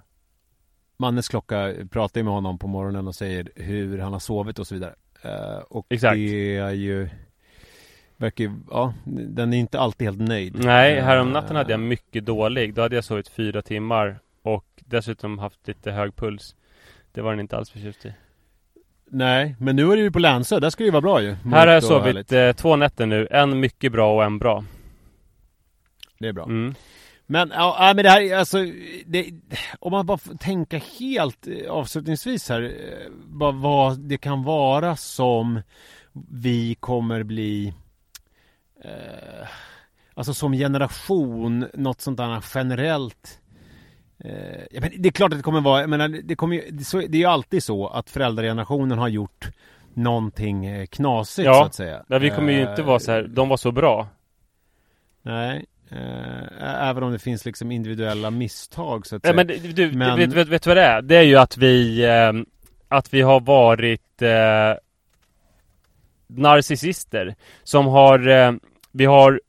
Mannes 0.97 1.27
klocka 1.27 1.73
pratar 1.91 2.19
ju 2.19 2.23
med 2.23 2.33
honom 2.33 2.57
på 2.57 2.67
morgonen 2.67 3.07
och 3.07 3.15
säger 3.15 3.49
hur 3.55 3.99
han 3.99 4.13
har 4.13 4.19
sovit 4.19 4.59
och 4.59 4.67
så 4.67 4.75
vidare. 4.75 4.93
Uh, 5.25 5.63
och 5.69 5.85
Exakt. 5.89 6.15
det 6.15 6.57
är 6.57 6.71
ju 6.71 7.09
Verkar 8.17 8.53
ja, 8.71 8.93
den 9.05 9.53
är 9.53 9.57
inte 9.57 9.79
alltid 9.79 10.07
helt 10.07 10.19
nöjd. 10.19 10.55
Nej, 10.63 11.01
härom 11.01 11.31
natten 11.31 11.55
hade 11.55 11.71
jag 11.71 11.79
mycket 11.79 12.25
dålig. 12.25 12.73
Då 12.73 12.81
hade 12.81 12.95
jag 12.95 13.03
sovit 13.03 13.27
fyra 13.27 13.61
timmar 13.61 14.19
och 14.41 14.65
dessutom 14.75 15.39
haft 15.39 15.67
lite 15.67 15.91
hög 15.91 16.15
puls. 16.15 16.55
Det 17.15 17.21
var 17.21 17.31
den 17.31 17.39
inte 17.39 17.57
alls 17.57 17.69
förtjust 17.69 18.05
i. 18.05 18.13
Nej, 19.09 19.55
men 19.59 19.75
nu 19.75 19.91
är 19.91 19.95
det 19.95 20.01
ju 20.01 20.11
på 20.11 20.19
Länsö. 20.19 20.59
Där 20.59 20.69
ska 20.69 20.83
det 20.83 20.85
ju 20.85 20.91
vara 20.91 21.01
bra 21.01 21.21
ju. 21.21 21.31
Här 21.31 21.67
har 21.67 21.73
jag 21.73 21.83
sovit 21.83 22.31
eh, 22.31 22.51
två 22.51 22.75
nätter 22.75 23.05
nu. 23.05 23.27
En 23.31 23.59
mycket 23.59 23.91
bra 23.91 24.15
och 24.15 24.23
en 24.23 24.39
bra. 24.39 24.63
Det 26.19 26.27
är 26.27 26.33
bra. 26.33 26.43
Mm. 26.43 26.75
Men, 27.25 27.51
ja, 27.55 27.93
men 27.95 28.03
det 28.03 28.09
här, 28.09 28.35
alltså, 28.35 28.57
det, 29.05 29.31
om 29.79 29.91
man 29.91 30.05
bara 30.05 30.17
får 30.17 30.35
tänka 30.35 30.81
helt 30.99 31.47
eh, 31.47 31.71
avslutningsvis 31.71 32.49
här, 32.49 32.61
eh, 32.61 33.11
vad, 33.25 33.55
vad 33.55 33.99
det 33.99 34.17
kan 34.17 34.43
vara 34.43 34.95
som 34.95 35.61
vi 36.31 36.75
kommer 36.75 37.23
bli, 37.23 37.73
eh, 38.83 39.47
alltså 40.13 40.33
som 40.33 40.53
generation, 40.53 41.67
något 41.73 42.01
sånt 42.01 42.17
där 42.17 42.43
generellt 42.53 43.39
Eh, 44.25 44.81
men 44.81 44.91
det 44.97 45.09
är 45.09 45.11
klart 45.11 45.33
att 45.33 45.39
det 45.39 45.43
kommer 45.43 45.61
vara, 45.61 45.81
jag 45.81 45.89
menar, 45.89 46.07
det, 46.07 46.35
kommer 46.35 46.55
ju, 46.55 46.61
det 47.07 47.17
är 47.17 47.19
ju 47.19 47.25
alltid 47.25 47.63
så 47.63 47.87
att 47.87 48.09
föräldragenerationen 48.09 48.97
har 48.97 49.07
gjort 49.07 49.49
någonting 49.93 50.65
eh, 50.65 50.85
knasigt 50.85 51.45
ja, 51.45 51.53
så 51.53 51.63
att 51.63 51.75
säga. 51.75 52.05
Ja, 52.07 52.17
vi 52.17 52.29
kommer 52.29 52.53
ju 52.53 52.69
inte 52.69 52.83
vara 52.83 52.99
så 52.99 53.11
här, 53.11 53.23
de 53.23 53.49
var 53.49 53.57
så 53.57 53.71
bra. 53.71 54.07
Nej, 55.21 55.65
eh, 55.91 56.87
även 56.89 57.03
om 57.03 57.11
det 57.11 57.19
finns 57.19 57.45
liksom 57.45 57.71
individuella 57.71 58.31
misstag 58.31 59.07
så 59.07 59.15
att 59.15 59.21
säga. 59.21 59.35
men 59.35 59.47
du, 59.47 59.91
men... 59.91 60.17
Vet, 60.17 60.33
vet, 60.33 60.47
vet 60.47 60.63
du 60.63 60.69
vad 60.69 60.77
det 60.77 60.83
är? 60.83 61.01
Det 61.01 61.15
är 61.15 61.23
ju 61.23 61.35
att 61.35 61.57
vi, 61.57 62.05
eh, 62.05 62.33
att 62.87 63.13
vi 63.13 63.21
har 63.21 63.39
varit 63.39 64.21
eh, 64.21 64.73
narcissister 66.27 67.35
som 67.63 67.87
har, 67.87 68.27
eh, 68.27 68.51
vi 68.91 69.05
har 69.05 69.41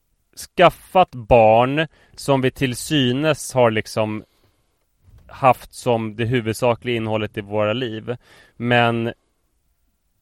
skaffat 0.57 1.11
barn 1.11 1.87
som 2.17 2.41
vi 2.41 2.51
till 2.51 2.77
synes 2.77 3.55
har 3.55 3.71
liksom 3.71 4.25
haft 5.29 5.75
som 5.75 6.17
det 6.17 6.25
huvudsakliga 6.25 6.97
innehållet 6.97 7.37
i 7.37 7.41
våra 7.41 7.73
liv. 7.73 8.17
Men 8.57 9.13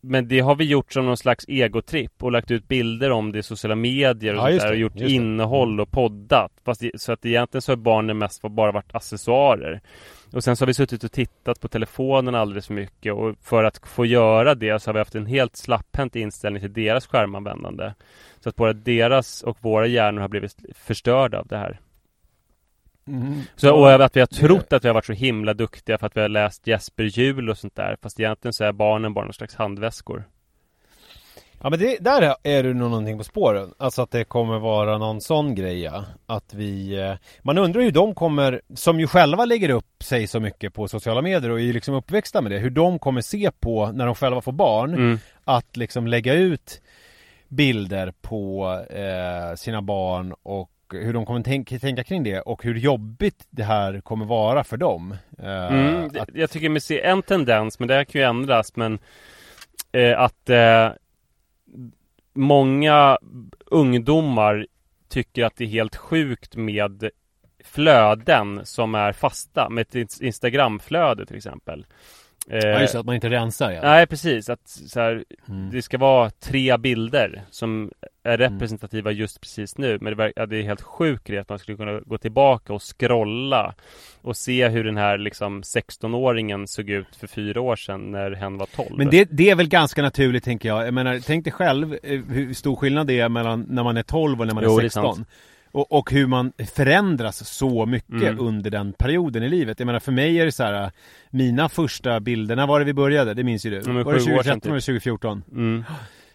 men 0.04 0.28
det 0.28 0.40
har 0.40 0.54
vi 0.54 0.64
gjort 0.64 0.92
som 0.92 1.06
någon 1.06 1.16
slags 1.16 1.44
egotripp 1.48 2.22
och 2.22 2.32
lagt 2.32 2.50
ut 2.50 2.68
bilder 2.68 3.10
om 3.10 3.32
det 3.32 3.38
i 3.38 3.42
sociala 3.42 3.74
medier 3.74 4.34
och, 4.34 4.50
ja, 4.50 4.58
där, 4.58 4.70
och 4.70 4.76
gjort 4.76 4.96
innehåll 4.96 5.80
och 5.80 5.90
poddat. 5.90 6.52
Fast 6.64 6.80
det, 6.80 7.00
så 7.00 7.12
att 7.12 7.26
egentligen 7.26 7.62
så 7.62 7.72
har 7.72 7.76
barnen 7.76 8.18
mest 8.18 8.42
bara 8.42 8.72
varit 8.72 8.94
accessoarer. 8.94 9.80
Och 10.32 10.44
sen 10.44 10.56
så 10.56 10.62
har 10.62 10.66
vi 10.66 10.74
suttit 10.74 11.04
och 11.04 11.12
tittat 11.12 11.60
på 11.60 11.68
telefonen 11.68 12.34
alldeles 12.34 12.66
för 12.66 12.74
mycket 12.74 13.14
och 13.14 13.34
för 13.42 13.64
att 13.64 13.80
få 13.86 14.06
göra 14.06 14.54
det 14.54 14.82
så 14.82 14.88
har 14.88 14.94
vi 14.94 14.98
haft 14.98 15.14
en 15.14 15.26
helt 15.26 15.56
slapphänt 15.56 16.16
inställning 16.16 16.60
till 16.60 16.72
deras 16.72 17.06
skärmanvändande. 17.06 17.92
Så 18.40 18.48
att 18.48 18.56
både 18.56 18.72
deras 18.72 19.42
och 19.42 19.58
våra 19.60 19.86
hjärnor 19.86 20.20
har 20.20 20.28
blivit 20.28 20.56
förstörda 20.74 21.38
av 21.38 21.46
det 21.46 21.56
här. 21.56 21.80
Mm. 23.06 23.40
Så, 23.56 23.74
och 23.74 24.04
att 24.04 24.16
vi 24.16 24.20
har 24.20 24.26
trott 24.26 24.72
att 24.72 24.84
vi 24.84 24.88
har 24.88 24.94
varit 24.94 25.06
så 25.06 25.12
himla 25.12 25.54
duktiga 25.54 25.98
för 25.98 26.06
att 26.06 26.16
vi 26.16 26.20
har 26.20 26.28
läst 26.28 26.66
Jesper 26.66 27.04
Juhl 27.04 27.50
och 27.50 27.58
sånt 27.58 27.76
där. 27.76 27.96
Fast 28.02 28.20
egentligen 28.20 28.52
så 28.52 28.64
är 28.64 28.72
barnen 28.72 29.14
bara 29.14 29.24
någon 29.24 29.34
slags 29.34 29.54
handväskor. 29.54 30.24
Ja 31.64 31.70
men 31.70 31.78
det, 31.78 31.98
där 32.00 32.36
är 32.42 32.62
du 32.62 32.74
nog 32.74 32.90
någonting 32.90 33.18
på 33.18 33.24
spåren. 33.24 33.74
Alltså 33.78 34.02
att 34.02 34.10
det 34.10 34.24
kommer 34.24 34.58
vara 34.58 34.98
någon 34.98 35.20
sån 35.20 35.54
grej 35.54 35.82
ja. 35.82 36.04
Att 36.26 36.54
vi... 36.54 37.00
Eh, 37.00 37.14
man 37.42 37.58
undrar 37.58 37.82
hur 37.82 37.90
de 37.90 38.14
kommer, 38.14 38.60
som 38.74 39.00
ju 39.00 39.06
själva 39.06 39.44
lägger 39.44 39.68
upp 39.68 40.02
sig 40.02 40.26
så 40.26 40.40
mycket 40.40 40.74
på 40.74 40.88
sociala 40.88 41.22
medier 41.22 41.50
och 41.50 41.60
är 41.60 41.72
liksom 41.72 41.94
uppväxta 41.94 42.40
med 42.40 42.52
det. 42.52 42.58
Hur 42.58 42.70
de 42.70 42.98
kommer 42.98 43.20
se 43.20 43.50
på 43.60 43.92
när 43.92 44.06
de 44.06 44.14
själva 44.14 44.40
får 44.40 44.52
barn. 44.52 44.94
Mm. 44.94 45.18
Att 45.44 45.76
liksom 45.76 46.06
lägga 46.06 46.34
ut 46.34 46.82
bilder 47.48 48.12
på 48.20 48.70
eh, 48.90 49.56
sina 49.56 49.82
barn 49.82 50.34
och 50.42 50.70
hur 50.98 51.12
de 51.12 51.26
kommer 51.26 51.42
tänka, 51.42 51.78
tänka 51.78 52.04
kring 52.04 52.22
det 52.22 52.40
och 52.40 52.64
hur 52.64 52.74
jobbigt 52.74 53.46
det 53.50 53.64
här 53.64 54.00
kommer 54.00 54.24
vara 54.26 54.64
för 54.64 54.76
dem. 54.76 55.16
Eh, 55.38 55.72
mm, 55.72 56.10
att... 56.18 56.28
Jag 56.34 56.50
tycker 56.50 56.68
mig 56.68 56.80
se 56.80 57.00
en 57.00 57.22
tendens, 57.22 57.78
men 57.78 57.88
det 57.88 57.94
här 57.94 58.04
kan 58.04 58.20
ju 58.20 58.26
ändras, 58.26 58.76
men 58.76 58.98
eh, 59.92 60.20
att 60.20 60.50
eh, 60.50 60.90
många 62.34 63.18
ungdomar 63.66 64.66
tycker 65.08 65.44
att 65.44 65.56
det 65.56 65.64
är 65.64 65.68
helt 65.68 65.96
sjukt 65.96 66.56
med 66.56 67.10
flöden 67.64 68.60
som 68.64 68.94
är 68.94 69.12
fasta, 69.12 69.70
med 69.70 69.96
ett 69.96 70.20
Instagramflöde 70.20 71.26
till 71.26 71.36
exempel. 71.36 71.86
Ja 72.46 72.80
just 72.80 72.92
det, 72.92 73.00
att 73.00 73.06
man 73.06 73.14
inte 73.14 73.30
rensar 73.30 73.70
ja. 73.70 73.80
Nej 73.82 74.06
precis, 74.06 74.48
att 74.48 74.68
så 74.68 75.00
här, 75.00 75.24
mm. 75.48 75.70
det 75.70 75.82
ska 75.82 75.98
vara 75.98 76.30
tre 76.30 76.76
bilder 76.76 77.42
som 77.50 77.90
är 78.22 78.38
mm. 78.38 78.52
representativa 78.52 79.10
mm. 79.10 79.20
just 79.20 79.40
precis 79.40 79.78
nu 79.78 79.98
Men 80.00 80.16
det, 80.16 80.32
ja, 80.36 80.46
det 80.46 80.56
är 80.56 80.62
helt 80.62 80.82
sjukt 80.82 81.30
att 81.30 81.48
man 81.48 81.58
skulle 81.58 81.76
kunna 81.76 82.00
gå 82.00 82.18
tillbaka 82.18 82.72
och 82.72 82.82
scrolla 82.82 83.74
Och 84.22 84.36
se 84.36 84.68
hur 84.68 84.84
den 84.84 84.96
här 84.96 85.18
liksom 85.18 85.62
16-åringen 85.62 86.66
såg 86.66 86.90
ut 86.90 87.16
för 87.16 87.26
fyra 87.26 87.60
år 87.60 87.76
sedan 87.76 88.10
när 88.10 88.30
hen 88.30 88.58
var 88.58 88.66
12 88.66 88.88
Men 88.96 89.10
det, 89.10 89.28
det 89.30 89.50
är 89.50 89.54
väl 89.54 89.68
ganska 89.68 90.02
naturligt 90.02 90.44
tänker 90.44 90.68
jag 90.68 90.86
Jag 90.86 90.94
menar, 90.94 91.20
tänk 91.26 91.44
dig 91.44 91.52
själv 91.52 91.98
eh, 92.02 92.20
hur 92.28 92.54
stor 92.54 92.76
skillnad 92.76 93.06
det 93.06 93.20
är 93.20 93.28
mellan 93.28 93.66
när 93.68 93.82
man 93.84 93.96
är 93.96 94.02
12 94.02 94.40
och 94.40 94.46
när 94.46 94.54
man 94.54 94.64
är 94.64 94.68
jo, 94.68 94.80
16 94.80 95.24
och, 95.74 95.92
och, 95.92 96.10
hur 96.10 96.26
man 96.26 96.52
förändras 96.74 97.48
så 97.48 97.86
mycket 97.86 98.22
mm. 98.22 98.40
under 98.40 98.70
den 98.70 98.92
perioden 98.92 99.42
i 99.42 99.48
livet. 99.48 99.80
Jag 99.80 99.86
menar 99.86 100.00
för 100.00 100.12
mig 100.12 100.40
är 100.40 100.44
det 100.44 100.52
så 100.52 100.62
här 100.62 100.90
Mina 101.30 101.68
första 101.68 102.20
bilder, 102.20 102.56
när 102.56 102.66
var 102.66 102.78
det 102.78 102.84
vi 102.84 102.92
började? 102.92 103.34
Det 103.34 103.44
minns 103.44 103.66
ju 103.66 103.70
du. 103.70 103.78
Mm, 103.78 104.04
var 104.04 104.12
det 104.12 104.20
2013 104.20 104.72
eller 104.72 104.80
2014? 104.80 105.42
Typ. 105.42 105.52
Mm. 105.52 105.84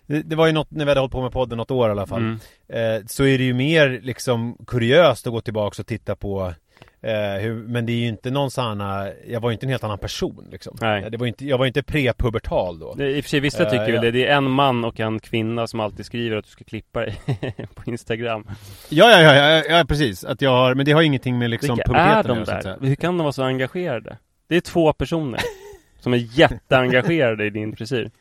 Det, 0.06 0.22
det, 0.22 0.36
var 0.36 0.48
ju 0.48 0.52
något, 0.52 0.72
när 0.72 0.86
vi 0.86 0.92
hade 0.92 1.00
hållit 1.00 1.12
på 1.12 1.22
med 1.22 1.32
podden 1.32 1.58
något 1.58 1.72
år 1.72 1.88
i 1.88 1.92
alla 1.92 2.08
fall. 2.08 2.22
Mm. 2.22 2.40
Eh, 2.68 3.06
så 3.08 3.24
är 3.24 3.38
det 3.38 3.44
ju 3.44 3.54
mer 3.54 4.00
liksom 4.04 4.58
kuriöst 4.68 5.28
att 5.28 5.34
gå 5.34 5.42
tillbaka 5.42 5.82
och 5.82 5.88
titta 5.88 6.16
på 6.16 6.54
Eh, 7.02 7.42
hur, 7.42 7.54
men 7.54 7.86
det 7.86 7.92
är 7.92 7.98
ju 7.98 8.08
inte 8.08 8.32
någon 8.32 8.52
sån 8.52 8.80
Jag 9.28 9.40
var 9.40 9.50
ju 9.50 9.54
inte 9.54 9.66
en 9.66 9.70
helt 9.70 9.84
annan 9.84 9.98
person 9.98 10.48
liksom. 10.52 10.78
Nej. 10.82 11.10
Det 11.12 11.18
var 11.18 11.28
inte, 11.28 11.46
jag 11.46 11.58
var 11.58 11.66
inte 11.66 11.84
prepubertal 11.84 12.80
då. 12.80 12.94
Det, 12.94 13.12
I 13.12 13.20
och 13.20 13.24
för 13.24 13.30
sig 13.30 13.40
vissa 13.40 13.66
tycker 13.66 13.88
eh, 13.88 13.92
väl 13.92 14.02
det. 14.02 14.12
Det 14.12 14.28
är 14.28 14.38
en 14.38 14.52
man 14.52 14.86
och 14.86 15.00
en 15.00 15.20
kvinna 15.20 15.68
som 15.68 15.80
alltid 15.80 16.06
skriver 16.06 16.38
att 16.38 16.46
du 16.46 16.52
ska 16.52 16.64
klippa 16.64 17.00
dig 17.00 17.16
på 17.76 17.90
Instagram. 17.90 18.48
Ja, 18.90 19.12
ja, 19.12 19.22
ja, 19.22 19.36
ja, 19.36 19.64
ja, 19.78 19.86
precis. 19.86 20.24
Att 20.24 20.42
jag 20.42 20.50
har, 20.50 20.76
men 20.76 20.86
det 20.86 20.92
har 20.92 21.02
ingenting 21.02 21.38
med 21.38 21.50
liksom 21.50 21.76
Vilka 21.76 22.00
är 22.00 22.24
de 22.24 22.44
där? 22.44 22.78
Hur 22.82 22.96
kan 22.96 23.18
de 23.18 23.24
vara 23.24 23.34
så 23.34 23.44
engagerade? 23.44 24.18
Det 24.48 24.56
är 24.56 24.62
två 24.62 24.94
personer 24.94 25.40
som 26.00 26.14
är 26.14 26.40
jätteengagerade 26.40 27.46
i 27.46 27.50
din 27.50 27.76
frisyr. 27.76 28.12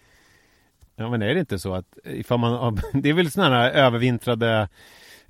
Ja 0.96 1.10
men 1.10 1.22
är 1.22 1.34
det 1.34 1.40
inte 1.40 1.58
så 1.58 1.74
att 1.74 1.98
ifall 2.04 2.38
man, 2.38 2.80
det 2.92 3.08
är 3.08 3.12
väl 3.12 3.30
sådana 3.30 3.56
här 3.56 3.70
övervintrade 3.70 4.68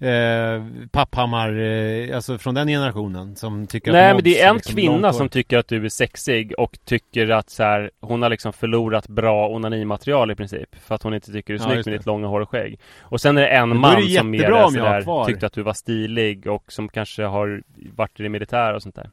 eh, 0.00 0.64
Papphammar, 0.90 1.58
eh, 1.58 2.16
alltså 2.16 2.38
från 2.38 2.54
den 2.54 2.68
generationen 2.68 3.36
som 3.36 3.66
tycker 3.66 3.92
Nej 3.92 4.10
att 4.10 4.16
men 4.16 4.24
det 4.24 4.40
är 4.40 4.48
en 4.48 4.56
liksom 4.56 4.74
kvinna 4.74 5.12
som 5.12 5.28
tycker 5.28 5.58
att 5.58 5.68
du 5.68 5.84
är 5.84 5.88
sexig 5.88 6.52
och 6.58 6.78
tycker 6.84 7.28
att 7.28 7.50
så 7.50 7.62
här, 7.62 7.90
hon 8.00 8.22
har 8.22 8.30
liksom 8.30 8.52
förlorat 8.52 9.08
bra 9.08 9.48
onanimaterial 9.48 10.30
i 10.30 10.34
princip 10.34 10.74
För 10.74 10.94
att 10.94 11.02
hon 11.02 11.14
inte 11.14 11.32
tycker 11.32 11.54
du 11.54 11.60
är 11.60 11.64
snygg 11.64 11.86
med 11.86 11.98
ditt 11.98 12.06
långa 12.06 12.26
hår 12.26 12.40
och 12.40 12.50
skägg. 12.50 12.80
Och 13.00 13.20
sen 13.20 13.36
är 13.36 13.42
det 13.42 13.48
en 13.48 13.68
man 13.78 14.02
det 14.02 14.18
som 14.18 14.30
mer 14.30 14.44
är 14.44 14.70
sådär, 14.70 15.24
tyckte 15.24 15.46
att 15.46 15.52
du 15.52 15.62
var 15.62 15.74
stilig 15.74 16.46
och 16.46 16.72
som 16.72 16.88
kanske 16.88 17.24
har 17.24 17.62
varit 17.96 18.20
i 18.20 18.22
det 18.22 18.28
militära 18.28 18.76
och 18.76 18.82
sånt 18.82 18.94
där. 18.94 19.10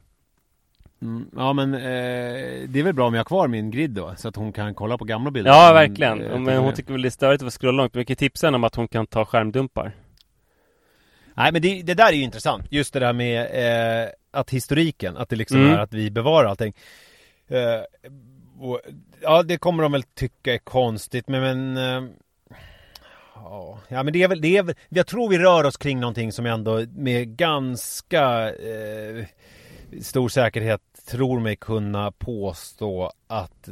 Mm, 1.02 1.26
ja 1.36 1.52
men 1.52 1.74
eh, 1.74 1.80
det 2.68 2.78
är 2.78 2.82
väl 2.82 2.94
bra 2.94 3.06
om 3.06 3.14
jag 3.14 3.20
har 3.20 3.24
kvar 3.24 3.48
min 3.48 3.70
grid 3.70 3.90
då 3.90 4.14
Så 4.16 4.28
att 4.28 4.36
hon 4.36 4.52
kan 4.52 4.74
kolla 4.74 4.98
på 4.98 5.04
gamla 5.04 5.30
bilder. 5.30 5.50
Ja 5.50 5.72
verkligen, 5.72 6.18
men, 6.18 6.42
men 6.42 6.58
hon 6.58 6.74
tycker 6.74 6.92
väl 6.92 7.02
det 7.02 7.08
är 7.08 7.10
störigt 7.10 7.42
att 7.42 7.52
scrolla 7.52 7.72
långt. 7.82 7.94
Men 7.94 7.98
vi 7.98 8.04
kan 8.04 8.16
tipsa 8.16 8.46
henne 8.46 8.54
om 8.54 8.64
att 8.64 8.74
hon 8.74 8.88
kan 8.88 9.06
ta 9.06 9.24
skärmdumpar 9.24 9.92
Nej 11.36 11.52
men 11.52 11.62
det, 11.62 11.82
det, 11.82 11.94
där 11.94 12.08
är 12.08 12.12
ju 12.12 12.22
intressant, 12.22 12.66
just 12.70 12.92
det 12.92 13.00
där 13.00 13.12
med 13.12 13.40
eh, 14.04 14.08
att 14.30 14.50
historiken, 14.50 15.16
att 15.16 15.28
det 15.28 15.36
liksom 15.36 15.56
mm. 15.56 15.72
är 15.72 15.78
att 15.78 15.92
vi 15.92 16.10
bevarar 16.10 16.48
allting. 16.48 16.74
Eh, 17.48 17.80
och, 18.58 18.80
ja 19.22 19.42
det 19.42 19.58
kommer 19.58 19.82
de 19.82 19.92
väl 19.92 20.02
tycka 20.02 20.54
är 20.54 20.58
konstigt 20.58 21.28
men, 21.28 21.72
men 21.72 21.76
eh, 21.76 22.10
Ja 23.88 24.02
men 24.02 24.12
det 24.12 24.22
är 24.22 24.28
väl, 24.28 24.40
det 24.40 24.56
är 24.56 24.62
väl, 24.62 24.74
jag 24.88 25.06
tror 25.06 25.28
vi 25.28 25.38
rör 25.38 25.64
oss 25.64 25.76
kring 25.76 26.00
någonting 26.00 26.32
som 26.32 26.46
ändå 26.46 26.84
med 26.90 27.36
ganska 27.36 28.54
eh, 28.54 29.24
stor 30.02 30.28
säkerhet 30.28 30.80
tror 31.08 31.40
mig 31.40 31.56
kunna 31.56 32.12
påstå 32.12 33.12
att, 33.26 33.68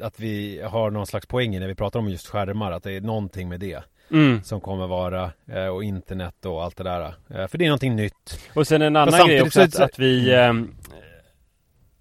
att 0.00 0.20
vi 0.20 0.62
har 0.62 0.90
någon 0.90 1.06
slags 1.06 1.26
poäng 1.26 1.60
när 1.60 1.68
vi 1.68 1.74
pratar 1.74 2.00
om 2.00 2.08
just 2.08 2.26
skärmar, 2.26 2.72
att 2.72 2.82
det 2.82 2.92
är 2.92 3.00
någonting 3.00 3.48
med 3.48 3.60
det 3.60 3.84
mm. 4.12 4.42
som 4.42 4.60
kommer 4.60 4.86
vara 4.86 5.30
eh, 5.46 5.66
och 5.66 5.84
internet 5.84 6.46
och 6.46 6.64
allt 6.64 6.76
det 6.76 6.84
där. 6.84 7.14
Eh, 7.30 7.46
för 7.46 7.58
det 7.58 7.64
är 7.64 7.68
någonting 7.68 7.96
nytt. 7.96 8.40
Och 8.54 8.66
sen 8.66 8.82
en 8.82 8.96
annan 8.96 9.26
grej 9.26 9.42
också 9.42 9.60
att, 9.60 9.80
att 9.80 9.98
vi 9.98 10.34
eh, 10.34 10.52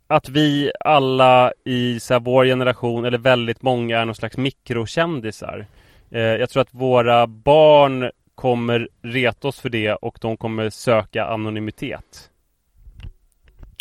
att 0.07 0.29
vi 0.29 0.71
alla 0.79 1.53
i 1.65 1.99
så 1.99 2.13
här, 2.13 2.21
vår 2.21 2.45
generation, 2.45 3.05
eller 3.05 3.17
väldigt 3.17 3.61
många, 3.61 3.99
är 3.99 4.05
någon 4.05 4.15
slags 4.15 4.37
mikrokändisar. 4.37 5.65
Jag 6.13 6.49
tror 6.49 6.61
att 6.61 6.73
våra 6.73 7.27
barn 7.27 8.11
kommer 8.35 8.89
reta 9.01 9.47
oss 9.47 9.59
för 9.59 9.69
det 9.69 9.93
och 9.93 10.17
de 10.21 10.37
kommer 10.37 10.69
söka 10.69 11.25
anonymitet. 11.25 12.29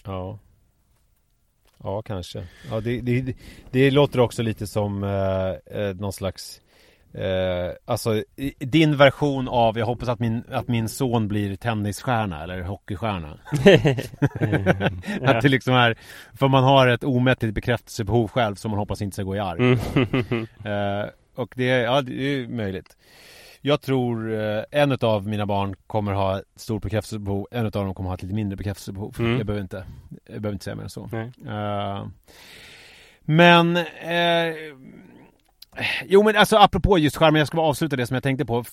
Ja. 0.04 0.38
Ja, 1.82 2.02
kanske. 2.02 2.46
Ja, 2.70 2.80
det, 2.80 3.00
det, 3.00 3.34
det 3.70 3.90
låter 3.90 4.20
också 4.20 4.42
lite 4.42 4.66
som 4.66 5.04
eh 5.04 5.94
någon 5.94 6.12
slags 6.12 6.60
Eh, 7.14 7.72
alltså 7.84 8.24
din 8.58 8.96
version 8.96 9.48
av, 9.48 9.78
jag 9.78 9.86
hoppas 9.86 10.08
att 10.08 10.18
min, 10.18 10.44
att 10.50 10.68
min 10.68 10.88
son 10.88 11.28
blir 11.28 11.56
tennisstjärna 11.56 12.42
eller 12.42 12.62
hockeystjärna. 12.62 13.28
att 15.36 15.42
det 15.42 15.48
liksom 15.48 15.74
är, 15.74 15.98
för 16.34 16.48
man 16.48 16.64
har 16.64 16.86
ett 16.86 17.04
omättligt 17.04 17.54
bekräftelsebehov 17.54 18.28
själv 18.28 18.54
som 18.54 18.70
man 18.70 18.78
hoppas 18.78 19.02
inte 19.02 19.14
ska 19.14 19.22
gå 19.22 19.36
i 19.36 19.38
arv. 19.38 19.60
Mm. 19.60 20.46
eh, 21.02 21.10
och 21.34 21.52
det, 21.56 21.64
ja 21.64 22.02
det 22.02 22.12
är 22.12 22.48
möjligt. 22.48 22.96
Jag 23.60 23.80
tror 23.80 24.40
eh, 24.40 24.64
en 24.70 24.98
av 25.00 25.28
mina 25.28 25.46
barn 25.46 25.76
kommer 25.86 26.12
ha 26.12 26.38
ett 26.38 26.44
stort 26.56 26.82
bekräftelsebehov, 26.82 27.46
en 27.50 27.66
av 27.66 27.70
dem 27.70 27.94
kommer 27.94 28.08
ha 28.10 28.14
ett 28.14 28.22
lite 28.22 28.34
mindre 28.34 28.56
bekräftelsebehov. 28.56 29.16
Mm. 29.18 29.36
Jag 29.36 29.46
behöver 29.46 29.62
inte, 29.62 29.84
jag 30.26 30.42
behöver 30.42 30.52
inte 30.52 30.64
säga 30.64 30.76
mer 30.76 30.82
än 30.82 30.90
så. 30.90 31.04
Uh, 31.04 32.06
men 33.22 33.76
eh, 33.76 34.54
Jo 36.06 36.22
men 36.22 36.36
alltså 36.36 36.56
apropå 36.56 36.98
just 36.98 37.16
skärmen, 37.16 37.38
jag 37.38 37.48
ska 37.48 37.56
bara 37.56 37.66
avsluta 37.66 37.96
det 37.96 38.06
som 38.06 38.14
jag 38.14 38.22
tänkte 38.22 38.44
på. 38.44 38.64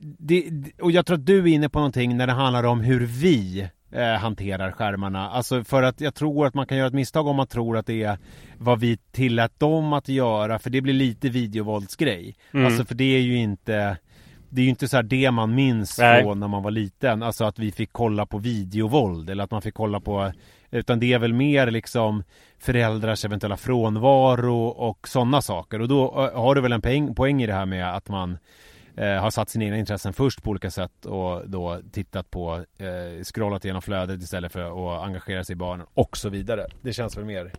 Det, 0.00 0.44
det, 0.50 0.82
och 0.82 0.90
jag 0.90 1.06
tror 1.06 1.16
att 1.16 1.26
du 1.26 1.38
är 1.38 1.46
inne 1.46 1.68
på 1.68 1.78
någonting 1.78 2.16
när 2.16 2.26
det 2.26 2.32
handlar 2.32 2.64
om 2.64 2.80
hur 2.80 3.06
vi 3.06 3.68
eh, 3.92 4.12
hanterar 4.12 4.72
skärmarna. 4.72 5.30
Alltså 5.30 5.64
för 5.64 5.82
att 5.82 6.00
jag 6.00 6.14
tror 6.14 6.46
att 6.46 6.54
man 6.54 6.66
kan 6.66 6.78
göra 6.78 6.88
ett 6.88 6.94
misstag 6.94 7.26
om 7.26 7.36
man 7.36 7.46
tror 7.46 7.76
att 7.76 7.86
det 7.86 8.02
är 8.02 8.18
vad 8.58 8.80
vi 8.80 8.96
tillät 8.96 9.60
dem 9.60 9.92
att 9.92 10.08
göra, 10.08 10.58
för 10.58 10.70
det 10.70 10.80
blir 10.80 10.94
lite 10.94 11.28
videovåldsgrej. 11.28 12.36
Mm. 12.54 12.66
Alltså 12.66 12.84
för 12.84 12.94
det 12.94 13.16
är 13.16 13.20
ju 13.20 13.36
inte 13.36 13.96
det 14.48 14.60
är 14.60 14.64
ju 14.64 14.70
inte 14.70 14.88
så 14.88 15.02
det 15.02 15.30
man 15.30 15.54
minns 15.54 15.98
Nej. 15.98 16.22
från 16.22 16.40
när 16.40 16.48
man 16.48 16.62
var 16.62 16.70
liten, 16.70 17.22
alltså 17.22 17.44
att 17.44 17.58
vi 17.58 17.72
fick 17.72 17.92
kolla 17.92 18.26
på 18.26 18.38
videovåld 18.38 19.30
eller 19.30 19.44
att 19.44 19.50
man 19.50 19.62
fick 19.62 19.74
kolla 19.74 20.00
på 20.00 20.32
utan 20.70 21.00
det 21.00 21.12
är 21.12 21.18
väl 21.18 21.32
mer 21.32 21.70
liksom 21.70 22.24
föräldrars 22.58 23.24
eventuella 23.24 23.56
frånvaro 23.56 24.66
och 24.66 25.08
sådana 25.08 25.42
saker. 25.42 25.80
Och 25.80 25.88
då 25.88 26.30
har 26.34 26.54
du 26.54 26.60
väl 26.60 26.72
en 26.72 26.82
poäng, 26.82 27.14
poäng 27.14 27.42
i 27.42 27.46
det 27.46 27.52
här 27.52 27.66
med 27.66 27.96
att 27.96 28.08
man 28.08 28.38
eh, 28.96 29.14
har 29.14 29.30
satt 29.30 29.50
sina 29.50 29.64
egna 29.64 29.78
intressen 29.78 30.12
först 30.12 30.42
på 30.42 30.50
olika 30.50 30.70
sätt 30.70 31.06
och 31.06 31.50
då 31.50 31.80
tittat 31.92 32.30
på, 32.30 32.64
eh, 32.78 33.24
scrollat 33.24 33.64
igenom 33.64 33.82
flödet 33.82 34.22
istället 34.22 34.52
för 34.52 34.60
att 34.96 35.04
engagera 35.06 35.44
sig 35.44 35.52
i 35.52 35.56
barnen 35.56 35.86
och 35.94 36.16
så 36.16 36.28
vidare. 36.28 36.66
Det 36.82 36.92
känns 36.92 37.16
väl 37.16 37.24
mer 37.24 37.52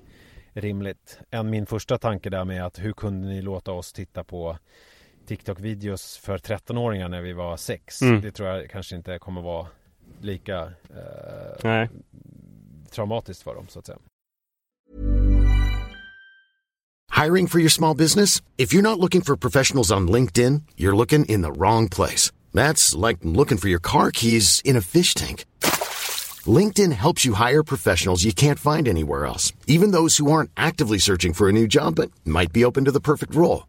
rimligt 0.53 1.19
än 1.31 1.49
min 1.49 1.65
första 1.65 1.97
tanke 1.97 2.29
där 2.29 2.45
med 2.45 2.65
att 2.65 2.79
hur 2.79 2.93
kunde 2.93 3.27
ni 3.27 3.41
låta 3.41 3.71
oss 3.71 3.93
titta 3.93 4.23
på 4.23 4.57
TikTok-videos 5.29 6.17
för 6.17 6.37
13-åringar 6.37 7.09
när 7.09 7.21
vi 7.21 7.33
var 7.33 7.57
sex. 7.57 8.01
Mm. 8.01 8.21
Det 8.21 8.31
tror 8.31 8.49
jag 8.49 8.69
kanske 8.69 8.95
inte 8.95 9.19
kommer 9.19 9.41
vara 9.41 9.67
lika 10.21 10.71
eh, 10.89 11.89
traumatiskt 12.91 13.43
för 13.43 13.55
dem 13.55 13.67
så 13.67 13.79
att 13.79 13.85
säga. 13.85 13.97
Hiring 17.23 17.47
for 17.47 17.59
your 17.59 17.69
small 17.69 17.97
business? 17.97 18.41
If 18.57 18.73
you're 18.73 18.81
not 18.81 18.99
looking 18.99 19.21
for 19.21 19.35
professionals 19.35 19.91
on 19.91 20.11
LinkedIn, 20.11 20.61
you're 20.77 20.95
looking 20.95 21.25
in 21.25 21.41
the 21.41 21.51
wrong 21.51 21.89
place. 21.89 22.31
That's 22.53 23.07
like 23.07 23.19
looking 23.23 23.57
for 23.57 23.69
your 23.69 23.81
car 23.81 24.11
keys 24.11 24.61
in 24.65 24.77
a 24.77 24.81
fish 24.81 25.13
tank. 25.13 25.45
LinkedIn 26.57 26.91
helps 26.91 27.25
you 27.25 27.33
hire 27.33 27.63
professionals 27.63 28.23
you 28.23 28.33
can't 28.33 28.59
find 28.59 28.87
anywhere 28.87 29.25
else, 29.25 29.53
even 29.67 29.91
those 29.91 30.17
who 30.17 30.31
aren't 30.31 30.51
actively 30.55 30.99
searching 30.99 31.33
for 31.33 31.49
a 31.49 31.51
new 31.51 31.67
job 31.67 31.95
but 31.95 32.09
might 32.25 32.53
be 32.53 32.65
open 32.65 32.85
to 32.85 32.91
the 32.91 33.01
perfect 33.01 33.35
role. 33.35 33.68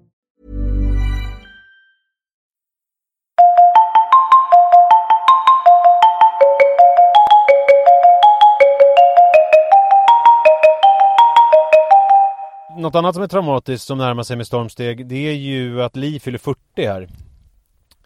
Något 12.81 12.95
annat 12.95 13.15
som 13.15 13.23
är 13.23 13.27
traumatiskt 13.27 13.87
som 13.87 13.97
närmar 13.97 14.23
sig 14.23 14.37
med 14.37 14.47
stormsteg 14.47 15.07
Det 15.07 15.27
är 15.27 15.33
ju 15.33 15.83
att 15.83 15.95
Li 15.95 16.19
fyller 16.19 16.37
40 16.37 16.59
här 16.77 17.07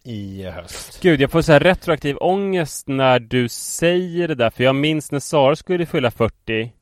I 0.03 0.43
höst 0.43 1.01
Gud, 1.01 1.21
jag 1.21 1.31
får 1.31 1.41
så 1.41 1.51
här 1.51 1.59
retroaktiv 1.59 2.17
ångest 2.19 2.87
när 2.87 3.19
du 3.19 3.49
säger 3.49 4.27
det 4.27 4.35
där 4.35 4.49
För 4.49 4.63
jag 4.63 4.75
minns 4.75 5.11
när 5.11 5.19
Sara 5.19 5.55
skulle 5.55 5.85
fylla 5.85 6.11
40 6.11 6.73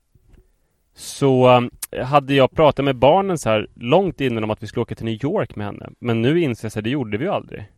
Så 0.95 1.49
um, 1.57 1.71
hade 2.03 2.33
jag 2.33 2.51
pratat 2.51 2.85
med 2.85 2.95
barnen 2.95 3.37
så 3.37 3.49
här 3.49 3.67
långt 3.75 4.21
innan 4.21 4.43
om 4.43 4.51
att 4.51 4.63
vi 4.63 4.67
skulle 4.67 4.81
åka 4.81 4.95
till 4.95 5.05
New 5.05 5.23
York 5.25 5.55
med 5.55 5.65
henne 5.67 5.89
Men 5.99 6.21
nu 6.21 6.41
inser 6.41 6.65
jag 6.65 6.79
att 6.79 6.83
det 6.83 6.89
gjorde 6.89 7.17
vi 7.17 7.25
ju 7.25 7.31
aldrig 7.31 7.71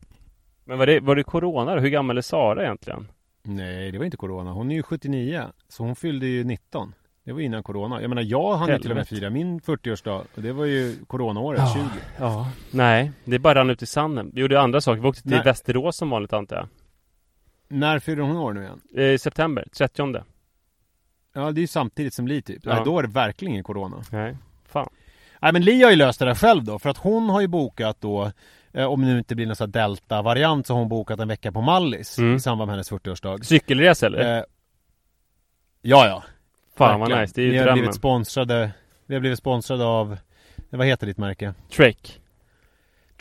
Men 0.66 0.78
var 0.78 0.86
det, 0.86 1.00
var 1.00 1.16
det 1.16 1.24
Corona 1.24 1.76
då? 1.76 1.82
Hur 1.82 1.90
gammal 1.90 2.18
är 2.18 2.22
Sara 2.22 2.64
egentligen? 2.64 3.08
Nej 3.44 3.92
det 3.92 3.98
var 3.98 4.06
inte 4.06 4.18
Corona, 4.18 4.52
hon 4.52 4.72
är 4.72 4.76
ju 4.76 4.84
79 4.84 5.44
Så 5.70 5.84
hon 5.84 5.96
fyllde 5.96 6.28
ju 6.28 6.44
19 6.44 6.94
Det 7.26 7.34
var 7.34 7.40
innan 7.42 7.64
Corona. 7.64 8.02
Jag 8.02 8.10
menar 8.10 8.22
jag 8.22 8.58
hann 8.58 8.70
ju 8.70 8.80
till 8.80 8.92
och 8.92 8.98
med 8.98 9.08
fira 9.08 9.30
min 9.30 9.60
40-årsdag 9.62 10.24
Och 10.36 10.42
det 10.42 10.54
var 10.54 10.66
ju 10.66 10.96
Coronaåret, 11.08 11.60
Ja. 11.60 11.74
20 11.74 11.84
Ja, 12.20 12.52
nej, 12.72 13.12
det 13.26 13.40
bara 13.40 13.56
rann 13.56 13.70
ut 13.70 13.82
i 13.82 13.86
sanden. 13.86 14.32
Vi 14.34 14.42
gjorde 14.42 14.62
andra 14.62 14.82
saker, 14.82 15.02
vi 15.02 15.08
åkte 15.08 15.22
till 15.22 15.32
Nej. 15.32 15.42
Västerås 15.46 15.98
som 15.98 16.10
vanligt 16.10 16.34
antar 16.34 16.56
jag. 16.56 16.68
När 17.68 18.00
fyller 18.00 18.22
hon 18.24 18.38
år 18.38 18.54
nu 18.54 18.62
igen? 18.62 18.82
Eh, 18.98 19.04
I 19.04 19.18
september, 19.18 19.68
30 19.78 20.24
Ja 21.34 21.52
det 21.52 21.60
är 21.60 21.62
ju 21.62 21.68
samtidigt 21.68 22.14
som 22.14 22.28
Li 22.28 22.42
typ. 22.42 22.66
Ja. 22.66 22.74
Nej, 22.74 22.82
Då 22.86 23.00
är 23.00 23.04
det 23.04 23.10
verkligen 23.10 23.52
ingen 23.52 23.64
Corona. 23.64 24.04
Nej, 24.12 24.38
fan. 24.66 24.90
Nej 25.42 25.54
men 25.54 25.62
Li 25.62 25.84
har 25.84 25.90
ju 25.92 25.96
löst 25.96 26.20
det 26.20 26.26
där 26.26 26.36
själv 26.36 26.64
då 26.64 26.80
För 26.80 26.90
att 26.90 26.98
hon 26.98 27.30
har 27.30 27.42
ju 27.42 27.48
bokat 27.48 28.02
då 28.02 28.32
eh, 28.74 28.86
Om 28.86 29.02
det 29.02 29.08
nu 29.08 29.18
inte 29.18 29.36
blir 29.36 29.46
någon 29.46 29.56
sån 29.56 29.66
här 29.74 29.88
delta-variant 29.88 30.68
Så 30.68 30.74
har 30.74 30.80
hon 30.80 30.90
bokat 30.90 31.20
en 31.20 31.28
vecka 31.28 31.52
på 31.52 31.62
Mallis 31.62 32.18
Mm. 32.18 32.36
I 32.36 32.40
samband 32.40 32.68
med 32.68 32.74
hennes 32.74 32.92
40-årsdag 32.92 33.44
Cykelresa 33.44 34.06
eller? 34.06 34.38
eh, 34.38 34.44
Ja 35.82 36.08
ja 36.08 36.24
fan 36.78 37.00
vad 37.00 37.20
nice, 37.22 37.34
det 37.36 37.42
är 37.42 37.46
ju 37.46 37.52
Vi 37.52 37.58
har 37.58 37.64
drömmen. 37.66 37.80
blivit 37.82 37.96
sponsrade 37.96 38.72
Vi 39.06 39.14
har 39.16 39.20
blivit 39.22 39.40
sponsrade 39.40 39.86
av 39.86 40.18
Vad 40.70 40.88
heter 40.88 41.08
ditt 41.08 41.18
märke? 41.18 41.54
Trek. 41.76 42.22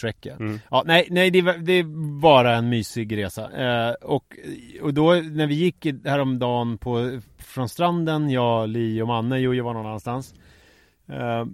Trek 0.01 0.17
ja. 0.21 0.33
Mm. 0.35 0.61
ja 0.71 0.83
nej, 0.87 1.07
nej 1.11 1.31
det, 1.31 1.43
var, 1.43 1.53
det 1.55 1.73
är 1.73 1.85
bara 2.21 2.55
en 2.57 2.69
mysig 2.69 3.17
resa. 3.17 3.51
Eh, 3.53 3.93
och, 3.95 4.37
och 4.83 4.95
då 4.95 5.13
när 5.15 5.47
vi 5.47 5.55
gick 5.55 5.87
i- 5.87 6.01
häromdagen 6.05 6.79
på, 6.79 7.21
från 7.39 7.69
stranden 7.69 8.31
Jag, 8.31 8.69
Li 8.69 9.03
och 9.03 9.07
Manne, 9.09 9.39
Jojo 9.39 9.65
var 9.65 9.75
någon 9.75 9.87
annanstans. 9.87 10.35
Eh, 11.09 11.45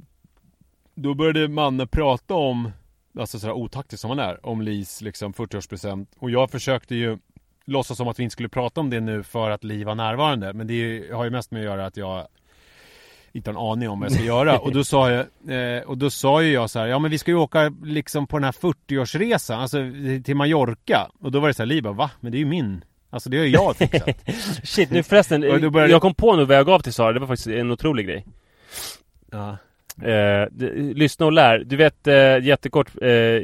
Då 0.95 1.15
började 1.15 1.49
Manne 1.49 1.87
prata 1.87 2.35
om 2.35 2.73
Alltså 3.19 3.39
sådär 3.39 3.53
otaktisk 3.55 4.01
som 4.01 4.11
han 4.11 4.19
är 4.19 4.47
Om 4.47 4.63
Lis 4.63 5.01
liksom 5.03 5.33
40-årspresent 5.33 6.07
Och 6.19 6.31
jag 6.31 6.51
försökte 6.51 6.95
ju 6.95 7.19
Låtsas 7.67 7.97
som 7.97 8.09
att 8.09 8.19
vi 8.19 8.23
inte 8.23 8.33
skulle 8.33 8.49
prata 8.49 8.81
om 8.81 8.91
det 8.91 9.01
nu 9.01 9.23
för 9.23 9.51
att 9.51 9.65
Li 9.65 9.85
var 9.85 9.95
närvarande 9.95 10.53
Men 10.53 10.67
det 10.67 10.75
ju- 10.75 11.13
har 11.15 11.25
ju 11.25 11.31
mest 11.31 11.51
med 11.51 11.61
att 11.61 11.65
göra 11.65 11.87
att 11.87 11.97
jag 11.97 12.27
inte 13.33 13.51
har 13.51 13.55
en 13.55 13.71
aning 13.73 13.89
om 13.89 14.01
vad 14.01 14.07
jag 14.11 14.15
ska 14.15 14.25
göra. 14.25 14.59
Och 14.59 14.73
då 14.73 14.85
sa 14.85 15.11
jag, 15.11 15.27
eh, 15.77 15.83
och 15.83 15.99
då 15.99 16.11
sa 16.11 16.43
ju 16.43 16.53
jag 16.53 16.71
så 16.71 16.79
här, 16.79 16.87
ja 16.87 16.99
men 16.99 17.11
vi 17.11 17.19
ska 17.19 17.31
ju 17.31 17.37
åka 17.37 17.73
liksom 17.85 18.27
på 18.27 18.37
den 18.39 18.45
här 18.45 18.53
40-årsresan, 18.53 19.61
alltså 19.61 19.79
till 20.25 20.37
Mallorca. 20.37 21.11
Och 21.21 21.33
då 21.33 21.41
var 21.41 21.49
det 21.49 21.55
så 21.55 21.63
här, 21.63 21.67
Li 21.67 21.83
bara, 21.83 21.93
va? 21.93 22.11
Men 22.21 22.33
det 22.33 22.39
är 22.39 22.41
ju 22.41 22.45
min. 22.47 22.85
Alltså 23.11 23.31
det 23.31 23.37
har 23.39 23.45
ju 23.45 23.51
jag 23.51 23.77
fixat. 23.77 24.17
Shit, 24.65 24.91
nu 24.91 25.03
förresten, 25.03 25.41
började- 25.73 25.89
jag 25.93 26.03
kom 26.03 26.15
på 26.15 26.37
nu 26.37 26.45
vad 26.45 26.57
jag 26.57 26.67
gav 26.67 26.81
till 26.81 26.93
Sara, 26.93 27.13
det 27.13 27.21
var 27.21 27.27
faktiskt 27.27 27.49
en 27.49 27.71
otrolig 27.71 28.07
grej 28.07 28.27
ja. 29.33 29.57
Eh, 30.03 30.49
Lyssna 30.95 31.27
och 31.27 31.33
lär, 31.33 31.59
du 31.59 31.77
vet 31.77 32.07
eh, 32.07 32.39
jättekort 32.39 32.91
eh, 33.03 33.43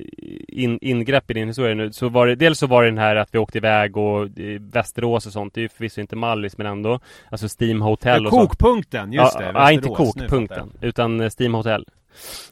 in, 0.48 0.78
ingrepp 0.82 1.30
i 1.30 1.34
din 1.34 1.48
historia 1.48 1.74
nu 1.74 1.92
Så 1.92 2.08
var 2.08 2.26
det, 2.26 2.34
dels 2.34 2.58
så 2.58 2.66
var 2.66 2.82
det 2.82 2.88
den 2.88 2.98
här 2.98 3.16
att 3.16 3.28
vi 3.32 3.38
åkte 3.38 3.58
iväg 3.58 3.96
och 3.96 4.22
eh, 4.22 4.60
Västerås 4.60 5.26
och 5.26 5.32
sånt, 5.32 5.54
det 5.54 5.60
är 5.60 5.62
ju 5.62 5.68
förvisso 5.68 6.00
inte 6.00 6.16
Mallis 6.16 6.58
men 6.58 6.66
ändå 6.66 7.00
Alltså 7.30 7.48
Steam 7.60 7.82
Hotel 7.82 8.26
och 8.26 8.32
så 8.32 8.38
kokpunkten, 8.38 9.12
just 9.12 9.34
ja, 9.34 9.40
det. 9.40 9.50
Ja, 9.54 9.72
inte 9.72 9.88
Västerås. 9.88 10.14
Kokpunkten, 10.14 10.72
utan 10.80 11.20
eh, 11.20 11.30
Steam 11.38 11.54
Hotel. 11.54 11.84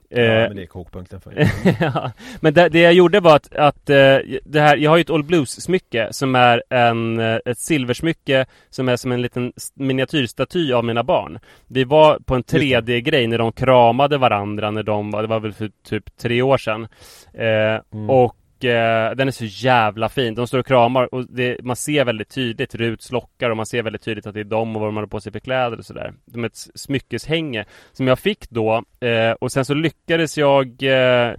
Ja, 0.08 0.20
Eh, 0.20 0.48
men 0.48 0.56
det 0.56 0.62
är 0.62 0.66
kokpunkten 0.66 1.20
för 1.20 1.48
ja, 1.80 2.12
men 2.40 2.54
det, 2.54 2.68
det 2.68 2.80
jag 2.80 2.92
gjorde 2.92 3.20
var 3.20 3.36
att, 3.36 3.54
att 3.54 3.90
eh, 3.90 4.16
det 4.44 4.60
här, 4.60 4.76
jag 4.76 4.90
har 4.90 4.96
ju 4.96 5.00
ett 5.00 5.10
All 5.10 5.22
Blues-smycke 5.22 6.08
som 6.10 6.34
är 6.34 6.62
en, 6.70 7.20
eh, 7.20 7.38
ett 7.44 7.58
silversmycke 7.58 8.46
som 8.70 8.88
är 8.88 8.96
som 8.96 9.12
en 9.12 9.22
liten 9.22 9.52
miniatyrstaty 9.74 10.72
av 10.72 10.84
mina 10.84 11.02
barn. 11.02 11.38
Vi 11.66 11.84
var 11.84 12.18
på 12.18 12.34
en 12.34 12.44
3D-grej 12.44 13.26
när 13.26 13.38
de 13.38 13.52
kramade 13.52 14.18
varandra 14.18 14.70
när 14.70 14.82
de 14.82 15.10
var, 15.10 15.22
det 15.22 15.28
var 15.28 15.40
väl 15.40 15.52
för 15.52 15.70
typ 15.88 16.16
tre 16.16 16.42
år 16.42 16.58
sedan. 16.58 16.88
Eh, 17.32 17.80
Mm. 17.92 18.10
Och 18.10 18.36
eh, 18.64 19.10
den 19.16 19.28
är 19.28 19.30
så 19.30 19.44
jävla 19.44 20.08
fin. 20.08 20.34
De 20.34 20.46
står 20.46 20.58
och 20.58 20.66
kramar 20.66 21.14
och 21.14 21.26
det, 21.28 21.64
man 21.64 21.76
ser 21.76 22.04
väldigt 22.04 22.28
tydligt 22.28 22.74
Ruts 22.74 23.12
lockar 23.12 23.50
och 23.50 23.56
man 23.56 23.66
ser 23.66 23.82
väldigt 23.82 24.02
tydligt 24.02 24.26
att 24.26 24.34
det 24.34 24.40
är 24.40 24.44
dem 24.44 24.76
och 24.76 24.80
vad 24.80 24.88
de 24.88 24.96
har 24.96 25.06
på 25.06 25.20
sig 25.20 25.32
för 25.32 25.40
kläder 25.40 25.78
och 25.78 25.84
sådär. 25.86 26.14
De 26.24 26.44
är 26.44 26.48
ett 26.48 26.66
smyckeshänge 26.74 27.64
som 27.92 28.06
jag 28.06 28.18
fick 28.18 28.50
då 28.50 28.84
eh, 29.00 29.32
och 29.32 29.52
sen 29.52 29.64
så 29.64 29.74
lyckades 29.74 30.38
jag 30.38 30.82
eh, 30.82 31.34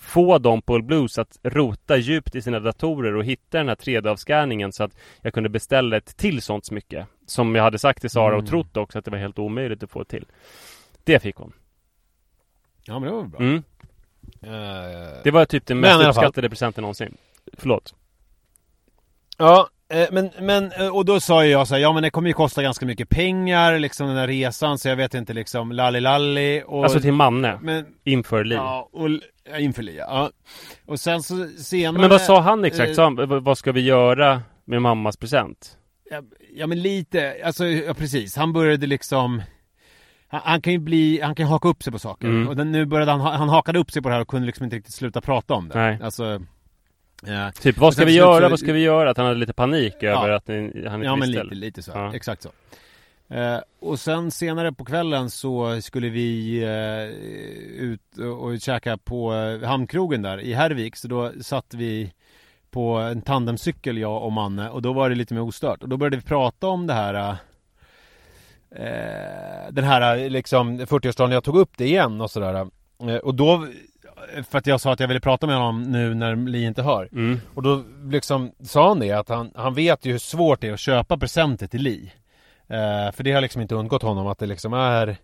få 0.00 0.38
dem 0.38 0.62
på 0.62 0.74
All 0.74 0.82
Blues 0.82 1.18
att 1.18 1.38
rota 1.42 1.96
djupt 1.96 2.34
i 2.34 2.42
sina 2.42 2.60
datorer 2.60 3.16
och 3.16 3.24
hitta 3.24 3.58
den 3.58 3.68
här 3.68 3.74
3D-avskanningen 3.74 4.70
så 4.72 4.84
att 4.84 4.92
jag 5.22 5.34
kunde 5.34 5.48
beställa 5.48 5.96
ett 5.96 6.16
till 6.16 6.42
sånt 6.42 6.64
smycke. 6.66 7.06
Som 7.26 7.54
jag 7.54 7.62
hade 7.62 7.78
sagt 7.78 8.00
till 8.00 8.10
Sara 8.10 8.34
och 8.34 8.40
Mm. 8.40 8.46
trott 8.46 8.76
också 8.76 8.98
att 8.98 9.04
det 9.04 9.10
var 9.10 9.18
helt 9.18 9.38
omöjligt 9.38 9.82
att 9.82 9.90
få 9.90 10.04
till. 10.04 10.24
Det 11.04 11.20
fick 11.20 11.36
hon. 11.36 11.52
Ja 12.84 12.98
men 12.98 13.08
det 13.08 13.14
var 13.14 13.20
väl 13.22 13.30
bra. 13.30 13.40
Mm. 13.40 13.62
Eh, 14.42 15.20
Det 15.24 15.30
var 15.30 15.44
typ 15.44 15.66
den 15.66 15.80
mest 15.80 16.00
uppskattade 16.06 16.48
presenten 16.48 16.82
någonsin. 16.82 17.16
Förlåt. 17.58 17.94
Ja, 19.38 19.68
eh, 19.88 20.06
men, 20.12 20.30
men 20.40 20.72
eh, 20.72 20.88
och 20.96 21.04
då 21.04 21.20
sa 21.20 21.44
jag 21.46 21.68
så 21.68 21.74
här, 21.74 21.82
ja 21.82 21.92
men 21.92 22.02
det 22.02 22.10
kommer 22.10 22.28
ju 22.28 22.34
kosta 22.34 22.62
ganska 22.62 22.86
mycket 22.86 23.08
pengar 23.08 23.78
liksom 23.78 24.06
den 24.08 24.16
här 24.16 24.26
resan 24.26 24.78
så 24.78 24.88
jag 24.88 24.96
vet 24.96 25.14
inte 25.14 25.32
liksom 25.32 25.72
lalli 25.72 26.00
lalli 26.00 26.62
och 26.66 26.84
Alltså 26.84 27.00
till 27.00 27.12
Manne. 27.12 27.58
men, 27.62 27.86
Inför 28.04 28.44
Li. 28.44 28.54
ja, 28.54 28.88
och, 28.92 29.08
ja, 29.50 29.58
inför 29.58 29.82
Lia, 29.82 30.04
ja. 30.08 30.30
Och 30.86 31.00
sen 31.00 31.22
så 31.22 31.48
senare 31.58 32.00
Men 32.00 32.10
vad 32.10 32.20
sa 32.20 32.40
han 32.40 32.64
exakt? 32.64 32.88
eh, 32.88 32.94
Sa 32.94 33.02
han, 33.04 33.16
"V- 33.16 33.26
vad 33.40 33.58
ska 33.58 33.72
vi 33.72 33.80
göra 33.80 34.42
med 34.64 34.82
mammas 34.82 35.16
present? 35.16 35.78
Ja, 36.10 36.22
ja 36.54 36.66
men 36.66 36.82
lite, 36.82 37.36
alltså 37.44 37.66
ja, 37.66 37.94
precis, 37.94 38.36
han 38.36 38.52
började 38.52 38.86
liksom 38.86 39.42
han, 40.44 40.60
kan 40.62 40.72
ju 40.72 40.78
bli, 40.78 41.20
han 41.22 41.34
kan 41.34 41.46
haka 41.46 41.68
upp 41.68 41.82
sig 41.82 41.92
på 41.92 41.98
saker 41.98 42.28
Mm. 42.28 42.48
och 42.48 42.56
den, 42.56 42.72
nu 42.72 42.84
började 42.86 43.10
han, 43.10 43.20
ha- 43.20 43.36
han 43.36 43.48
hakade 43.48 43.78
upp 43.78 43.90
sig 43.90 44.02
på 44.02 44.08
det 44.08 44.14
här 44.14 44.22
och 44.22 44.28
kunde 44.28 44.46
liksom 44.46 44.64
inte 44.64 44.76
riktigt 44.76 44.94
sluta 44.94 45.20
prata 45.20 45.54
om 45.54 45.68
det 45.68 45.74
Nej. 45.74 45.98
Alltså 46.02 46.40
ja, 47.26 47.52
Typ, 47.52 47.78
vad 47.78 47.94
ska 47.94 48.04
vi 48.04 48.12
göra? 48.16 48.44
så- 48.44 48.50
Vad 48.50 48.58
ska 48.60 48.72
vi 48.72 48.80
göra? 48.80 49.10
Att 49.10 49.16
han 49.16 49.26
hade 49.26 49.38
lite 49.38 49.52
panik 49.52 49.94
Ja. 50.00 50.08
över 50.24 50.30
att 50.30 50.48
ni, 50.48 50.54
han 50.86 50.94
inte 50.94 51.06
Ja 51.06 51.16
men 51.16 51.30
lite, 51.30 51.44
lite 51.54 51.82
så, 51.82 51.90
Ja. 51.94 52.14
exakt 52.14 52.42
så 52.42 52.48
eh, 53.34 53.58
Och 53.80 54.00
sen 54.00 54.30
senare 54.30 54.72
på 54.72 54.84
kvällen 54.84 55.30
så 55.30 55.80
skulle 55.82 56.08
vi 56.08 56.58
eh, 56.62 57.16
ut 57.84 58.18
och, 58.18 58.44
och 58.44 58.60
käka 58.60 58.98
på 58.98 59.34
eh, 59.34 59.68
Hamnkrogen 59.68 60.22
där 60.22 60.40
i 60.40 60.52
Hervik 60.52 60.96
Så 60.96 61.08
då 61.08 61.32
satt 61.40 61.74
vi 61.74 62.12
på 62.70 62.96
en 62.96 63.22
tandemcykel 63.22 63.98
jag 63.98 64.22
och 64.22 64.32
Manne 64.32 64.68
och 64.70 64.82
då 64.82 64.92
var 64.92 65.08
det 65.08 65.14
lite 65.16 65.34
mer 65.34 65.40
ostört 65.42 65.82
och 65.82 65.88
då 65.88 65.96
började 65.96 66.16
vi 66.16 66.22
prata 66.22 66.66
om 66.66 66.86
det 66.86 66.94
här 66.94 67.36
eh, 68.70 69.72
Den 69.72 69.84
här 69.84 70.30
liksom 70.30 70.80
40-årsdagen 70.80 71.32
jag 71.32 71.44
tog 71.44 71.56
upp 71.56 71.70
det 71.76 71.84
igen 71.86 72.20
och 72.20 72.30
sådär 72.30 72.54
eh, 73.00 73.16
Och 73.16 73.34
då 73.34 73.66
för 74.50 74.58
att 74.58 74.66
jag 74.66 74.80
sa 74.80 74.92
att 74.92 75.00
jag 75.00 75.08
ville 75.08 75.20
prata 75.20 75.46
med 75.46 75.56
honom 75.56 75.82
nu 75.82 76.14
när 76.14 76.36
Li 76.36 76.64
inte 76.64 76.82
hör 76.82 77.08
Mm. 77.12 77.40
och 77.54 77.62
då 77.62 77.82
liksom 78.10 78.52
sa 78.64 78.88
han 78.88 79.00
det 79.00 79.12
att 79.12 79.28
han, 79.28 79.50
han 79.54 79.74
vet 79.74 80.04
ju 80.04 80.12
hur 80.12 80.18
svårt 80.18 80.60
det 80.60 80.68
är 80.68 80.72
att 80.72 80.80
köpa 80.80 81.16
presenter 81.18 81.66
till 81.66 81.82
Li. 81.82 82.12
Eh, 82.68 83.12
för 83.12 83.22
det 83.22 83.32
har 83.32 83.40
liksom 83.40 83.62
inte 83.62 83.74
undgått 83.74 84.02
honom 84.02 84.26
att 84.26 84.38
det 84.38 84.46
liksom 84.46 84.72
är 84.72 85.16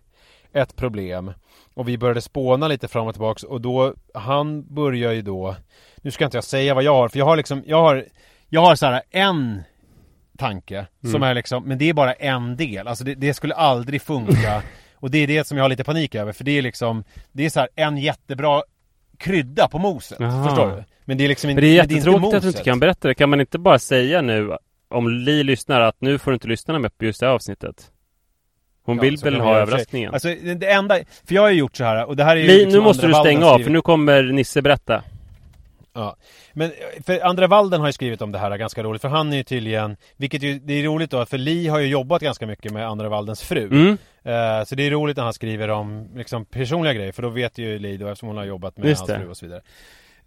ett 0.53 0.75
problem. 0.75 1.31
Och 1.73 1.87
vi 1.87 1.97
började 1.97 2.21
spåna 2.21 2.67
lite 2.67 2.87
fram 2.87 3.07
och 3.07 3.13
tillbaks 3.13 3.43
och 3.43 3.61
då, 3.61 3.93
han 4.13 4.73
börjar 4.75 5.11
ju 5.11 5.21
då 5.21 5.55
Nu 5.97 6.11
ska 6.11 6.25
inte 6.25 6.37
jag 6.37 6.43
säga 6.43 6.73
vad 6.73 6.83
jag 6.83 6.95
har, 6.95 7.07
för 7.09 7.19
jag 7.19 7.25
har 7.25 7.37
liksom, 7.37 7.63
jag 7.65 7.81
har 7.81 8.05
Jag 8.49 8.61
har 8.61 8.75
så 8.75 8.85
här 8.85 9.01
en 9.11 9.63
tanke 10.37 10.85
som 11.01 11.09
Mm. 11.15 11.23
är 11.29 11.33
liksom, 11.33 11.63
men 11.63 11.77
det 11.77 11.89
är 11.89 11.93
bara 11.93 12.13
en 12.13 12.55
del, 12.57 12.87
alltså 12.87 13.03
det, 13.03 13.15
det 13.15 13.33
skulle 13.33 13.55
aldrig 13.55 14.01
funka 14.01 14.63
Och 14.95 15.11
det 15.11 15.17
är 15.17 15.27
det 15.27 15.47
som 15.47 15.57
jag 15.57 15.63
har 15.63 15.69
lite 15.69 15.83
panik 15.83 16.15
över, 16.15 16.31
för 16.31 16.43
det 16.43 16.57
är 16.57 16.61
liksom 16.61 17.03
Det 17.31 17.45
är 17.45 17.49
så 17.49 17.59
här 17.59 17.69
en 17.75 17.97
jättebra 17.97 18.63
krydda 19.17 19.67
på 19.67 19.77
moset, 19.79 20.17
Jaha. 20.19 20.47
förstår 20.47 20.67
du? 20.75 20.83
Men 21.05 21.17
det 21.17 21.23
är 21.23 21.27
liksom 21.27 21.47
Men 21.47 21.55
det 21.55 21.61
är 21.61 21.73
men 21.77 21.83
inte 21.83 21.93
jättetråkigt 21.95 22.25
att 22.25 22.31
du 22.31 22.35
moset. 22.37 22.55
inte 22.59 22.63
kan 22.63 22.79
berätta 22.79 23.07
det. 23.07 23.15
Kan 23.15 23.29
man 23.29 23.41
inte 23.41 23.59
bara 23.59 23.79
säga 23.79 24.21
nu 24.21 24.51
om 24.89 25.09
Li 25.09 25.43
lyssnar 25.43 25.81
att 25.81 25.95
nu 26.01 26.17
får 26.17 26.31
du 26.31 26.35
inte 26.35 26.47
lyssna 26.47 26.79
med 26.79 26.97
på 26.97 27.05
just 27.05 27.19
det 27.19 27.25
här 27.25 27.33
avsnittet? 27.33 27.91
Hon 28.85 28.95
Ja, 28.95 29.01
vill 29.01 29.17
väl 29.17 29.39
ha 29.39 29.55
överraskningen? 29.57 30.13
Alltså 30.13 30.27
det 30.27 30.53
det 30.55 30.71
enda, 30.71 30.95
för 31.25 31.35
jag 31.35 31.41
har 31.41 31.49
ju 31.49 31.57
gjort 31.57 31.75
så 31.77 31.83
här 31.83 32.05
och 32.05 32.15
det 32.15 32.23
här 32.23 32.35
är 32.35 32.41
ju 32.41 32.47
Li, 32.47 32.57
liksom 32.57 32.73
nu 32.79 32.83
måste 32.83 33.07
du 33.07 33.13
stänga 33.13 33.45
av 33.45 33.59
för 33.59 33.69
nu 33.69 33.81
kommer 33.81 34.23
Nisse 34.23 34.61
berätta. 34.61 35.03
Ja, 35.93 36.15
men 36.53 36.69
eh, 36.69 37.03
för 37.03 37.25
Andra 37.25 37.47
Walden 37.47 37.79
har 37.81 37.87
ju 37.87 37.93
skrivit 37.93 38.21
om 38.21 38.31
det 38.31 38.39
här 38.39 38.57
ganska 38.57 38.83
roligt 38.83 39.01
för 39.01 39.09
han 39.09 39.33
är 39.33 39.37
ju 39.37 39.43
tydligen 39.43 39.97
Vilket 40.17 40.43
ju, 40.43 40.59
det 40.59 40.73
är 40.73 40.83
roligt 40.83 41.11
då 41.11 41.25
för 41.25 41.37
Li 41.37 41.67
har 41.67 41.79
ju 41.79 41.87
jobbat 41.87 42.21
ganska 42.21 42.47
mycket 42.47 42.73
med 42.73 42.87
Andra 42.87 43.09
Waldens 43.09 43.41
fru 43.41 43.67
Mm. 43.67 43.97
Eh, 44.23 44.65
Så 44.65 44.75
det 44.75 44.87
är 44.87 44.91
roligt 44.91 45.17
när 45.17 45.23
han 45.23 45.33
skriver 45.33 45.69
om 45.69 46.07
liksom 46.15 46.45
personliga 46.45 46.93
grejer 46.93 47.11
för 47.11 47.21
då 47.21 47.29
vet 47.29 47.57
ju 47.57 47.79
Li 47.79 47.97
då 47.97 48.07
eftersom 48.07 48.27
hon 48.27 48.37
har 48.37 48.45
jobbat 48.45 48.77
med 48.77 48.87
Just 48.89 48.99
hans 48.99 49.09
det. 49.11 49.19
fru 49.19 49.29
och 49.29 49.37
så 49.37 49.45
vidare 49.45 49.61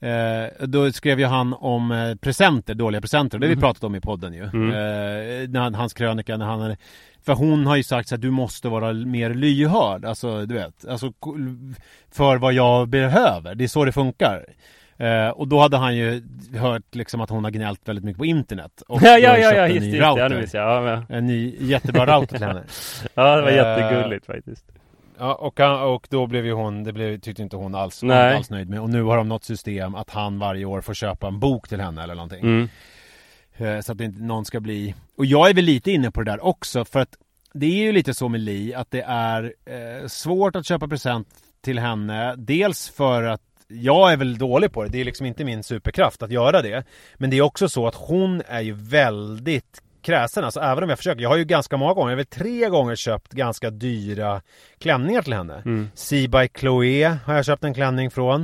Eh, 0.01 0.67
då 0.67 0.93
skrev 0.93 1.21
ju 1.21 1.27
han 1.27 1.55
om 1.55 1.93
eh, 1.93 2.15
presenter, 2.15 2.75
dåliga 2.75 3.01
presenter. 3.01 3.39
Det 3.39 3.47
har 3.47 3.55
vi 3.55 3.61
pratat 3.61 3.85
om 3.85 3.95
i 3.95 4.01
podden 4.01 4.35
ju. 4.35 4.43
Mm. 4.45 4.69
Eh, 4.71 5.49
när 5.49 5.61
han, 5.61 5.75
hans 5.75 5.95
krönika 5.95 6.37
när 6.37 6.47
han 6.47 6.77
För 7.25 7.35
hon 7.35 7.67
har 7.67 7.77
ju 7.77 7.83
sagt 7.83 8.13
att 8.13 8.21
du 8.21 8.31
måste 8.31 8.69
vara 8.69 8.93
mer 8.93 9.35
lyhörd. 9.35 10.05
Alltså 10.05 10.47
du 10.47 10.55
vet. 10.55 10.89
Alltså 10.89 11.13
för 12.11 12.37
vad 12.37 12.53
jag 12.53 12.89
behöver. 12.89 13.55
Det 13.55 13.65
är 13.65 13.69
så 13.69 13.85
det 13.85 13.93
funkar. 13.93 14.47
Eh, 14.99 15.29
och 15.29 15.49
då 15.49 15.61
hade 15.61 15.77
han 15.77 15.97
ju 15.97 16.23
hört 16.59 16.95
liksom 16.95 17.21
att 17.21 17.31
hon 17.31 17.45
har 17.45 17.51
gnällt 17.51 17.89
väldigt 17.89 18.05
mycket 18.05 18.19
på 18.19 18.25
internet. 18.27 18.83
Och 18.89 19.03
Ja, 19.03 19.19
ja, 19.19 19.39
ja, 19.39 19.55
ja, 19.55 19.67
en 19.67 19.75
just 19.75 19.81
ny 19.87 19.99
det, 19.99 20.41
just 20.41 20.53
det. 20.53 20.59
Ja. 20.59 20.91
Ja, 20.91 21.03
En 21.17 21.27
ny 21.27 21.57
jättebra 21.61 22.07
router 22.07 22.39
till 22.39 22.47
henne. 22.47 22.65
Ja, 23.15 23.37
det 23.37 23.43
var 23.43 23.49
Eh, 23.51 23.57
jättegulligt 23.57 24.27
faktiskt. 24.27 24.65
Ja, 25.19 25.35
och, 25.35 25.61
han, 25.61 25.83
och 25.83 26.07
då 26.11 26.27
blev 26.27 26.47
ju 26.47 26.53
hon, 26.53 26.85
det 26.85 26.93
blev, 26.93 27.19
tyckte 27.21 27.43
inte 27.43 27.57
hon 27.57 27.75
alls, 27.75 28.01
hon 28.01 28.11
alls 28.11 28.51
nöjd 28.51 28.69
med. 28.69 28.81
Och 28.81 28.91
nu 28.91 29.03
har 29.03 29.17
de 29.17 29.29
något 29.29 29.45
system 29.45 29.95
att 29.95 30.11
han 30.11 30.39
varje 30.39 30.65
år 30.65 30.81
får 30.81 30.95
köpa 30.95 31.27
en 31.29 31.41
bok 31.41 31.69
till 31.69 31.81
henne 31.81 32.03
eller 32.03 32.15
någonting. 32.15 32.41
Mm. 32.41 32.69
Eh, 33.57 33.81
Så 33.81 33.93
att 33.93 34.01
inte 34.01 34.23
någon 34.23 34.45
ska 34.45 34.61
bli... 34.61 34.95
Och 35.17 35.27
jag 35.27 35.51
är 35.51 35.55
väl 35.55 35.65
lite 35.65 35.91
inne 35.91 36.11
på 36.11 36.23
det 36.23 36.31
där 36.31 36.45
också 36.45 36.85
för 36.85 37.01
att 37.01 37.17
det 37.55 37.67
är 37.67 37.85
ju 37.85 37.93
lite 37.93 38.15
så 38.15 38.29
med 38.29 38.41
Li 38.41 38.75
att 38.75 38.91
det 38.91 39.03
är 39.09 39.53
eh, 39.65 40.07
svårt 40.09 40.57
att 40.57 40.67
köpa 40.67 40.89
present 40.89 41.29
till 41.61 41.79
henne. 41.79 42.35
Dels 42.37 42.89
för 42.89 43.23
att 43.23 43.41
jag 43.69 44.13
är 44.13 44.17
väl 44.17 44.39
dålig 44.39 44.73
på 44.73 44.83
det. 44.83 44.89
Det 44.89 45.01
är 45.01 45.05
liksom 45.05 45.27
inte 45.27 45.45
min 45.45 45.63
superkraft 45.63 46.23
att 46.23 46.31
göra 46.31 46.63
det. 46.63 46.85
Men 47.15 47.31
det 47.31 47.37
är 47.39 47.43
också 47.43 47.69
så 47.69 47.87
att 47.87 47.95
hon 47.95 48.43
är 48.49 48.61
ju 48.61 48.73
väldigt 48.73 49.83
kräsen. 50.03 50.45
Alltså 50.45 50.61
även 50.61 50.85
om 50.85 50.89
jag 50.91 50.99
försöker. 50.99 51.23
Jag 51.23 51.29
har 51.29 51.37
ju 51.37 51.45
ganska 51.45 51.77
många 51.77 51.95
gånger, 51.95 52.09
jag 52.11 52.13
har 52.13 52.17
väl 52.17 52.27
tre 52.27 52.69
gånger 52.69 52.97
köpt 52.97 53.33
ganska 53.33 53.71
dyra 53.71 54.43
klänningar 54.81 55.23
till 55.23 55.33
henne. 55.33 55.55
Mm. 55.65 55.91
Sea 55.95 56.29
by 56.29 56.49
Chloé 56.59 57.05
har 57.25 57.35
jag 57.35 57.45
köpt 57.45 57.65
en 57.65 57.75
klänning 57.75 58.11
från. 58.11 58.43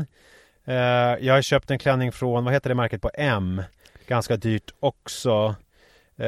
Eh, 0.67 0.75
jag 1.21 1.35
har 1.35 1.43
köpt 1.43 1.71
en 1.71 1.79
klänning 1.79 2.13
från, 2.13 2.45
vad 2.45 2.55
heter 2.55 2.69
det 2.69 2.75
märket 2.75 3.03
på 3.03 3.11
M? 3.15 3.63
Ganska 4.09 4.37
dyrt 4.37 4.71
också. 4.81 5.55
Eh, 6.19 6.25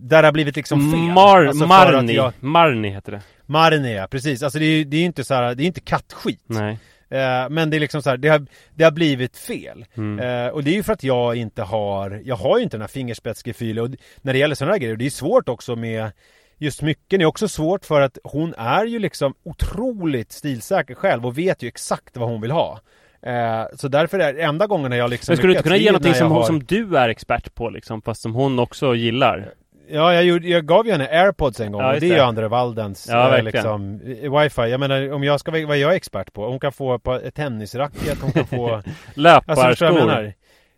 där 0.00 0.22
det 0.22 0.26
har 0.26 0.32
blivit 0.32 0.56
liksom 0.56 0.92
fel. 0.92 1.00
Mar- 1.00 1.48
Alltså 1.48 1.66
Marni. 1.66 2.14
jag- 2.14 2.32
Marni 2.40 2.88
heter 2.88 3.12
det. 3.12 3.20
Marni 3.46 3.94
ja, 3.96 4.06
precis. 4.10 4.42
Alltså 4.42 4.58
det 4.58 4.64
är 4.64 4.76
ju 4.78 4.84
det 4.84 4.96
är 4.96 5.00
ju 5.00 5.06
inte 5.06 5.24
så 5.24 5.34
här, 5.34 5.54
det 5.54 5.62
är 5.62 5.66
inte 5.66 5.80
kattskit. 5.80 6.40
Nej. 6.46 6.78
Eh, 7.10 7.48
men 7.50 7.70
det 7.70 7.76
är 7.76 7.80
liksom 7.80 8.02
så 8.02 8.10
här, 8.10 8.16
det 8.16 8.28
har, 8.28 8.46
det 8.74 8.84
har 8.84 8.90
blivit 8.90 9.36
fel. 9.36 9.84
Mm. 9.96 10.18
Eh, 10.46 10.52
och 10.52 10.64
det 10.64 10.70
är 10.70 10.74
ju 10.74 10.82
för 10.82 10.92
att 10.92 11.04
jag 11.04 11.36
inte 11.36 11.62
har, 11.62 12.20
jag 12.24 12.36
har 12.36 12.58
ju 12.58 12.64
inte 12.64 12.76
den 12.76 12.80
här 12.82 12.88
fingerspetsgefühlen. 12.88 13.84
Och 13.84 13.90
när 14.22 14.32
det 14.32 14.38
gäller 14.38 14.54
sådana 14.54 14.72
här 14.72 14.78
grejer, 14.80 14.96
det 14.96 15.06
är 15.06 15.10
svårt 15.10 15.48
också 15.48 15.76
med 15.76 16.10
Just 16.58 16.78
smycken 16.78 17.20
är 17.20 17.24
också 17.24 17.48
svårt 17.48 17.84
för 17.84 18.00
att 18.00 18.18
hon 18.24 18.54
är 18.54 18.84
ju 18.84 18.98
liksom 18.98 19.34
otroligt 19.44 20.32
stilsäker 20.32 20.94
själv 20.94 21.26
och 21.26 21.38
vet 21.38 21.62
ju 21.62 21.68
exakt 21.68 22.16
vad 22.16 22.28
hon 22.28 22.40
vill 22.40 22.50
ha. 22.50 22.80
Eh, 23.22 23.64
så 23.76 23.88
därför 23.88 24.18
är 24.18 24.32
det 24.32 24.42
enda 24.42 24.66
gången 24.66 24.90
när 24.90 24.96
jag 24.96 25.10
liksom 25.10 25.32
Men 25.32 25.36
skulle 25.36 25.52
du 25.52 25.56
inte 25.56 25.62
kunna 25.62 25.76
ge 25.76 25.90
någonting 25.92 26.14
som, 26.14 26.30
har- 26.32 26.42
som 26.42 26.64
du 26.64 26.96
är 26.96 27.08
expert 27.08 27.54
på 27.54 27.70
liksom, 27.70 28.02
fast 28.02 28.22
som 28.22 28.34
hon 28.34 28.58
också 28.58 28.94
gillar? 28.94 29.52
Ja, 29.88 30.14
jag, 30.14 30.24
gjorde, 30.24 30.48
jag 30.48 30.66
gav 30.66 30.86
ju 30.86 30.92
henne 30.92 31.08
airpods 31.08 31.60
en 31.60 31.72
gång 31.72 31.82
Ja, 31.82 31.94
och 31.94 32.00
det 32.00 32.06
är 32.06 32.10
ju 32.10 32.14
det. 32.16 32.24
Andra 32.24 32.48
Waldens 32.48 33.08
Ja, 33.10 33.24
eh, 33.24 33.30
verkligen. 33.30 33.44
liksom, 33.44 34.00
eh, 34.22 34.40
wifi. 34.42 34.62
Jag 34.70 34.80
menar 34.80 35.12
om 35.12 35.24
jag 35.24 35.40
ska, 35.40 35.50
vad 35.50 35.78
jag 35.78 35.92
är 35.92 35.96
expert 35.96 36.32
på. 36.32 36.46
Hon 36.46 36.60
kan 36.60 36.72
få 36.72 36.98
på 36.98 37.14
ett 37.14 37.34
tennisracket, 37.34 38.18
hon 38.20 38.32
kan 38.32 38.46
få... 38.46 38.70
Alltså, 38.74 38.82
du 39.14 39.22
vad 39.22 39.32
jag 39.44 39.44
Löparskor? 39.46 39.92
menar? 39.92 40.32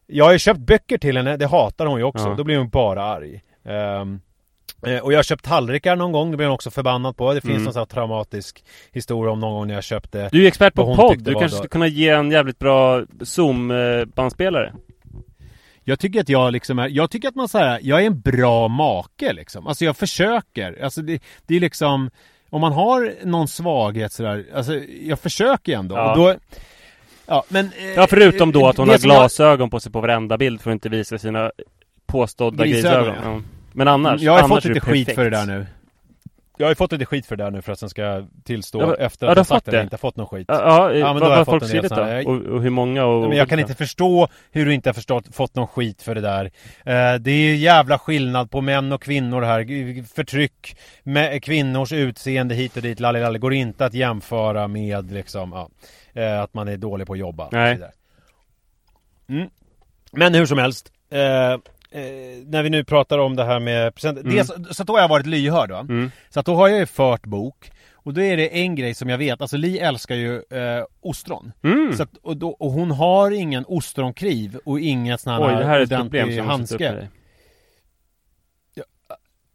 Jag 0.07 0.25
har 0.25 0.33
ju 0.33 0.39
köpt 0.39 0.61
böcker 0.61 0.99
till 0.99 1.17
henne, 1.17 1.37
det 1.37 1.47
hatar 1.47 1.87
hon 1.87 1.99
ju 1.99 2.05
också. 2.05 2.29
Ja. 2.29 2.35
Då 2.35 2.45
blir 2.45 2.59
hon 2.59 2.69
bara 2.69 3.05
arg. 3.05 3.41
Eh, 3.65 4.05
och 5.03 5.13
jag 5.13 5.19
har 5.19 5.23
köpt 5.23 5.45
tallrikar 5.45 5.97
någon 5.97 6.13
gång, 6.13 6.31
det 6.31 6.37
blir 6.37 6.47
hon 6.47 6.55
också 6.55 6.71
förbannad 6.71 7.17
på. 7.17 7.35
Det 7.35 7.41
finns 7.41 7.51
Mm. 7.53 7.65
någon 7.65 7.73
sån 7.73 7.81
här 7.81 7.87
traumatisk 7.87 8.65
historia 8.93 9.33
om 9.33 9.41
någon 9.41 9.53
gång 9.55 9.67
när 9.67 9.75
jag 9.75 9.85
köpte 9.85 10.29
Du 10.33 10.39
är 10.39 10.43
ju 10.43 10.47
expert 10.49 10.75
på 10.75 10.97
podd, 10.97 11.19
du 11.19 11.33
kanske 11.33 11.49
då- 11.49 11.57
skulle 11.57 11.69
kunna 11.69 11.87
ge 11.87 12.09
en 12.09 12.31
jävligt 12.31 12.59
bra 12.59 13.03
Zoom-bandspelare? 13.21 14.73
Jag 15.89 15.99
tycker 15.99 16.21
att 16.21 16.29
jag 16.29 16.53
liksom 16.53 16.79
är, 16.79 16.89
jag 16.89 17.11
tycker 17.11 17.29
att 17.29 17.35
man 17.35 17.49
säger, 17.49 17.81
jag 17.83 18.03
är 18.03 18.07
en 18.07 18.21
bra 18.21 18.69
make 18.69 19.33
liksom. 19.33 19.67
Alltså 19.67 19.85
jag 19.85 19.97
försöker. 19.97 20.83
Alltså 20.85 21.03
det, 21.03 21.23
det 21.47 21.57
är 21.57 21.61
liksom, 21.61 22.11
om 22.51 22.61
man 22.61 22.73
har 22.73 23.15
någon 23.25 23.49
svaghet 23.49 24.13
sådär, 24.13 24.45
alltså 24.55 24.75
jag 25.03 25.19
försöker 25.21 25.77
ändå. 25.77 25.95
Ja. 25.97 26.11
Och 26.11 26.17
då, 26.19 26.35
ja 27.27 27.45
men... 27.49 27.65
eh, 27.79 27.85
Ja, 27.97 28.07
förutom 28.11 28.53
då 28.53 28.69
att 28.69 28.77
hon 28.77 28.89
har 28.89 28.99
som 28.99 29.11
jag- 29.11 29.19
glasögon 29.19 29.71
på 29.71 29.81
sig 29.81 29.93
på 29.93 30.01
varenda 30.01 30.39
bild 30.39 30.61
för 30.61 30.71
att 30.71 30.75
inte 30.75 30.89
visa 30.89 31.19
sina 31.19 31.51
påstådda 32.07 32.67
Grisögon, 32.67 33.05
grisögon. 33.05 33.33
ja. 33.35 33.41
Men 33.73 33.89
annars, 33.89 34.21
Jag 34.23 34.33
har 34.33 34.39
annars 34.39 34.51
fått 34.51 34.65
lite 34.65 34.81
skit 34.81 35.15
för 35.15 35.25
det 35.25 35.31
där 35.31 35.47
nu. 35.47 35.67
Jag 36.59 36.67
har 36.67 36.71
ju 36.71 36.75
fått 36.75 36.93
lite 36.93 37.07
skit 37.07 37.27
för 37.27 37.37
det 37.37 37.45
där 37.45 37.51
nu 37.51 37.63
för 37.63 37.73
att 37.73 37.79
sen 37.79 37.89
ska 37.91 38.25
tillstå 38.45 38.81
Ja, 38.81 38.95
efter 38.95 39.27
att 39.27 39.37
jag 39.37 39.47
sagt 39.47 39.69
att 39.69 39.75
jag 39.75 39.83
inte 39.83 39.95
har 39.95 39.99
fått 39.99 40.17
någon 40.17 40.27
skit. 40.27 40.45
Ja, 40.49 40.93
ja, 40.93 41.13
men 41.13 41.23
då 41.23 41.29
har 41.29 41.37
jag 41.37 41.45
fått 41.47 41.63
en 41.63 41.69
del 41.69 41.93
här- 41.93 42.27
Och, 42.29 42.35
och 42.43 42.63
hur 42.63 42.71
många 42.71 43.05
och... 43.05 43.21
Nej, 43.21 43.29
men 43.29 43.39
jag 43.39 43.49
kan 43.49 43.59
inte 43.59 43.75
förstå 43.75 44.29
hur 44.51 44.67
du 44.67 44.75
inte 44.75 44.89
har 44.89 44.95
förstått, 44.95 45.35
fått 45.35 45.55
någon 45.55 45.67
skit 45.67 46.03
för 46.03 46.15
det 46.15 46.21
där. 46.21 46.45
Eh, 46.85 47.15
det 47.21 47.31
är 47.31 47.51
ju 47.51 47.57
jävla 47.57 47.99
skillnad 47.99 48.51
på 48.51 48.61
män 48.61 48.93
och 48.93 49.03
kvinnor 49.03 49.43
här. 49.43 50.05
Förtryck 50.15 50.77
med 51.03 51.45
kvinnors 51.45 51.93
utseende 51.93 52.55
hit 52.55 52.77
och 52.77 52.83
dit, 52.83 53.01
lallilalli, 53.01 53.39
går 53.39 53.53
inte 53.55 53.85
att 53.87 53.95
jämföra 53.95 54.69
med 54.69 55.13
liksom, 55.13 55.53
ja, 55.53 55.69
eh, 56.23 56.41
att 56.41 56.55
man 56.55 56.69
är 56.69 56.77
dålig 56.77 57.07
på 57.07 57.13
att 57.13 57.19
jobba. 57.19 57.49
Nej. 57.53 57.79
Mm. 59.29 59.49
Men 60.13 60.35
hur 60.35 60.47
som 60.47 60.59
helst. 60.59 60.93
Eh, 61.11 61.59
när 62.47 62.63
vi 62.63 62.71
nu 62.71 62.85
pratar 62.85 63.19
om 63.19 63.37
det 63.37 63.45
här 63.45 63.59
med 63.59 63.95
presenter. 63.95 64.23
Mm. 64.23 64.37
Dels, 64.37 64.77
så 64.77 64.85
då 64.85 64.93
har 64.93 65.01
jag 65.01 65.09
varit 65.09 65.27
lyhörd 65.27 65.71
va? 65.71 65.81
Mm. 65.81 66.11
Så 66.29 66.41
att 66.41 66.47
då 66.47 66.55
har 66.55 66.69
jag 66.69 66.79
ju 66.79 66.87
fört 66.87 67.27
bok. 67.27 67.71
Och 67.95 68.15
då 68.15 68.21
är 68.21 68.37
det 68.37 68.59
en 68.59 68.75
grej 68.75 68.95
som 68.95 69.09
jag 69.09 69.19
vet, 69.19 69.41
alltså 69.41 69.57
Li 69.57 69.79
älskar 69.79 70.15
ju 70.15 70.35
eh, 70.35 70.85
ostron. 71.01 71.53
Mm. 71.63 71.93
Så 71.93 72.03
att, 72.03 72.17
och, 72.17 72.37
då, 72.37 72.49
och 72.51 72.71
hon 72.71 72.91
har 72.91 73.31
ingen 73.31 73.65
ostronkniv 73.69 74.59
och 74.65 74.81
inget 74.81 75.21
sån 75.21 75.33
här 75.33 75.49
Oj, 75.49 75.57
det 75.57 75.65
här 75.65 75.81
är 75.81 75.83
ett 75.83 76.01
problem 76.01 76.37
som 76.37 76.47
handske. 76.47 77.09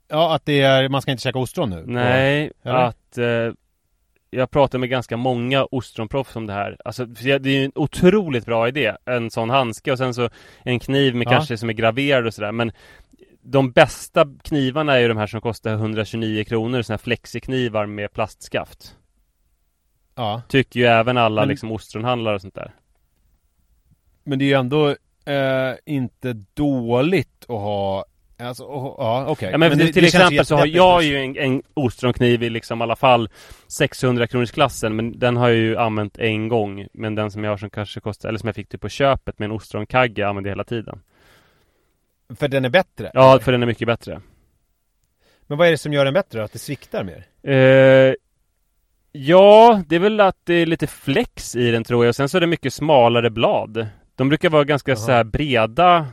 Ja, 0.08 0.36
att 0.36 0.46
det 0.46 0.62
är, 0.62 0.90
man 0.90 1.02
ska 1.02 1.12
inte 1.12 1.24
käka 1.24 1.40
ostron 1.40 1.70
nu? 1.70 1.84
Nej, 1.88 2.52
Eller? 2.64 2.76
att 2.76 3.18
eh, 3.18 3.54
jag 4.34 4.52
pratar 4.52 4.80
med 4.80 4.90
ganska 4.90 5.18
många 5.18 5.66
ostronproffs 5.66 6.36
om 6.36 6.48
det 6.48 6.54
här. 6.54 6.78
Alltså, 6.86 7.06
det 7.06 7.30
är 7.32 7.48
ju 7.48 7.66
en 7.66 7.72
otroligt 7.76 8.46
bra 8.46 8.68
idé. 8.68 8.96
En 9.06 9.32
sån 9.32 9.50
handske 9.50 9.92
och 9.92 9.98
sen 9.98 10.14
så 10.14 10.30
en 10.64 10.80
kniv 10.80 11.16
med 11.16 11.28
Ja. 11.28 11.32
kanske 11.32 11.58
som 11.58 11.70
är 11.70 11.74
graverad 11.74 12.28
och 12.28 12.34
sådär. 12.34 12.52
Men 12.52 12.72
de 13.44 13.72
bästa 13.72 14.26
knivarna 14.44 14.94
är 14.96 15.00
ju 15.00 15.08
de 15.08 15.18
här 15.18 15.28
som 15.28 15.42
kostar 15.42 15.74
129 15.74 16.44
kronor, 16.44 16.82
såna 16.82 16.94
här 16.94 16.98
flexiknivar 17.04 17.86
med 17.86 18.14
plastskaft. 18.14 18.96
Ja. 20.16 20.42
Tycker 20.48 20.80
ju 20.80 20.86
även 20.86 21.18
alla 21.18 21.42
Men- 21.42 21.50
liksom 21.50 21.72
ostronhandlare 21.72 22.36
och 22.36 22.42
sånt 22.42 22.56
där. 22.56 22.74
Men 24.24 24.40
det 24.40 24.46
är 24.46 24.48
ju 24.48 24.54
ändå 24.54 24.90
eh, 25.26 25.74
inte 25.86 26.34
dåligt 26.54 27.42
att 27.44 27.48
ha 27.48 28.06
Alltså, 28.42 28.64
oh, 28.64 28.96
ja 28.98 29.26
okej. 29.28 29.50
Ja, 29.52 29.58
men, 29.58 29.78
det- 29.78 29.94
till 29.94 30.02
det 30.04 30.08
exempel 30.08 30.46
så 30.46 30.56
har 30.56 30.66
jag 30.66 31.04
ju 31.04 31.18
en, 31.18 31.38
en 31.38 31.62
ostronkniv 31.74 32.44
i 32.44 32.50
liksom 32.50 32.80
i 32.80 32.84
alla 32.84 32.96
fall 32.96 33.30
600 33.68 34.28
kronors 34.28 34.52
klassen 34.52 34.96
men 34.96 35.20
den 35.20 35.38
har 35.38 35.50
jag 35.50 35.58
ju 35.58 35.78
använt 35.78 36.18
en 36.18 36.48
gång 36.48 36.88
men 36.94 37.16
den 37.16 37.32
som 37.32 37.44
jag 37.44 37.52
har 37.52 37.58
som 37.58 37.70
kanske 37.70 38.00
kostar, 38.00 38.30
eller 38.30 38.40
som 38.40 38.48
jag 38.48 38.56
fick 38.56 38.70
typ 38.70 38.82
på 38.82 38.90
köpet 38.90 39.40
med 39.40 39.46
en 39.46 39.52
ostronkagge 39.52 40.28
använder 40.28 40.50
jag 40.50 40.56
hela 40.56 40.64
tiden. 40.64 41.00
För 42.36 42.48
den 42.48 42.66
är 42.66 42.70
bättre? 42.70 43.12
Ja, 43.14 43.40
för 43.40 43.52
den 43.52 43.62
är 43.64 43.68
mycket 43.68 43.88
bättre. 43.88 44.22
Men 45.48 45.58
vad 45.58 45.68
är 45.68 45.72
det 45.72 45.78
som 45.78 45.94
gör 45.94 46.06
den 46.06 46.14
bättre? 46.14 46.44
Att 46.44 46.54
det 46.54 46.60
sviktar 46.60 47.04
mer? 47.04 47.26
Eh, 47.44 48.14
ja, 49.12 49.82
det 49.88 49.96
är 49.96 50.00
väl 50.00 50.20
att 50.20 50.38
det 50.44 50.54
är 50.54 50.66
lite 50.66 50.88
flex 50.88 51.56
i 51.56 51.72
den 51.72 51.84
tror 51.84 52.06
jag. 52.06 52.10
Och 52.10 52.16
sen 52.16 52.30
så 52.30 52.38
är 52.38 52.42
det 52.42 52.48
mycket 52.48 52.74
smalare 52.74 53.30
blad. 53.30 53.88
De 54.16 54.30
brukar 54.30 54.50
vara 54.50 54.64
ganska 54.64 54.92
Jaha. 54.92 54.98
så 55.00 55.12
här 55.12 55.24
breda 55.24 56.08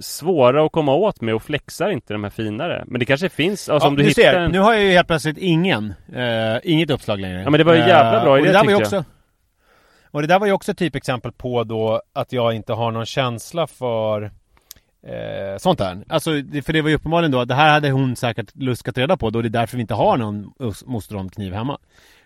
svåra 0.00 0.64
att 0.66 0.72
komma 0.72 0.94
åt 0.94 1.20
med 1.20 1.34
och 1.34 1.42
flexar 1.42 1.90
inte 1.90 2.12
de 2.14 2.22
här 2.24 2.30
finare. 2.30 2.84
Men 2.86 2.98
det 2.98 3.04
kanske 3.06 3.28
finns, 3.28 3.68
alltså 3.68 3.86
Ja, 3.86 3.88
om 3.90 3.96
du 3.96 4.02
du 4.02 4.08
hittar 4.08 4.22
ser, 4.22 4.34
en... 4.34 4.50
nu 4.50 4.58
har 4.58 4.74
jag 4.74 4.82
ju 4.82 4.90
helt 4.90 5.06
plötsligt 5.06 5.38
ingen, 5.38 5.94
eh, 6.14 6.56
inget 6.62 6.90
uppslag 6.90 7.20
längre. 7.20 7.42
Ja, 7.42 7.50
men 7.50 7.58
det 7.58 7.64
var 7.64 7.74
ju 7.74 7.78
jävla 7.80 8.20
bra 8.22 8.32
och 8.32 8.38
idé, 8.38 8.46
det 8.46 8.52
där 8.52 8.64
var 8.64 8.70
ju 8.70 8.78
tyckte 8.78 8.94
jag. 8.96 9.00
också 9.00 9.10
Och 10.10 10.22
det 10.22 10.28
där 10.28 10.38
var 10.38 10.46
ju 10.46 10.52
också 10.52 10.72
ett 10.72 10.78
typexempel 10.78 11.32
på 11.32 11.64
då 11.64 12.02
att 12.12 12.32
jag 12.32 12.54
inte 12.54 12.72
har 12.72 12.90
någon 12.90 13.06
känsla 13.06 13.66
för 13.66 14.22
eh, 15.06 15.58
sånt 15.58 15.78
där. 15.78 16.04
Alltså, 16.08 16.30
för 16.64 16.72
det 16.72 16.82
var 16.82 16.88
ju 16.88 16.94
uppenbarligen 16.94 17.30
då 17.32 17.44
det 17.44 17.54
här 17.54 17.70
hade 17.70 17.90
hon 17.90 18.16
säkert 18.16 18.50
luskat 18.54 18.98
reda 18.98 19.16
på 19.16 19.30
då 19.30 19.42
det 19.42 19.48
är 19.48 19.50
därför 19.50 19.76
vi 19.76 19.80
inte 19.80 19.94
har 19.94 20.16
någon 20.16 20.52
us- 20.60 20.86
mostronkniv 20.86 21.52
hemma. 21.52 21.78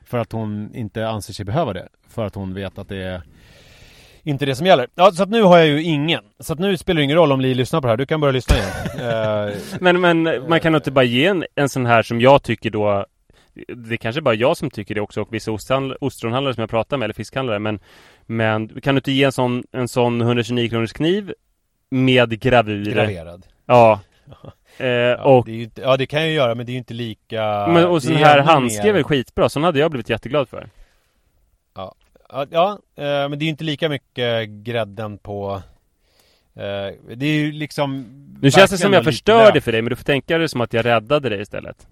För 0.04 0.18
att 0.18 0.32
hon 0.32 0.74
inte 0.74 1.08
anser 1.08 1.32
sig 1.32 1.44
behöva 1.44 1.72
det. 1.72 1.88
För 2.08 2.24
att 2.26 2.34
hon 2.34 2.54
vet 2.54 2.78
att 2.78 2.88
det 2.88 2.96
är 3.02 3.22
inte 4.30 4.46
det 4.46 4.54
som 4.54 4.66
gäller. 4.66 4.88
Ja, 4.94 5.12
så 5.12 5.22
att 5.22 5.28
nu 5.30 5.42
har 5.42 5.58
jag 5.58 5.66
ju 5.66 5.82
ingen. 5.82 6.20
Så 6.40 6.52
att 6.52 6.58
nu 6.58 6.76
spelar 6.76 6.98
det 6.98 7.04
ingen 7.04 7.16
roll 7.16 7.32
om 7.32 7.40
Li 7.40 7.54
lyssnar 7.54 7.80
på 7.80 7.86
det 7.86 7.92
här. 7.92 7.96
Du 7.96 8.06
kan 8.06 8.20
börja 8.20 8.32
lyssna 8.32 8.56
igen. 8.56 8.68
Eh, 9.10 9.54
Men, 9.80 10.00
men 10.00 10.22
man 10.48 10.60
kan 10.60 10.72
nog 10.72 10.78
inte 10.78 10.90
bara 10.90 11.04
ge 11.04 11.26
en, 11.26 11.44
en 11.54 11.68
sån 11.68 11.86
här 11.86 12.02
som 12.02 12.20
jag 12.20 12.42
tycker 12.42 12.70
då 12.70 13.06
Det 13.76 13.94
är 13.94 13.96
kanske 13.96 14.22
bara 14.22 14.34
jag 14.34 14.56
som 14.56 14.70
tycker 14.70 14.94
det 14.94 15.00
också 15.00 15.20
och 15.20 15.34
vissa 15.34 15.50
ostronhandlare 16.00 16.54
som 16.54 16.60
jag 16.60 16.70
pratar 16.70 16.96
med 16.96 17.04
eller 17.06 17.14
fiskhandlare 17.14 17.58
men 17.58 17.80
Men 18.26 18.68
kan 18.80 18.94
du 18.94 18.98
inte 18.98 19.12
ge 19.12 19.24
en 19.24 19.32
sån, 19.32 19.64
en 19.72 19.88
sån 19.88 20.20
129 20.20 20.68
kronors 20.68 20.92
kniv 20.92 21.32
Med 21.90 22.40
gravyr? 22.40 22.92
graverad. 22.94 23.46
Ja 23.66 24.00
eh, 24.78 24.86
Ja, 24.86 25.16
Och 25.24 25.44
det 25.46 25.52
är 25.52 25.56
ju 25.56 25.62
inte, 25.62 25.80
ja 25.80 25.96
det 25.96 26.06
kan 26.06 26.20
jag 26.20 26.28
ju 26.28 26.34
göra 26.34 26.54
men 26.54 26.66
det 26.66 26.70
är 26.70 26.74
ju 26.74 26.78
inte 26.78 26.94
lika 26.94 27.66
men, 27.68 27.84
och 27.86 28.02
sån 28.02 28.12
är 28.12 28.16
här 28.16 28.38
handske 28.40 28.88
är 28.88 28.92
väl 28.92 29.04
skitbra, 29.04 29.48
sån 29.48 29.62
hade 29.64 29.78
jag 29.78 29.90
blivit 29.90 30.10
jätteglad 30.10 30.48
för 30.48 30.68
Ja, 31.74 31.94
ja 32.50 32.78
eh, 32.96 33.04
men 33.04 33.30
det 33.30 33.36
är 33.42 33.46
ju 33.46 33.48
inte 33.50 33.64
lika 33.64 33.88
mycket 33.88 34.48
grädden 34.48 35.18
på 35.18 35.62
eh, 36.54 37.14
Det 37.16 37.26
är 37.26 37.34
ju 37.34 37.52
liksom 37.52 38.04
Nu 38.42 38.50
känns 38.50 38.70
det 38.70 38.78
som 38.78 38.92
jag 38.92 39.04
förstörde 39.04 39.54
lök. 39.54 39.64
för 39.64 39.72
dig 39.72 39.82
men 39.82 39.90
du 39.90 39.96
får 39.96 40.04
tänka 40.04 40.38
det 40.38 40.48
som 40.48 40.60
att 40.60 40.72
jag 40.72 40.84
räddade 40.84 41.28
dig 41.28 41.40
istället. 41.40 41.86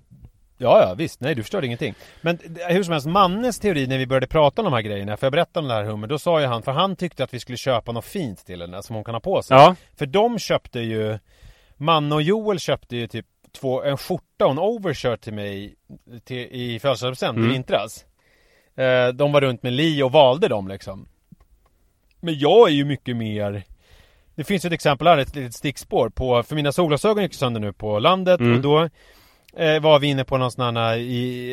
Ja, 0.60 0.82
ja 0.82 0.94
visst, 0.94 1.20
nej 1.20 1.34
du 1.34 1.42
förstörde 1.42 1.66
ingenting. 1.66 1.94
Men 2.20 2.38
hur 2.68 2.82
som 2.82 2.92
helst, 2.92 3.06
Mannes 3.06 3.58
teori 3.58 3.86
när 3.86 3.98
vi 3.98 4.06
började 4.06 4.26
prata 4.26 4.62
om 4.62 4.64
de 4.64 4.72
här 4.74 4.82
grejerna 4.82 5.16
För 5.16 5.26
jag 5.26 5.32
berättade 5.32 5.58
om 5.64 5.68
den 5.68 5.76
här 5.76 5.84
hummer, 5.84 6.06
då 6.06 6.18
sa 6.18 6.40
ju 6.40 6.46
han, 6.46 6.62
för 6.62 6.72
han 6.72 6.96
tyckte 6.96 7.24
att 7.24 7.34
vi 7.34 7.40
skulle 7.40 7.58
köpa 7.58 7.92
något 7.92 8.04
fint 8.04 8.46
till 8.46 8.60
henne 8.60 8.82
Som 8.82 8.94
hon 8.96 9.04
kan 9.04 9.14
ha 9.14 9.20
på 9.20 9.42
sig. 9.42 9.56
Ja, 9.56 9.74
För 9.96 10.06
de 10.06 10.38
köpte 10.38 10.80
ju 10.80 11.18
Manne 11.76 12.14
och 12.14 12.22
Joel 12.22 12.58
köpte 12.58 12.96
ju 12.96 13.06
typ 13.06 13.26
två, 13.60 13.82
en 13.82 13.96
skjorta 13.96 14.44
och 14.46 14.52
en 14.52 14.58
overshirt 14.58 15.20
till 15.20 15.32
mig 15.34 15.74
till, 16.24 16.36
i 16.38 16.78
födelsedagspresent 16.82 17.36
Mm. 17.38 17.50
i 17.50 17.52
vintras 17.52 18.04
eh, 18.78 19.08
De 19.08 19.32
var 19.32 19.40
runt 19.40 19.62
med 19.62 19.72
Li 19.72 20.02
och 20.02 20.12
valde 20.12 20.48
dem 20.48 20.68
liksom 20.68 21.06
Men 22.20 22.38
jag 22.38 22.68
är 22.68 22.72
ju 22.72 22.84
mycket 22.84 23.16
mer 23.16 23.62
Det 24.34 24.44
finns 24.44 24.64
ett 24.64 24.72
exempel 24.72 25.06
här, 25.06 25.18
ett 25.18 25.36
litet 25.36 25.54
stickspår 25.54 26.08
på 26.08 26.42
För 26.42 26.54
mina 26.54 26.72
solglasögon 26.72 27.22
gick 27.22 27.34
sönder 27.34 27.60
nu 27.60 27.72
på 27.72 27.98
landet 27.98 28.40
Mm. 28.40 28.56
och 28.56 28.60
då 28.62 28.88
eh, 29.62 29.80
var 29.80 29.98
vi 29.98 30.06
inne 30.06 30.24
på 30.24 30.38
någon 30.38 30.50
sån 30.50 30.76
här 30.76 30.96
i, 30.96 31.52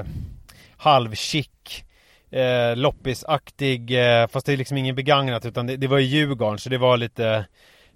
eh, 0.00 0.06
halvchick 0.76 1.84
eh, 2.30 2.76
loppisaktig 2.76 3.90
eh, 4.20 4.26
Fast 4.28 4.46
det 4.46 4.52
är 4.52 4.56
liksom 4.56 4.76
ingen 4.76 4.94
begagnat 4.94 5.46
utan 5.46 5.66
det, 5.66 5.76
det 5.76 5.86
var 5.86 5.98
i 5.98 6.02
Djurgården 6.02 6.58
så 6.58 6.68
det 6.68 6.78
var 6.78 6.96
lite 6.96 7.46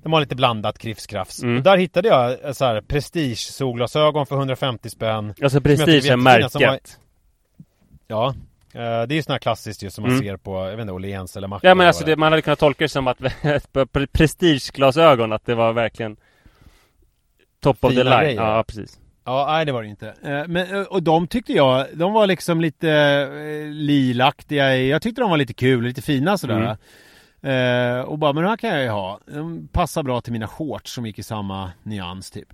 De 0.02 0.12
var 0.12 0.20
lite 0.20 0.36
blandat 0.36 0.78
krifskrafs 0.78 1.42
Mm. 1.42 1.56
och 1.56 1.62
där 1.62 1.76
hittade 1.76 2.08
jag 2.08 2.44
eh, 2.44 2.52
så 2.52 2.64
här 2.64 2.80
prestige 2.80 3.38
solglasögon 3.38 4.26
för 4.26 4.36
150 4.36 4.90
spänn 4.90 5.34
alltså 5.42 5.60
prestige 5.60 5.88
är 5.96 6.00
som 6.00 6.24
var- 6.24 6.32
märket 6.70 6.98
Ja 8.06 8.34
eh, 8.74 8.80
Det 8.80 8.84
är 8.84 9.12
ju 9.12 9.22
sån 9.22 9.32
här 9.32 9.38
klassiskt 9.38 9.82
just 9.82 9.94
som 9.96 10.02
man 10.02 10.10
Mm. 10.12 10.22
ser 10.24 10.36
på, 10.36 10.54
jag 10.56 10.70
vet 10.70 10.80
inte, 10.80 10.92
Åhléns 10.92 11.36
eller 11.36 11.48
Mackan 11.48 11.68
Ja 11.68 11.74
men 11.74 11.86
alltså 11.86 12.04
det, 12.04 12.16
man 12.16 12.32
hade 12.32 12.42
kunnat 12.42 12.58
tolka 12.58 12.84
det 12.84 12.88
som 12.88 13.06
att 13.08 13.18
pre- 13.20 14.06
prestigeglasögon, 14.12 15.32
att 15.32 15.46
det 15.46 15.54
var 15.54 15.72
verkligen 15.72 16.16
Top 17.60 17.84
of 17.84 17.90
the 17.90 17.96
Fina 17.96 18.10
line, 18.10 18.20
grejer. 18.24 18.42
ja 18.42 18.64
precis 18.66 19.00
Ja, 19.26 19.46
nej 19.48 19.64
det 19.64 19.72
var 19.72 19.82
det 19.82 19.88
inte. 19.88 20.08
Eh, 20.08 20.42
Men, 20.48 20.74
eh, 20.74 20.82
och 20.82 21.02
de 21.02 21.26
tyckte 21.26 21.52
jag, 21.52 21.86
de 21.94 22.12
var 22.12 22.26
liksom 22.26 22.60
lite 22.60 23.26
lilaktiga. 23.72 24.76
Jag 24.76 25.02
tyckte 25.02 25.20
de 25.20 25.30
var 25.30 25.36
lite 25.36 25.54
kul, 25.54 25.84
lite 25.84 26.02
fina 26.02 26.38
sådär. 26.38 26.76
Eh, 27.44 28.00
och 28.00 28.18
bara, 28.18 28.32
men 28.32 28.42
de 28.42 28.48
här 28.48 28.56
kan 28.56 28.70
jag 28.70 28.82
ju 28.82 28.88
ha. 28.88 29.20
De 29.26 29.68
passar 29.72 30.02
bra 30.02 30.20
till 30.20 30.32
mina 30.32 30.46
shorts 30.48 30.92
som 30.94 31.06
gick 31.06 31.18
i 31.18 31.22
samma 31.22 31.72
nyans 31.82 32.30
typ. 32.30 32.48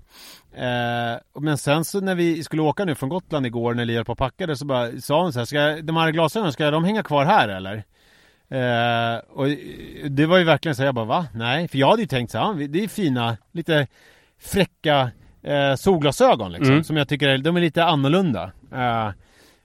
Eh, 0.55 1.41
men 1.41 1.59
sen 1.59 1.85
så 1.85 2.01
när 2.01 2.15
vi 2.15 2.45
skulle 2.45 2.63
åka 2.63 2.85
nu 2.85 2.95
från 2.95 3.09
Gotland 3.09 3.47
igår 3.47 3.75
när 3.75 3.85
Li 3.85 3.97
höll 3.97 4.05
på 4.05 4.15
packade 4.15 4.57
så 4.57 4.65
bara 4.65 5.01
sa 5.01 5.23
hon 5.23 5.33
så 5.33 5.39
här, 5.39 5.47
ska 5.47 5.77
de 5.83 5.97
här 5.97 6.11
glasögonen, 6.11 6.53
ska 6.53 6.71
de 6.71 6.85
hänga 6.85 7.03
kvar 7.03 7.25
här 7.25 7.49
eller? 7.49 7.75
Eh, 8.49 9.19
och 9.19 9.47
det 10.11 10.27
var 10.27 10.39
ju 10.39 10.45
verkligen 10.45 10.75
så 10.75 10.83
här, 10.83 10.87
jag 10.87 10.95
bara 10.95 11.05
va? 11.05 11.27
Nej, 11.35 11.69
för 11.69 11.79
jag 11.79 11.91
hade 11.91 12.03
ju 12.03 12.09
tänkt 12.09 12.31
så 12.31 12.39
här, 12.39 12.69
det 12.69 12.85
är 12.85 12.89
fina, 12.89 13.37
lite 13.53 13.87
fräcka 14.41 15.11
eh, 15.43 15.75
solglasögon 15.75 16.53
liksom, 16.53 16.73
Mm. 16.73 16.85
som 16.85 16.97
jag 16.97 17.09
tycker 17.09 17.29
är, 17.29 17.39
de 17.39 17.57
är 17.57 17.61
lite 17.61 17.85
annorlunda. 17.85 18.53
Eh, 18.73 19.11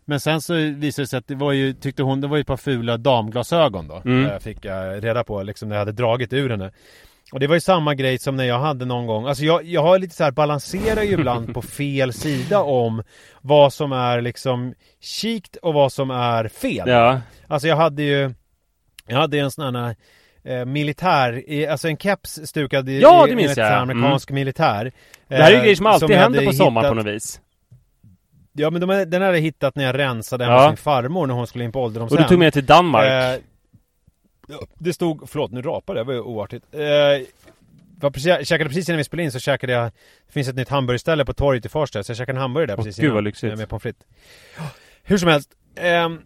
men 0.05 0.19
sen 0.19 0.41
så 0.41 0.53
visade 0.53 1.03
det 1.03 1.07
sig 1.07 1.17
att 1.19 1.27
det 1.27 1.35
var 1.35 1.51
ju, 1.51 1.73
tyckte 1.73 2.03
hon, 2.03 2.21
det 2.21 2.27
var 2.27 2.37
ju 2.37 2.41
ett 2.41 2.47
par 2.47 2.57
fula 2.57 2.97
damglasögon 2.97 3.87
då. 3.87 4.01
Mm. 4.05 4.25
Eh, 4.31 4.39
fick 4.39 4.65
jag 4.65 5.03
reda 5.03 5.23
på 5.23 5.43
liksom 5.43 5.69
när 5.69 5.75
jag 5.75 5.81
hade 5.81 5.91
dragit 5.91 6.33
ur 6.33 6.49
henne. 6.49 6.71
Och 7.31 7.39
det 7.39 7.47
var 7.47 7.55
ju 7.55 7.61
samma 7.61 7.95
grej 7.95 8.17
som 8.19 8.35
när 8.35 8.43
jag 8.43 8.59
hade 8.59 8.85
någon 8.85 9.05
gång, 9.07 9.27
alltså 9.27 9.43
jag, 9.43 9.63
jag 9.63 9.81
har 9.81 9.99
lite 9.99 10.15
så 10.15 10.23
här 10.23 10.31
balanserar 10.31 11.03
ju 11.03 11.11
ibland 11.11 11.53
på 11.53 11.61
fel 11.81 12.13
sida 12.13 12.59
om 12.61 13.03
vad 13.41 13.73
som 13.73 13.91
är 13.91 14.21
liksom 14.21 14.73
chict 15.01 15.55
och 15.55 15.73
vad 15.73 15.91
som 15.91 16.11
är 16.11 16.47
fel. 16.47 16.89
Ja, 16.89 17.21
Alltså 17.47 17.67
jag 17.67 17.75
hade 17.75 18.03
ju 18.03 18.33
Jag 19.07 19.17
hade 19.17 19.37
ju 19.37 19.43
en 19.43 19.51
sån 19.51 19.75
här 19.75 19.95
eh, 20.43 20.65
militär, 20.65 21.43
alltså 21.71 21.87
en 21.87 21.97
keps 21.97 22.39
stukad 22.45 22.89
i, 22.89 22.99
Ja, 23.01 23.25
det 23.25 23.31
i- 23.31 23.35
minns 23.35 23.45
enligt 23.45 23.57
jag. 23.57 23.67
Mm. 23.81 23.89
amerikansk 23.89 24.31
militär 24.31 24.91
det 25.27 25.35
här 25.35 25.43
är 25.43 25.49
ju 25.51 25.55
Eh, 25.57 25.61
grejer 25.61 25.75
som 25.75 25.85
alltid 25.85 26.09
jag 26.09 26.17
händer 26.17 26.45
på 26.45 26.51
sommaren 26.53 26.75
hittat- 26.85 26.89
på 26.91 26.95
något 26.95 27.15
vis 27.15 27.41
Ja 28.57 28.69
men 28.69 28.81
de, 28.81 28.87
den 28.87 29.21
hade 29.21 29.33
jag 29.37 29.41
hittat 29.41 29.75
när 29.75 29.83
jag 29.83 29.97
rensade 29.97 30.43
hemma 30.43 30.55
Ja. 30.55 30.61
hos 30.63 30.69
min 30.69 30.77
farmor 30.77 31.27
när 31.27 31.33
hon 31.33 31.47
skulle 31.47 31.63
in 31.63 31.71
på 31.71 31.81
ålderdomshem 31.83 32.17
Och 32.17 32.23
du 32.23 32.27
tog 32.29 32.39
med 32.39 32.53
till 32.53 32.65
Danmark 32.65 33.33
Eh, 33.33 33.39
Det 34.79 34.93
stod, 34.93 35.29
förlåt 35.29 35.51
nu 35.51 35.61
rapade 35.61 35.99
jag, 35.99 36.05
det 36.05 36.07
var 36.07 36.13
ju 36.13 36.21
oartigt 36.21 36.63
eh, 36.73 36.79
var 37.99 38.09
precis, 38.11 38.27
jag 38.27 38.47
käkade 38.47 38.69
precis 38.69 38.89
innan 38.89 38.97
vi 38.97 39.03
spelade 39.03 39.23
in 39.23 39.31
så 39.31 39.39
käkade 39.39 39.73
jag 39.73 39.85
Det 40.27 40.33
finns 40.33 40.47
ett 40.47 40.55
nytt 40.55 40.69
hamburgerställe 40.69 41.25
på 41.25 41.33
torget 41.33 41.65
i 41.65 41.69
Farsta 41.69 42.03
så 42.03 42.09
jag 42.09 42.17
käkade 42.17 42.37
en 42.37 42.41
hamburgare 42.41 42.67
där 42.67 42.75
precis 42.77 42.97
gud, 42.97 43.11
innan 43.11 43.23
lyxigt. 43.23 43.53
eh, 43.53 43.57
Med 43.59 43.69
pommes 43.69 43.83
frites 43.83 44.01
Hur 45.03 45.17
som 45.17 45.29
helst 45.29 45.49
ehm, 45.75 46.19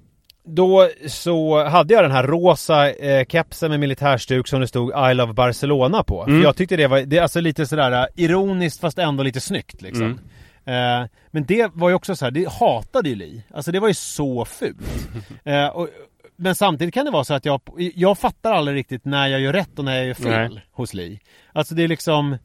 Då 0.43 0.89
så 1.07 1.63
hade 1.63 1.93
jag 1.93 2.03
den 2.03 2.11
här 2.11 2.23
rosa 2.23 2.91
eh, 2.91 3.25
kepsen 3.25 3.71
med 3.71 3.80
militärstuk 3.80 4.47
som 4.47 4.61
det 4.61 4.67
stod 4.67 5.11
I 5.11 5.13
love 5.13 5.34
Barcelona 5.34 6.03
på 6.03 6.23
Mm. 6.23 6.39
För 6.39 6.43
jag 6.47 6.55
tyckte 6.55 6.75
det 6.75 6.88
var, 6.88 6.99
det 6.99 7.17
är 7.17 7.21
alltså 7.21 7.39
lite 7.41 7.65
sådär 7.65 7.91
eh, 7.91 8.05
ironiskt 8.15 8.80
fast 8.82 8.97
ändå 8.99 9.23
lite 9.23 9.41
snyggt 9.41 9.82
liksom 9.82 10.05
Mm. 10.05 10.19
Eh, 10.70 11.07
men 11.32 11.45
det 11.45 11.72
var 11.74 11.89
ju 11.89 11.95
också 11.95 12.15
så 12.15 12.26
här, 12.26 12.32
det 12.32 12.49
hatade 12.49 13.09
ju 13.09 13.15
Li. 13.15 13.43
Alltså 13.53 13.72
det 13.72 13.80
var 13.80 13.88
ju 13.88 13.93
så 13.93 14.45
fult. 14.45 15.09
Eh, 15.43 15.67
och, 15.67 15.89
men 16.36 16.55
samtidigt 16.55 16.93
kan 16.93 17.05
det 17.05 17.11
vara 17.11 17.24
så 17.24 17.34
att 17.34 17.45
jag, 17.45 17.61
jag 17.95 18.17
fattar 18.17 18.51
aldrig 18.53 18.78
riktigt 18.78 19.05
när 19.05 19.28
jag 19.28 19.41
gör 19.41 19.53
rätt 19.53 19.80
och 19.80 19.86
när 19.86 19.95
jag 19.97 20.05
gör 20.05 20.13
fel 20.13 20.53
Nej. 20.53 20.65
hos 20.72 20.93
Li. 20.93 21.20
Alltså 21.53 21.76
det 21.76 21.84
är 21.84 21.88
liksom 21.88 22.38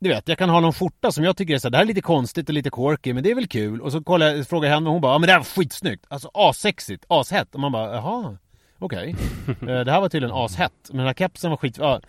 du 0.00 0.08
vet, 0.08 0.28
jag 0.28 0.38
kan 0.38 0.50
ha 0.50 0.60
någon 0.60 0.72
skjorta 0.72 1.12
som 1.12 1.24
jag 1.24 1.36
tycker 1.36 1.54
är 1.54 1.58
så 1.58 1.68
här, 1.68 1.70
det 1.70 1.76
här 1.76 1.84
är 1.84 1.88
lite 1.88 2.00
konstigt 2.00 2.48
och 2.48 2.54
lite 2.54 2.70
quirky, 2.70 3.12
men 3.14 3.22
det 3.22 3.30
är 3.30 3.34
väl 3.34 3.48
kul. 3.48 3.80
Och 3.80 3.92
så 3.92 4.02
kollar 4.02 4.26
jag, 4.26 4.46
frågar 4.46 4.68
jag 4.68 4.74
henne 4.74 4.86
och 4.86 4.92
hon 4.92 5.02
bara, 5.02 5.12
ja 5.12 5.18
men 5.18 5.26
det 5.26 5.32
här 5.32 5.38
var 5.38 5.44
skitsnyggt. 5.44 6.06
Alltså 6.08 6.30
assexigt, 6.34 7.04
ashett. 7.08 7.54
Och 7.54 7.60
man 7.60 7.72
bara, 7.72 7.94
jaha, 7.94 8.38
okej. 8.78 9.16
Eh, 9.48 9.80
det 9.80 9.92
här 9.92 10.00
var 10.00 10.08
tydligen 10.08 10.36
ashett. 10.36 10.72
Men 10.88 10.96
den 10.96 11.06
här 11.06 11.14
kepsen 11.14 11.50
var 11.50 11.56
skit... 11.56 11.78
Ja. 11.78 12.00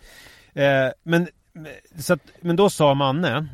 Eh, 0.53 0.91
men, 1.03 1.27
så 1.99 2.13
att, 2.13 2.21
men 2.41 2.55
då 2.55 2.69
sa 2.69 2.93
Manne 2.93 3.47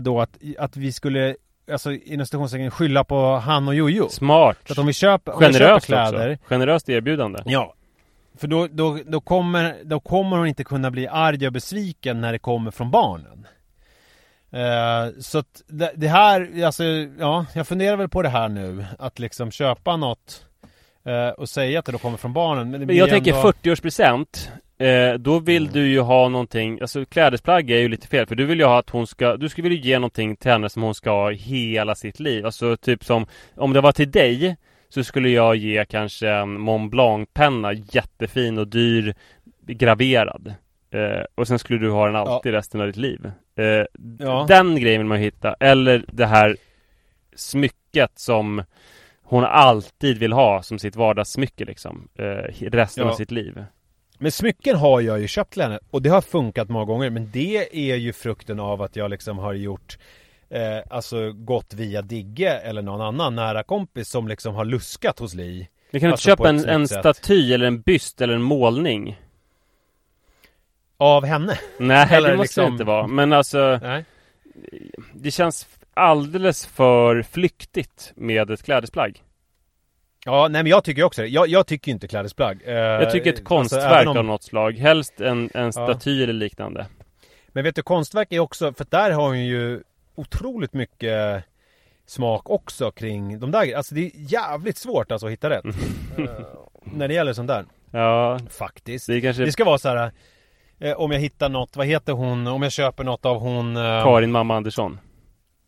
då 0.00 0.20
att, 0.20 0.38
att 0.58 0.76
vi 0.76 0.92
skulle, 0.92 1.36
alltså 1.72 1.92
inom 1.92 2.26
citationstecken, 2.26 2.70
skylla 2.70 3.04
på 3.04 3.36
han 3.36 3.68
och 3.68 3.74
Jojo. 3.74 4.08
Smart 4.08 4.56
Så 4.66 4.72
att 4.72 4.78
om 4.78 4.86
vi 4.86 4.92
köper, 4.92 5.32
om 5.32 5.38
vi 5.38 5.44
köper 5.46 5.58
Generöst 5.58 5.86
kläder 5.86 6.32
också 6.32 6.48
Generöst 6.48 6.88
erbjudande 6.88 7.42
Ja. 7.44 7.74
För 8.38 8.48
då, 8.48 8.66
då, 8.66 8.98
då, 9.06 9.20
kommer, 9.20 9.76
då 9.84 10.00
kommer 10.00 10.36
hon 10.36 10.46
inte 10.46 10.64
kunna 10.64 10.90
bli 10.90 11.08
arg 11.08 11.46
och 11.46 11.52
besviken 11.52 12.20
när 12.20 12.32
det 12.32 12.38
kommer 12.38 12.70
från 12.70 12.90
barnen. 12.90 13.46
Eh, 14.52 15.20
så 15.20 15.38
att 15.38 15.62
det, 15.66 15.92
det 15.96 16.08
här, 16.08 16.64
alltså, 16.64 16.84
ja, 17.18 17.46
jag 17.54 17.68
funderar 17.68 17.96
väl 17.96 18.08
på 18.08 18.22
det 18.22 18.28
här 18.28 18.48
nu. 18.48 18.84
Att 18.98 19.18
liksom 19.18 19.50
köpa 19.50 19.96
något 19.96 20.44
eh, 21.04 21.28
och 21.28 21.48
säga 21.48 21.78
att 21.78 21.84
det 21.84 21.92
då 21.92 21.98
kommer 21.98 22.16
från 22.16 22.32
barnen. 22.32 22.70
Men, 22.70 22.86
Men 22.86 22.96
jag 22.96 23.08
tänker 23.10 23.34
ändå- 23.34 23.50
40-årspresent 23.50 24.48
eh, 24.80 25.14
Då 25.14 25.38
vill 25.38 25.66
du 25.70 25.88
ju 25.88 26.00
ha 26.00 26.28
någonting 26.28 26.80
Alltså 26.80 27.04
klädesplagg 27.04 27.70
är 27.70 27.78
ju 27.78 27.88
lite 27.88 28.06
fel 28.06 28.26
För 28.26 28.34
du 28.34 28.44
vill 28.46 28.58
ju 28.60 28.64
ha 28.66 28.78
att 28.78 28.90
hon 28.90 29.06
ska 29.06 29.36
Du 29.36 29.48
skulle 29.48 29.68
vilja 29.68 29.84
ge 29.84 29.98
någonting 29.98 30.36
till 30.36 30.50
henne 30.50 30.68
som 30.68 30.82
hon 30.82 30.94
ska 30.94 31.10
ha 31.10 31.30
hela 31.30 31.94
sitt 31.94 32.20
liv. 32.20 32.46
Alltså 32.46 32.76
typ 32.76 33.04
som 33.04 33.26
Om 33.56 33.72
det 33.72 33.80
var 33.80 33.92
till 33.92 34.10
dig 34.10 34.56
Så 34.88 35.04
skulle 35.04 35.28
jag 35.28 35.56
ge 35.56 35.84
kanske 35.84 36.28
en 36.28 36.60
Mont 36.60 36.90
Blanc-penna 36.90 37.72
Jättefin 37.72 38.58
och 38.58 38.68
dyr 38.68 39.14
Graverad. 39.66 40.54
Eh, 40.92 41.24
Och 41.34 41.48
sen 41.48 41.58
skulle 41.58 41.78
du 41.78 41.90
ha 41.90 42.06
den 42.06 42.16
alltid 42.16 42.52
resten 42.52 42.80
av 42.80 42.86
ditt 42.86 42.96
liv. 42.96 43.30
Eh, 43.56 43.84
Ja. 44.18 44.44
Den 44.48 44.80
grejen 44.80 45.00
vill 45.00 45.08
man 45.08 45.18
ju 45.18 45.24
hitta. 45.24 45.54
Eller 45.60 46.04
det 46.12 46.26
här 46.26 46.56
Smycket 47.36 48.18
som 48.18 48.62
hon 49.22 49.44
alltid 49.44 50.18
vill 50.18 50.32
ha 50.32 50.62
som 50.62 50.78
sitt 50.78 50.96
vardagssmycke 50.96 51.64
liksom. 51.64 52.08
Eh, 52.18 52.52
Resten 52.70 53.04
Ja. 53.04 53.10
av 53.10 53.16
sitt 53.16 53.30
liv 53.30 53.64
Men 54.22 54.32
smycken 54.32 54.76
har 54.76 55.00
jag 55.00 55.20
ju 55.20 55.28
köpt 55.28 55.52
till 55.52 55.62
henne 55.62 55.78
och 55.90 56.02
det 56.02 56.08
har 56.10 56.20
funkat 56.20 56.68
många 56.68 56.84
gånger 56.84 57.10
men 57.10 57.30
det 57.30 57.90
är 57.90 57.96
ju 57.96 58.12
frukten 58.12 58.60
av 58.60 58.82
att 58.82 58.96
jag 58.96 59.10
liksom 59.10 59.38
har 59.38 59.52
gjort 59.52 59.98
eh, 60.50 60.78
Alltså 60.90 61.32
gått 61.32 61.74
via 61.74 62.02
Digge 62.02 62.50
eller 62.58 62.82
någon 62.82 63.00
annan 63.00 63.34
nära 63.36 63.62
kompis 63.62 64.08
som 64.08 64.28
liksom 64.28 64.54
har 64.54 64.64
luskat 64.64 65.18
hos 65.18 65.34
Li. 65.34 65.68
Du 65.90 66.00
kan 66.00 66.10
Alltså, 66.10 66.30
inte 66.30 66.36
på 66.36 66.44
köpa 66.44 66.48
en, 66.48 66.68
en 66.80 66.88
staty 66.88 67.52
eller 67.54 67.66
en 67.66 67.80
byst 67.80 68.20
eller 68.20 68.34
en 68.34 68.42
målning. 68.42 69.20
Av 70.96 71.24
henne? 71.24 71.58
Nej 71.78 72.08
Eller 72.16 72.30
det 72.30 72.36
måste 72.36 72.60
det 72.60 72.64
liksom- 72.64 72.72
inte 72.72 72.84
vara. 72.84 73.06
Men 73.06 73.32
alltså 73.32 73.78
Nej. 73.82 74.04
Det 75.14 75.30
känns 75.30 75.68
alldeles 75.94 76.66
för 76.66 77.22
flyktigt 77.22 78.12
med 78.16 78.50
ett 78.50 78.62
klädesplagg 78.62 79.22
Ja 80.30 80.48
nej 80.48 80.62
men 80.62 80.70
jag 80.70 80.84
tycker 80.84 81.02
också 81.02 81.22
det. 81.22 81.28
Jag, 81.28 81.48
jag 81.48 81.66
tycker 81.66 81.90
inte 81.92 82.08
klädesplagg. 82.08 82.62
Eh, 82.66 82.74
Jag 82.74 83.10
tycker 83.10 83.30
ett 83.30 83.34
alltså, 83.34 83.44
konstverk 83.44 83.92
även 83.94 84.08
om- 84.08 84.16
av 84.16 84.24
något 84.24 84.42
slag. 84.42 84.72
Helst 84.78 85.20
en, 85.20 85.50
en 85.54 85.72
staty 85.72 86.22
eller 86.22 86.32
liknande. 86.32 86.86
Men 87.48 87.64
vet 87.64 87.74
du 87.76 87.82
konstverk 87.82 88.32
är 88.32 88.38
också, 88.38 88.72
för 88.72 88.86
där 88.90 89.10
har 89.10 89.26
hon 89.26 89.44
ju 89.46 89.80
otroligt 90.14 90.72
mycket 90.74 91.44
smak 92.06 92.50
också 92.50 92.90
kring 92.90 93.38
de 93.40 93.50
där 93.50 93.76
Alltså 93.76 93.94
det 93.94 94.00
är 94.06 94.10
jävligt 94.14 94.76
svårt 94.76 95.12
alltså 95.12 95.26
att 95.26 95.32
hitta 95.32 95.50
rätt. 95.50 95.64
Eh, 95.64 96.24
När 96.84 97.08
det 97.08 97.14
gäller 97.14 97.32
sånt 97.32 97.48
där. 97.48 97.64
Ja. 97.90 98.38
Faktiskt. 98.50 99.06
Det 99.06 99.20
kanske 99.20 99.44
Det 99.44 99.52
ska 99.52 99.64
vara 99.64 99.78
så 99.78 99.88
här 99.88 100.10
eh, 100.80 100.92
Om 100.92 101.10
jag 101.10 101.20
hittar 101.20 101.48
något, 101.48 101.76
vad 101.76 101.86
heter 101.86 102.12
hon, 102.12 102.46
om 102.46 102.62
jag 102.62 102.72
köper 102.72 103.04
något 103.04 103.26
av 103.26 103.36
hon 103.40 103.76
eh, 103.76 104.04
Karin 104.04 104.30
mamma 104.32 104.56
Andersson. 104.56 105.00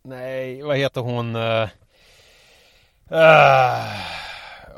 Nej, 0.04 0.62
vad 0.62 0.76
heter 0.76 1.00
hon 1.00 1.36
eh, 1.36 1.68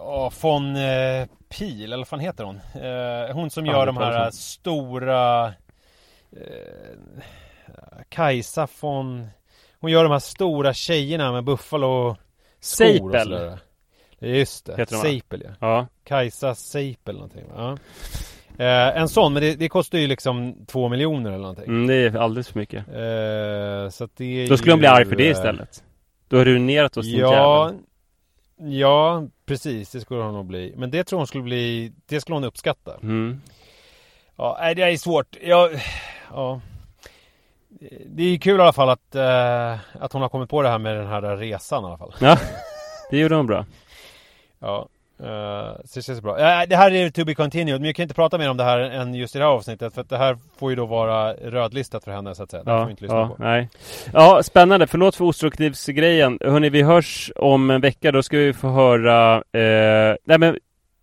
ja, 0.04 0.32
von 0.40 0.76
eh, 0.76 1.26
Pil, 1.48 1.84
eller 1.84 1.96
vad 1.96 2.08
fan 2.08 2.20
heter 2.20 2.44
hon? 2.44 2.56
Eh, 2.56 3.34
hon 3.34 3.50
som 3.50 3.64
Fan, 3.64 3.74
gör 3.74 3.86
de 3.86 3.96
här 3.96 4.30
stora 4.30 5.46
eh, 6.32 7.22
Kajsa 8.08 8.68
von 8.80 9.26
Hon 9.80 9.90
gör 9.90 10.02
de 10.02 10.12
här 10.12 10.18
stora 10.18 10.74
tjejerna 10.74 11.32
med 11.32 11.44
Buffalo 11.44 12.16
skor 12.60 12.86
och 12.86 13.12
Seipel. 13.12 13.22
sådär. 13.24 13.58
Just 14.18 14.66
det, 14.66 14.76
Heter 14.76 14.94
de? 14.96 15.02
Seipel 15.02 15.42
ja. 15.44 15.50
Ja 15.60 15.86
Kajsa 16.04 16.54
Seipel 16.54 17.14
någonting 17.14 17.44
ja. 17.56 17.76
eh, 18.58 18.98
En 19.00 19.08
sån, 19.08 19.32
men 19.32 19.42
det, 19.42 19.54
det 19.54 19.68
kostar 19.68 19.98
ju 19.98 20.06
liksom 20.06 20.66
två 20.66 20.88
miljoner 20.88 21.30
eller 21.30 21.38
någonting 21.42 21.64
mm, 21.64 21.86
Det 21.86 21.94
är 21.94 22.16
alldeles 22.16 22.48
för 22.48 22.58
mycket 22.58 22.88
eh, 22.88 23.90
Så 23.90 24.04
att 24.04 24.16
det 24.16 24.24
är 24.24 24.48
Då 24.48 24.56
skulle 24.56 24.72
hon 24.72 24.78
bli 24.78 24.88
ju, 24.88 24.94
arg 24.94 25.04
för 25.06 25.16
det 25.16 25.26
eh, 25.26 25.32
istället 25.32 25.84
Du 26.28 26.36
har 26.36 26.44
ruinerat 26.44 26.96
oss 26.96 27.06
din 27.06 27.18
Ja, 27.20 27.66
jävel 27.66 27.80
ja, 28.56 29.24
precis. 29.46 29.90
Det 29.90 30.00
skulle 30.00 30.22
hon 30.22 30.34
nog 30.34 30.46
bli. 30.46 30.74
Men 30.76 30.90
det 30.90 31.04
tror 31.04 31.18
hon 31.18 31.26
skulle 31.26 31.44
bli, 31.44 31.92
det 32.06 32.20
skulle 32.20 32.36
hon 32.36 32.44
uppskatta. 32.44 32.94
mm. 33.02 33.40
Ja, 34.36 34.74
det 34.76 34.82
är 34.82 34.96
svårt. 34.96 35.36
Jag, 35.42 35.70
ja. 36.32 36.60
Det 38.06 38.22
är 38.22 38.38
kul 38.38 38.58
i 38.58 38.62
alla 38.62 38.72
fall 38.72 38.88
att, 38.88 39.14
eh, 39.14 40.02
att 40.02 40.12
hon 40.12 40.22
har 40.22 40.28
kommit 40.28 40.50
på 40.50 40.62
det 40.62 40.68
här 40.68 40.78
med 40.78 40.96
den 40.96 41.06
här 41.06 41.36
resan 41.36 41.84
i 41.84 41.86
alla 41.86 41.98
fall. 41.98 42.14
Ja, 42.20 42.38
det 43.10 43.18
gjorde 43.18 43.34
hon 43.34 43.46
bra 43.46 43.66
Ja, 44.58 44.88
eh, 45.20 45.76
så 45.84 45.98
det 45.98 46.02
känns 46.02 46.20
bra. 46.20 46.38
Eh, 46.38 46.68
det 46.68 46.76
här 46.76 46.90
är 46.90 47.10
to 47.10 47.24
be 47.24 47.34
continued, 47.34 47.80
men 47.80 47.86
jag 47.86 47.96
kan 47.96 48.02
inte 48.02 48.14
prata 48.14 48.38
mer 48.38 48.50
om 48.50 48.56
det 48.56 48.64
här 48.64 48.78
än 48.78 49.14
just 49.14 49.36
i 49.36 49.38
det 49.38 49.44
här 49.44 49.52
avsnittet. 49.52 49.94
För 49.94 50.00
att 50.00 50.08
det 50.08 50.18
här 50.18 50.38
får 50.58 50.70
ju 50.70 50.76
då 50.76 50.86
vara 50.86 51.32
rödlistat 51.32 52.04
för 52.04 52.12
henne 52.12 52.34
så 52.34 52.42
att 52.42 52.50
säga. 52.50 52.64
Det 52.64 52.70
får 52.70 52.84
vi 52.84 52.90
inte 52.90 53.02
lyssna 53.02 53.18
ja, 53.18 53.28
på. 53.28 53.42
nej. 53.42 53.68
ja, 54.12 54.42
spännande. 54.42 54.86
Förlåt 54.86 55.16
för 55.16 55.24
ostruktivsgrejen. 55.24 56.38
Hörni, 56.40 56.68
vi 56.68 56.82
hörs 56.82 57.32
om 57.36 57.70
en 57.70 57.80
vecka. 57.80 58.12
Då 58.12 58.22
ska 58.22 58.36
vi 58.36 58.52
få 58.52 58.68
höra... 58.68 59.34
Eh, 59.36 60.16
nej 60.24 60.38
men, 60.38 60.58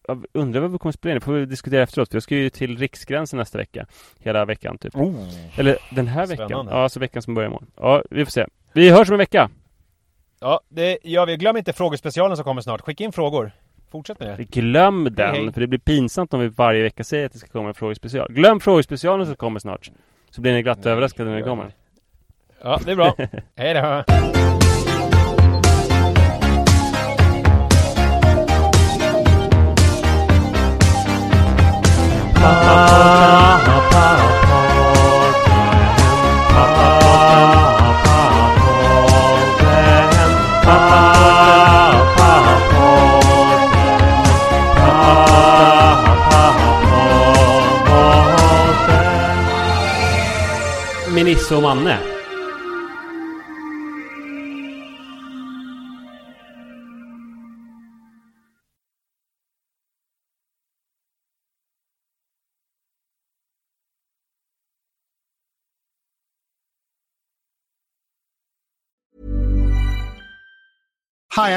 jag 0.07 0.26
undrar 0.34 0.62
vad 0.62 0.72
vi 0.72 0.78
kommer 0.78 0.93
spela 0.93 1.12
in. 1.12 1.20
Det 1.20 1.26
får 1.26 1.34
vi 1.34 1.45
diskutera 1.45 1.84
efteråt. 1.84 2.09
För 2.09 2.16
jag 2.16 2.24
ska 2.24 2.36
ju 2.36 2.49
till 2.49 2.78
Riksgränsen 2.78 3.39
nästa 3.39 3.57
vecka. 3.57 3.86
Hela 4.20 4.45
veckan 4.45 4.78
typ. 4.78 4.95
Oh. 4.95 5.16
Eller 5.57 5.78
den 5.91 6.07
här 6.07 6.28
veckan. 6.28 6.47
Spännande. 6.47 6.72
Ja, 6.72 6.84
alltså 6.84 6.99
veckan 6.99 7.22
som 7.22 7.34
börjar 7.34 7.47
imorgon. 7.49 7.68
Ja, 7.78 8.03
vi 8.09 8.26
får 8.26 8.32
se. 8.32 8.45
Vi 8.74 8.89
hörs 8.89 9.09
om 9.09 9.14
en 9.14 9.18
vecka. 9.18 9.49
Ja, 10.39 10.62
det 10.70 10.97
gör 11.03 11.26
vi. 11.26 11.38
Glöm 11.38 11.57
inte 11.57 11.74
frågespecialen 11.74 12.38
som 12.38 12.43
kommer 12.43 12.62
snart. 12.62 12.82
Skicka 12.82 13.03
in 13.03 13.12
frågor. 13.12 13.51
Fortsätt 13.91 14.19
med 14.19 14.37
det. 14.37 14.43
Glöm 14.43 15.07
den, 15.11 15.35
hej. 15.35 15.53
för 15.53 15.61
det 15.61 15.67
blir 15.67 15.79
pinsamt 15.79 16.33
om 16.33 16.39
vi 16.39 16.47
varje 16.47 16.83
vecka 16.83 17.03
säger 17.03 17.25
att 17.25 17.33
det 17.33 17.39
ska 17.39 17.47
komma 17.47 17.67
en 17.67 17.73
frågespecial. 17.73 18.31
Glöm 18.31 18.59
frågespecialen 18.59 19.25
som 19.25 19.35
kommer 19.35 19.59
snart. 19.59 19.91
Så 20.29 20.41
blir 20.41 20.53
ni 20.53 20.63
glatt 20.63 20.85
överraskade 20.85 21.29
när 21.29 21.37
det 21.37 21.43
kommer. 21.43 21.71
Ja, 22.61 22.79
det 22.85 22.91
är 22.91 22.95
bra. 22.95 23.15
Hej 23.55 23.73
då. 23.73 24.51
Med 51.52 52.20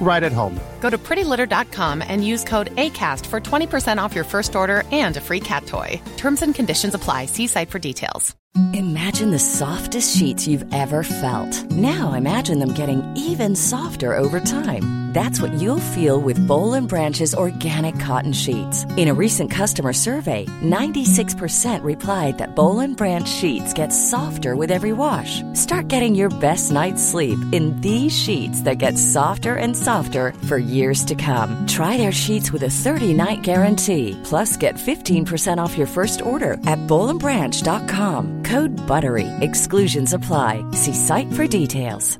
right 0.00 0.22
at 0.22 0.32
home. 0.32 0.60
Go 0.80 0.90
to 0.90 0.98
prettylitter.com 0.98 2.02
and 2.06 2.24
use 2.24 2.44
code 2.44 2.74
ACAST 2.76 3.26
for 3.26 3.40
20% 3.40 3.98
off 3.98 4.14
your 4.14 4.24
first 4.24 4.54
order 4.54 4.84
and 4.92 5.16
a 5.16 5.20
free 5.20 5.40
cat 5.40 5.66
toy. 5.66 6.00
Terms 6.16 6.42
and 6.42 6.54
conditions 6.54 6.94
apply. 6.94 7.26
See 7.26 7.48
site 7.48 7.70
for 7.70 7.80
details. 7.80 8.36
Imagine 8.72 9.32
the 9.32 9.38
softest 9.38 10.16
sheets 10.16 10.46
you've 10.46 10.64
ever 10.72 11.02
felt. 11.02 11.70
Now 11.72 12.14
imagine 12.14 12.58
them 12.58 12.72
getting 12.72 13.02
even 13.14 13.54
softer 13.54 14.16
over 14.16 14.40
time. 14.40 15.06
That's 15.16 15.40
what 15.40 15.54
you'll 15.54 15.92
feel 15.94 16.20
with 16.20 16.46
Bowl 16.46 16.74
and 16.74 16.86
Branch's 16.86 17.34
organic 17.34 17.98
cotton 17.98 18.34
sheets. 18.34 18.84
In 18.98 19.08
a 19.08 19.14
recent 19.14 19.50
customer 19.50 19.94
survey, 19.94 20.44
96% 20.62 21.82
replied 21.82 22.36
that 22.36 22.54
Bowl 22.54 22.80
and 22.80 22.98
Branch 22.98 23.26
sheets 23.26 23.72
get 23.72 23.94
softer 23.94 24.54
with 24.56 24.70
every 24.70 24.92
wash. 24.92 25.40
Start 25.54 25.88
getting 25.88 26.14
your 26.14 26.28
best 26.28 26.70
night's 26.70 27.02
sleep 27.02 27.38
in 27.52 27.80
these 27.80 28.12
sheets 28.12 28.60
that 28.62 28.76
get 28.76 28.98
softer 28.98 29.54
and 29.54 29.74
softer 29.86 30.34
for 30.48 30.58
years 30.58 31.02
to 31.04 31.14
come. 31.14 31.66
Try 31.66 31.96
their 31.96 32.12
sheets 32.12 32.52
with 32.52 32.64
a 32.64 32.76
30-night 32.84 33.40
guarantee. 33.40 34.20
Plus, 34.24 34.58
get 34.58 34.74
15% 34.74 35.56
off 35.56 35.78
your 35.78 35.86
first 35.86 36.20
order 36.20 36.54
at 36.72 36.80
bowlandbranch.com. 36.90 38.42
Code 38.42 38.76
BUTTERY. 38.86 39.28
Exclusions 39.40 40.12
apply. 40.12 40.52
See 40.72 40.94
site 40.94 41.32
for 41.32 41.46
details. 41.46 42.18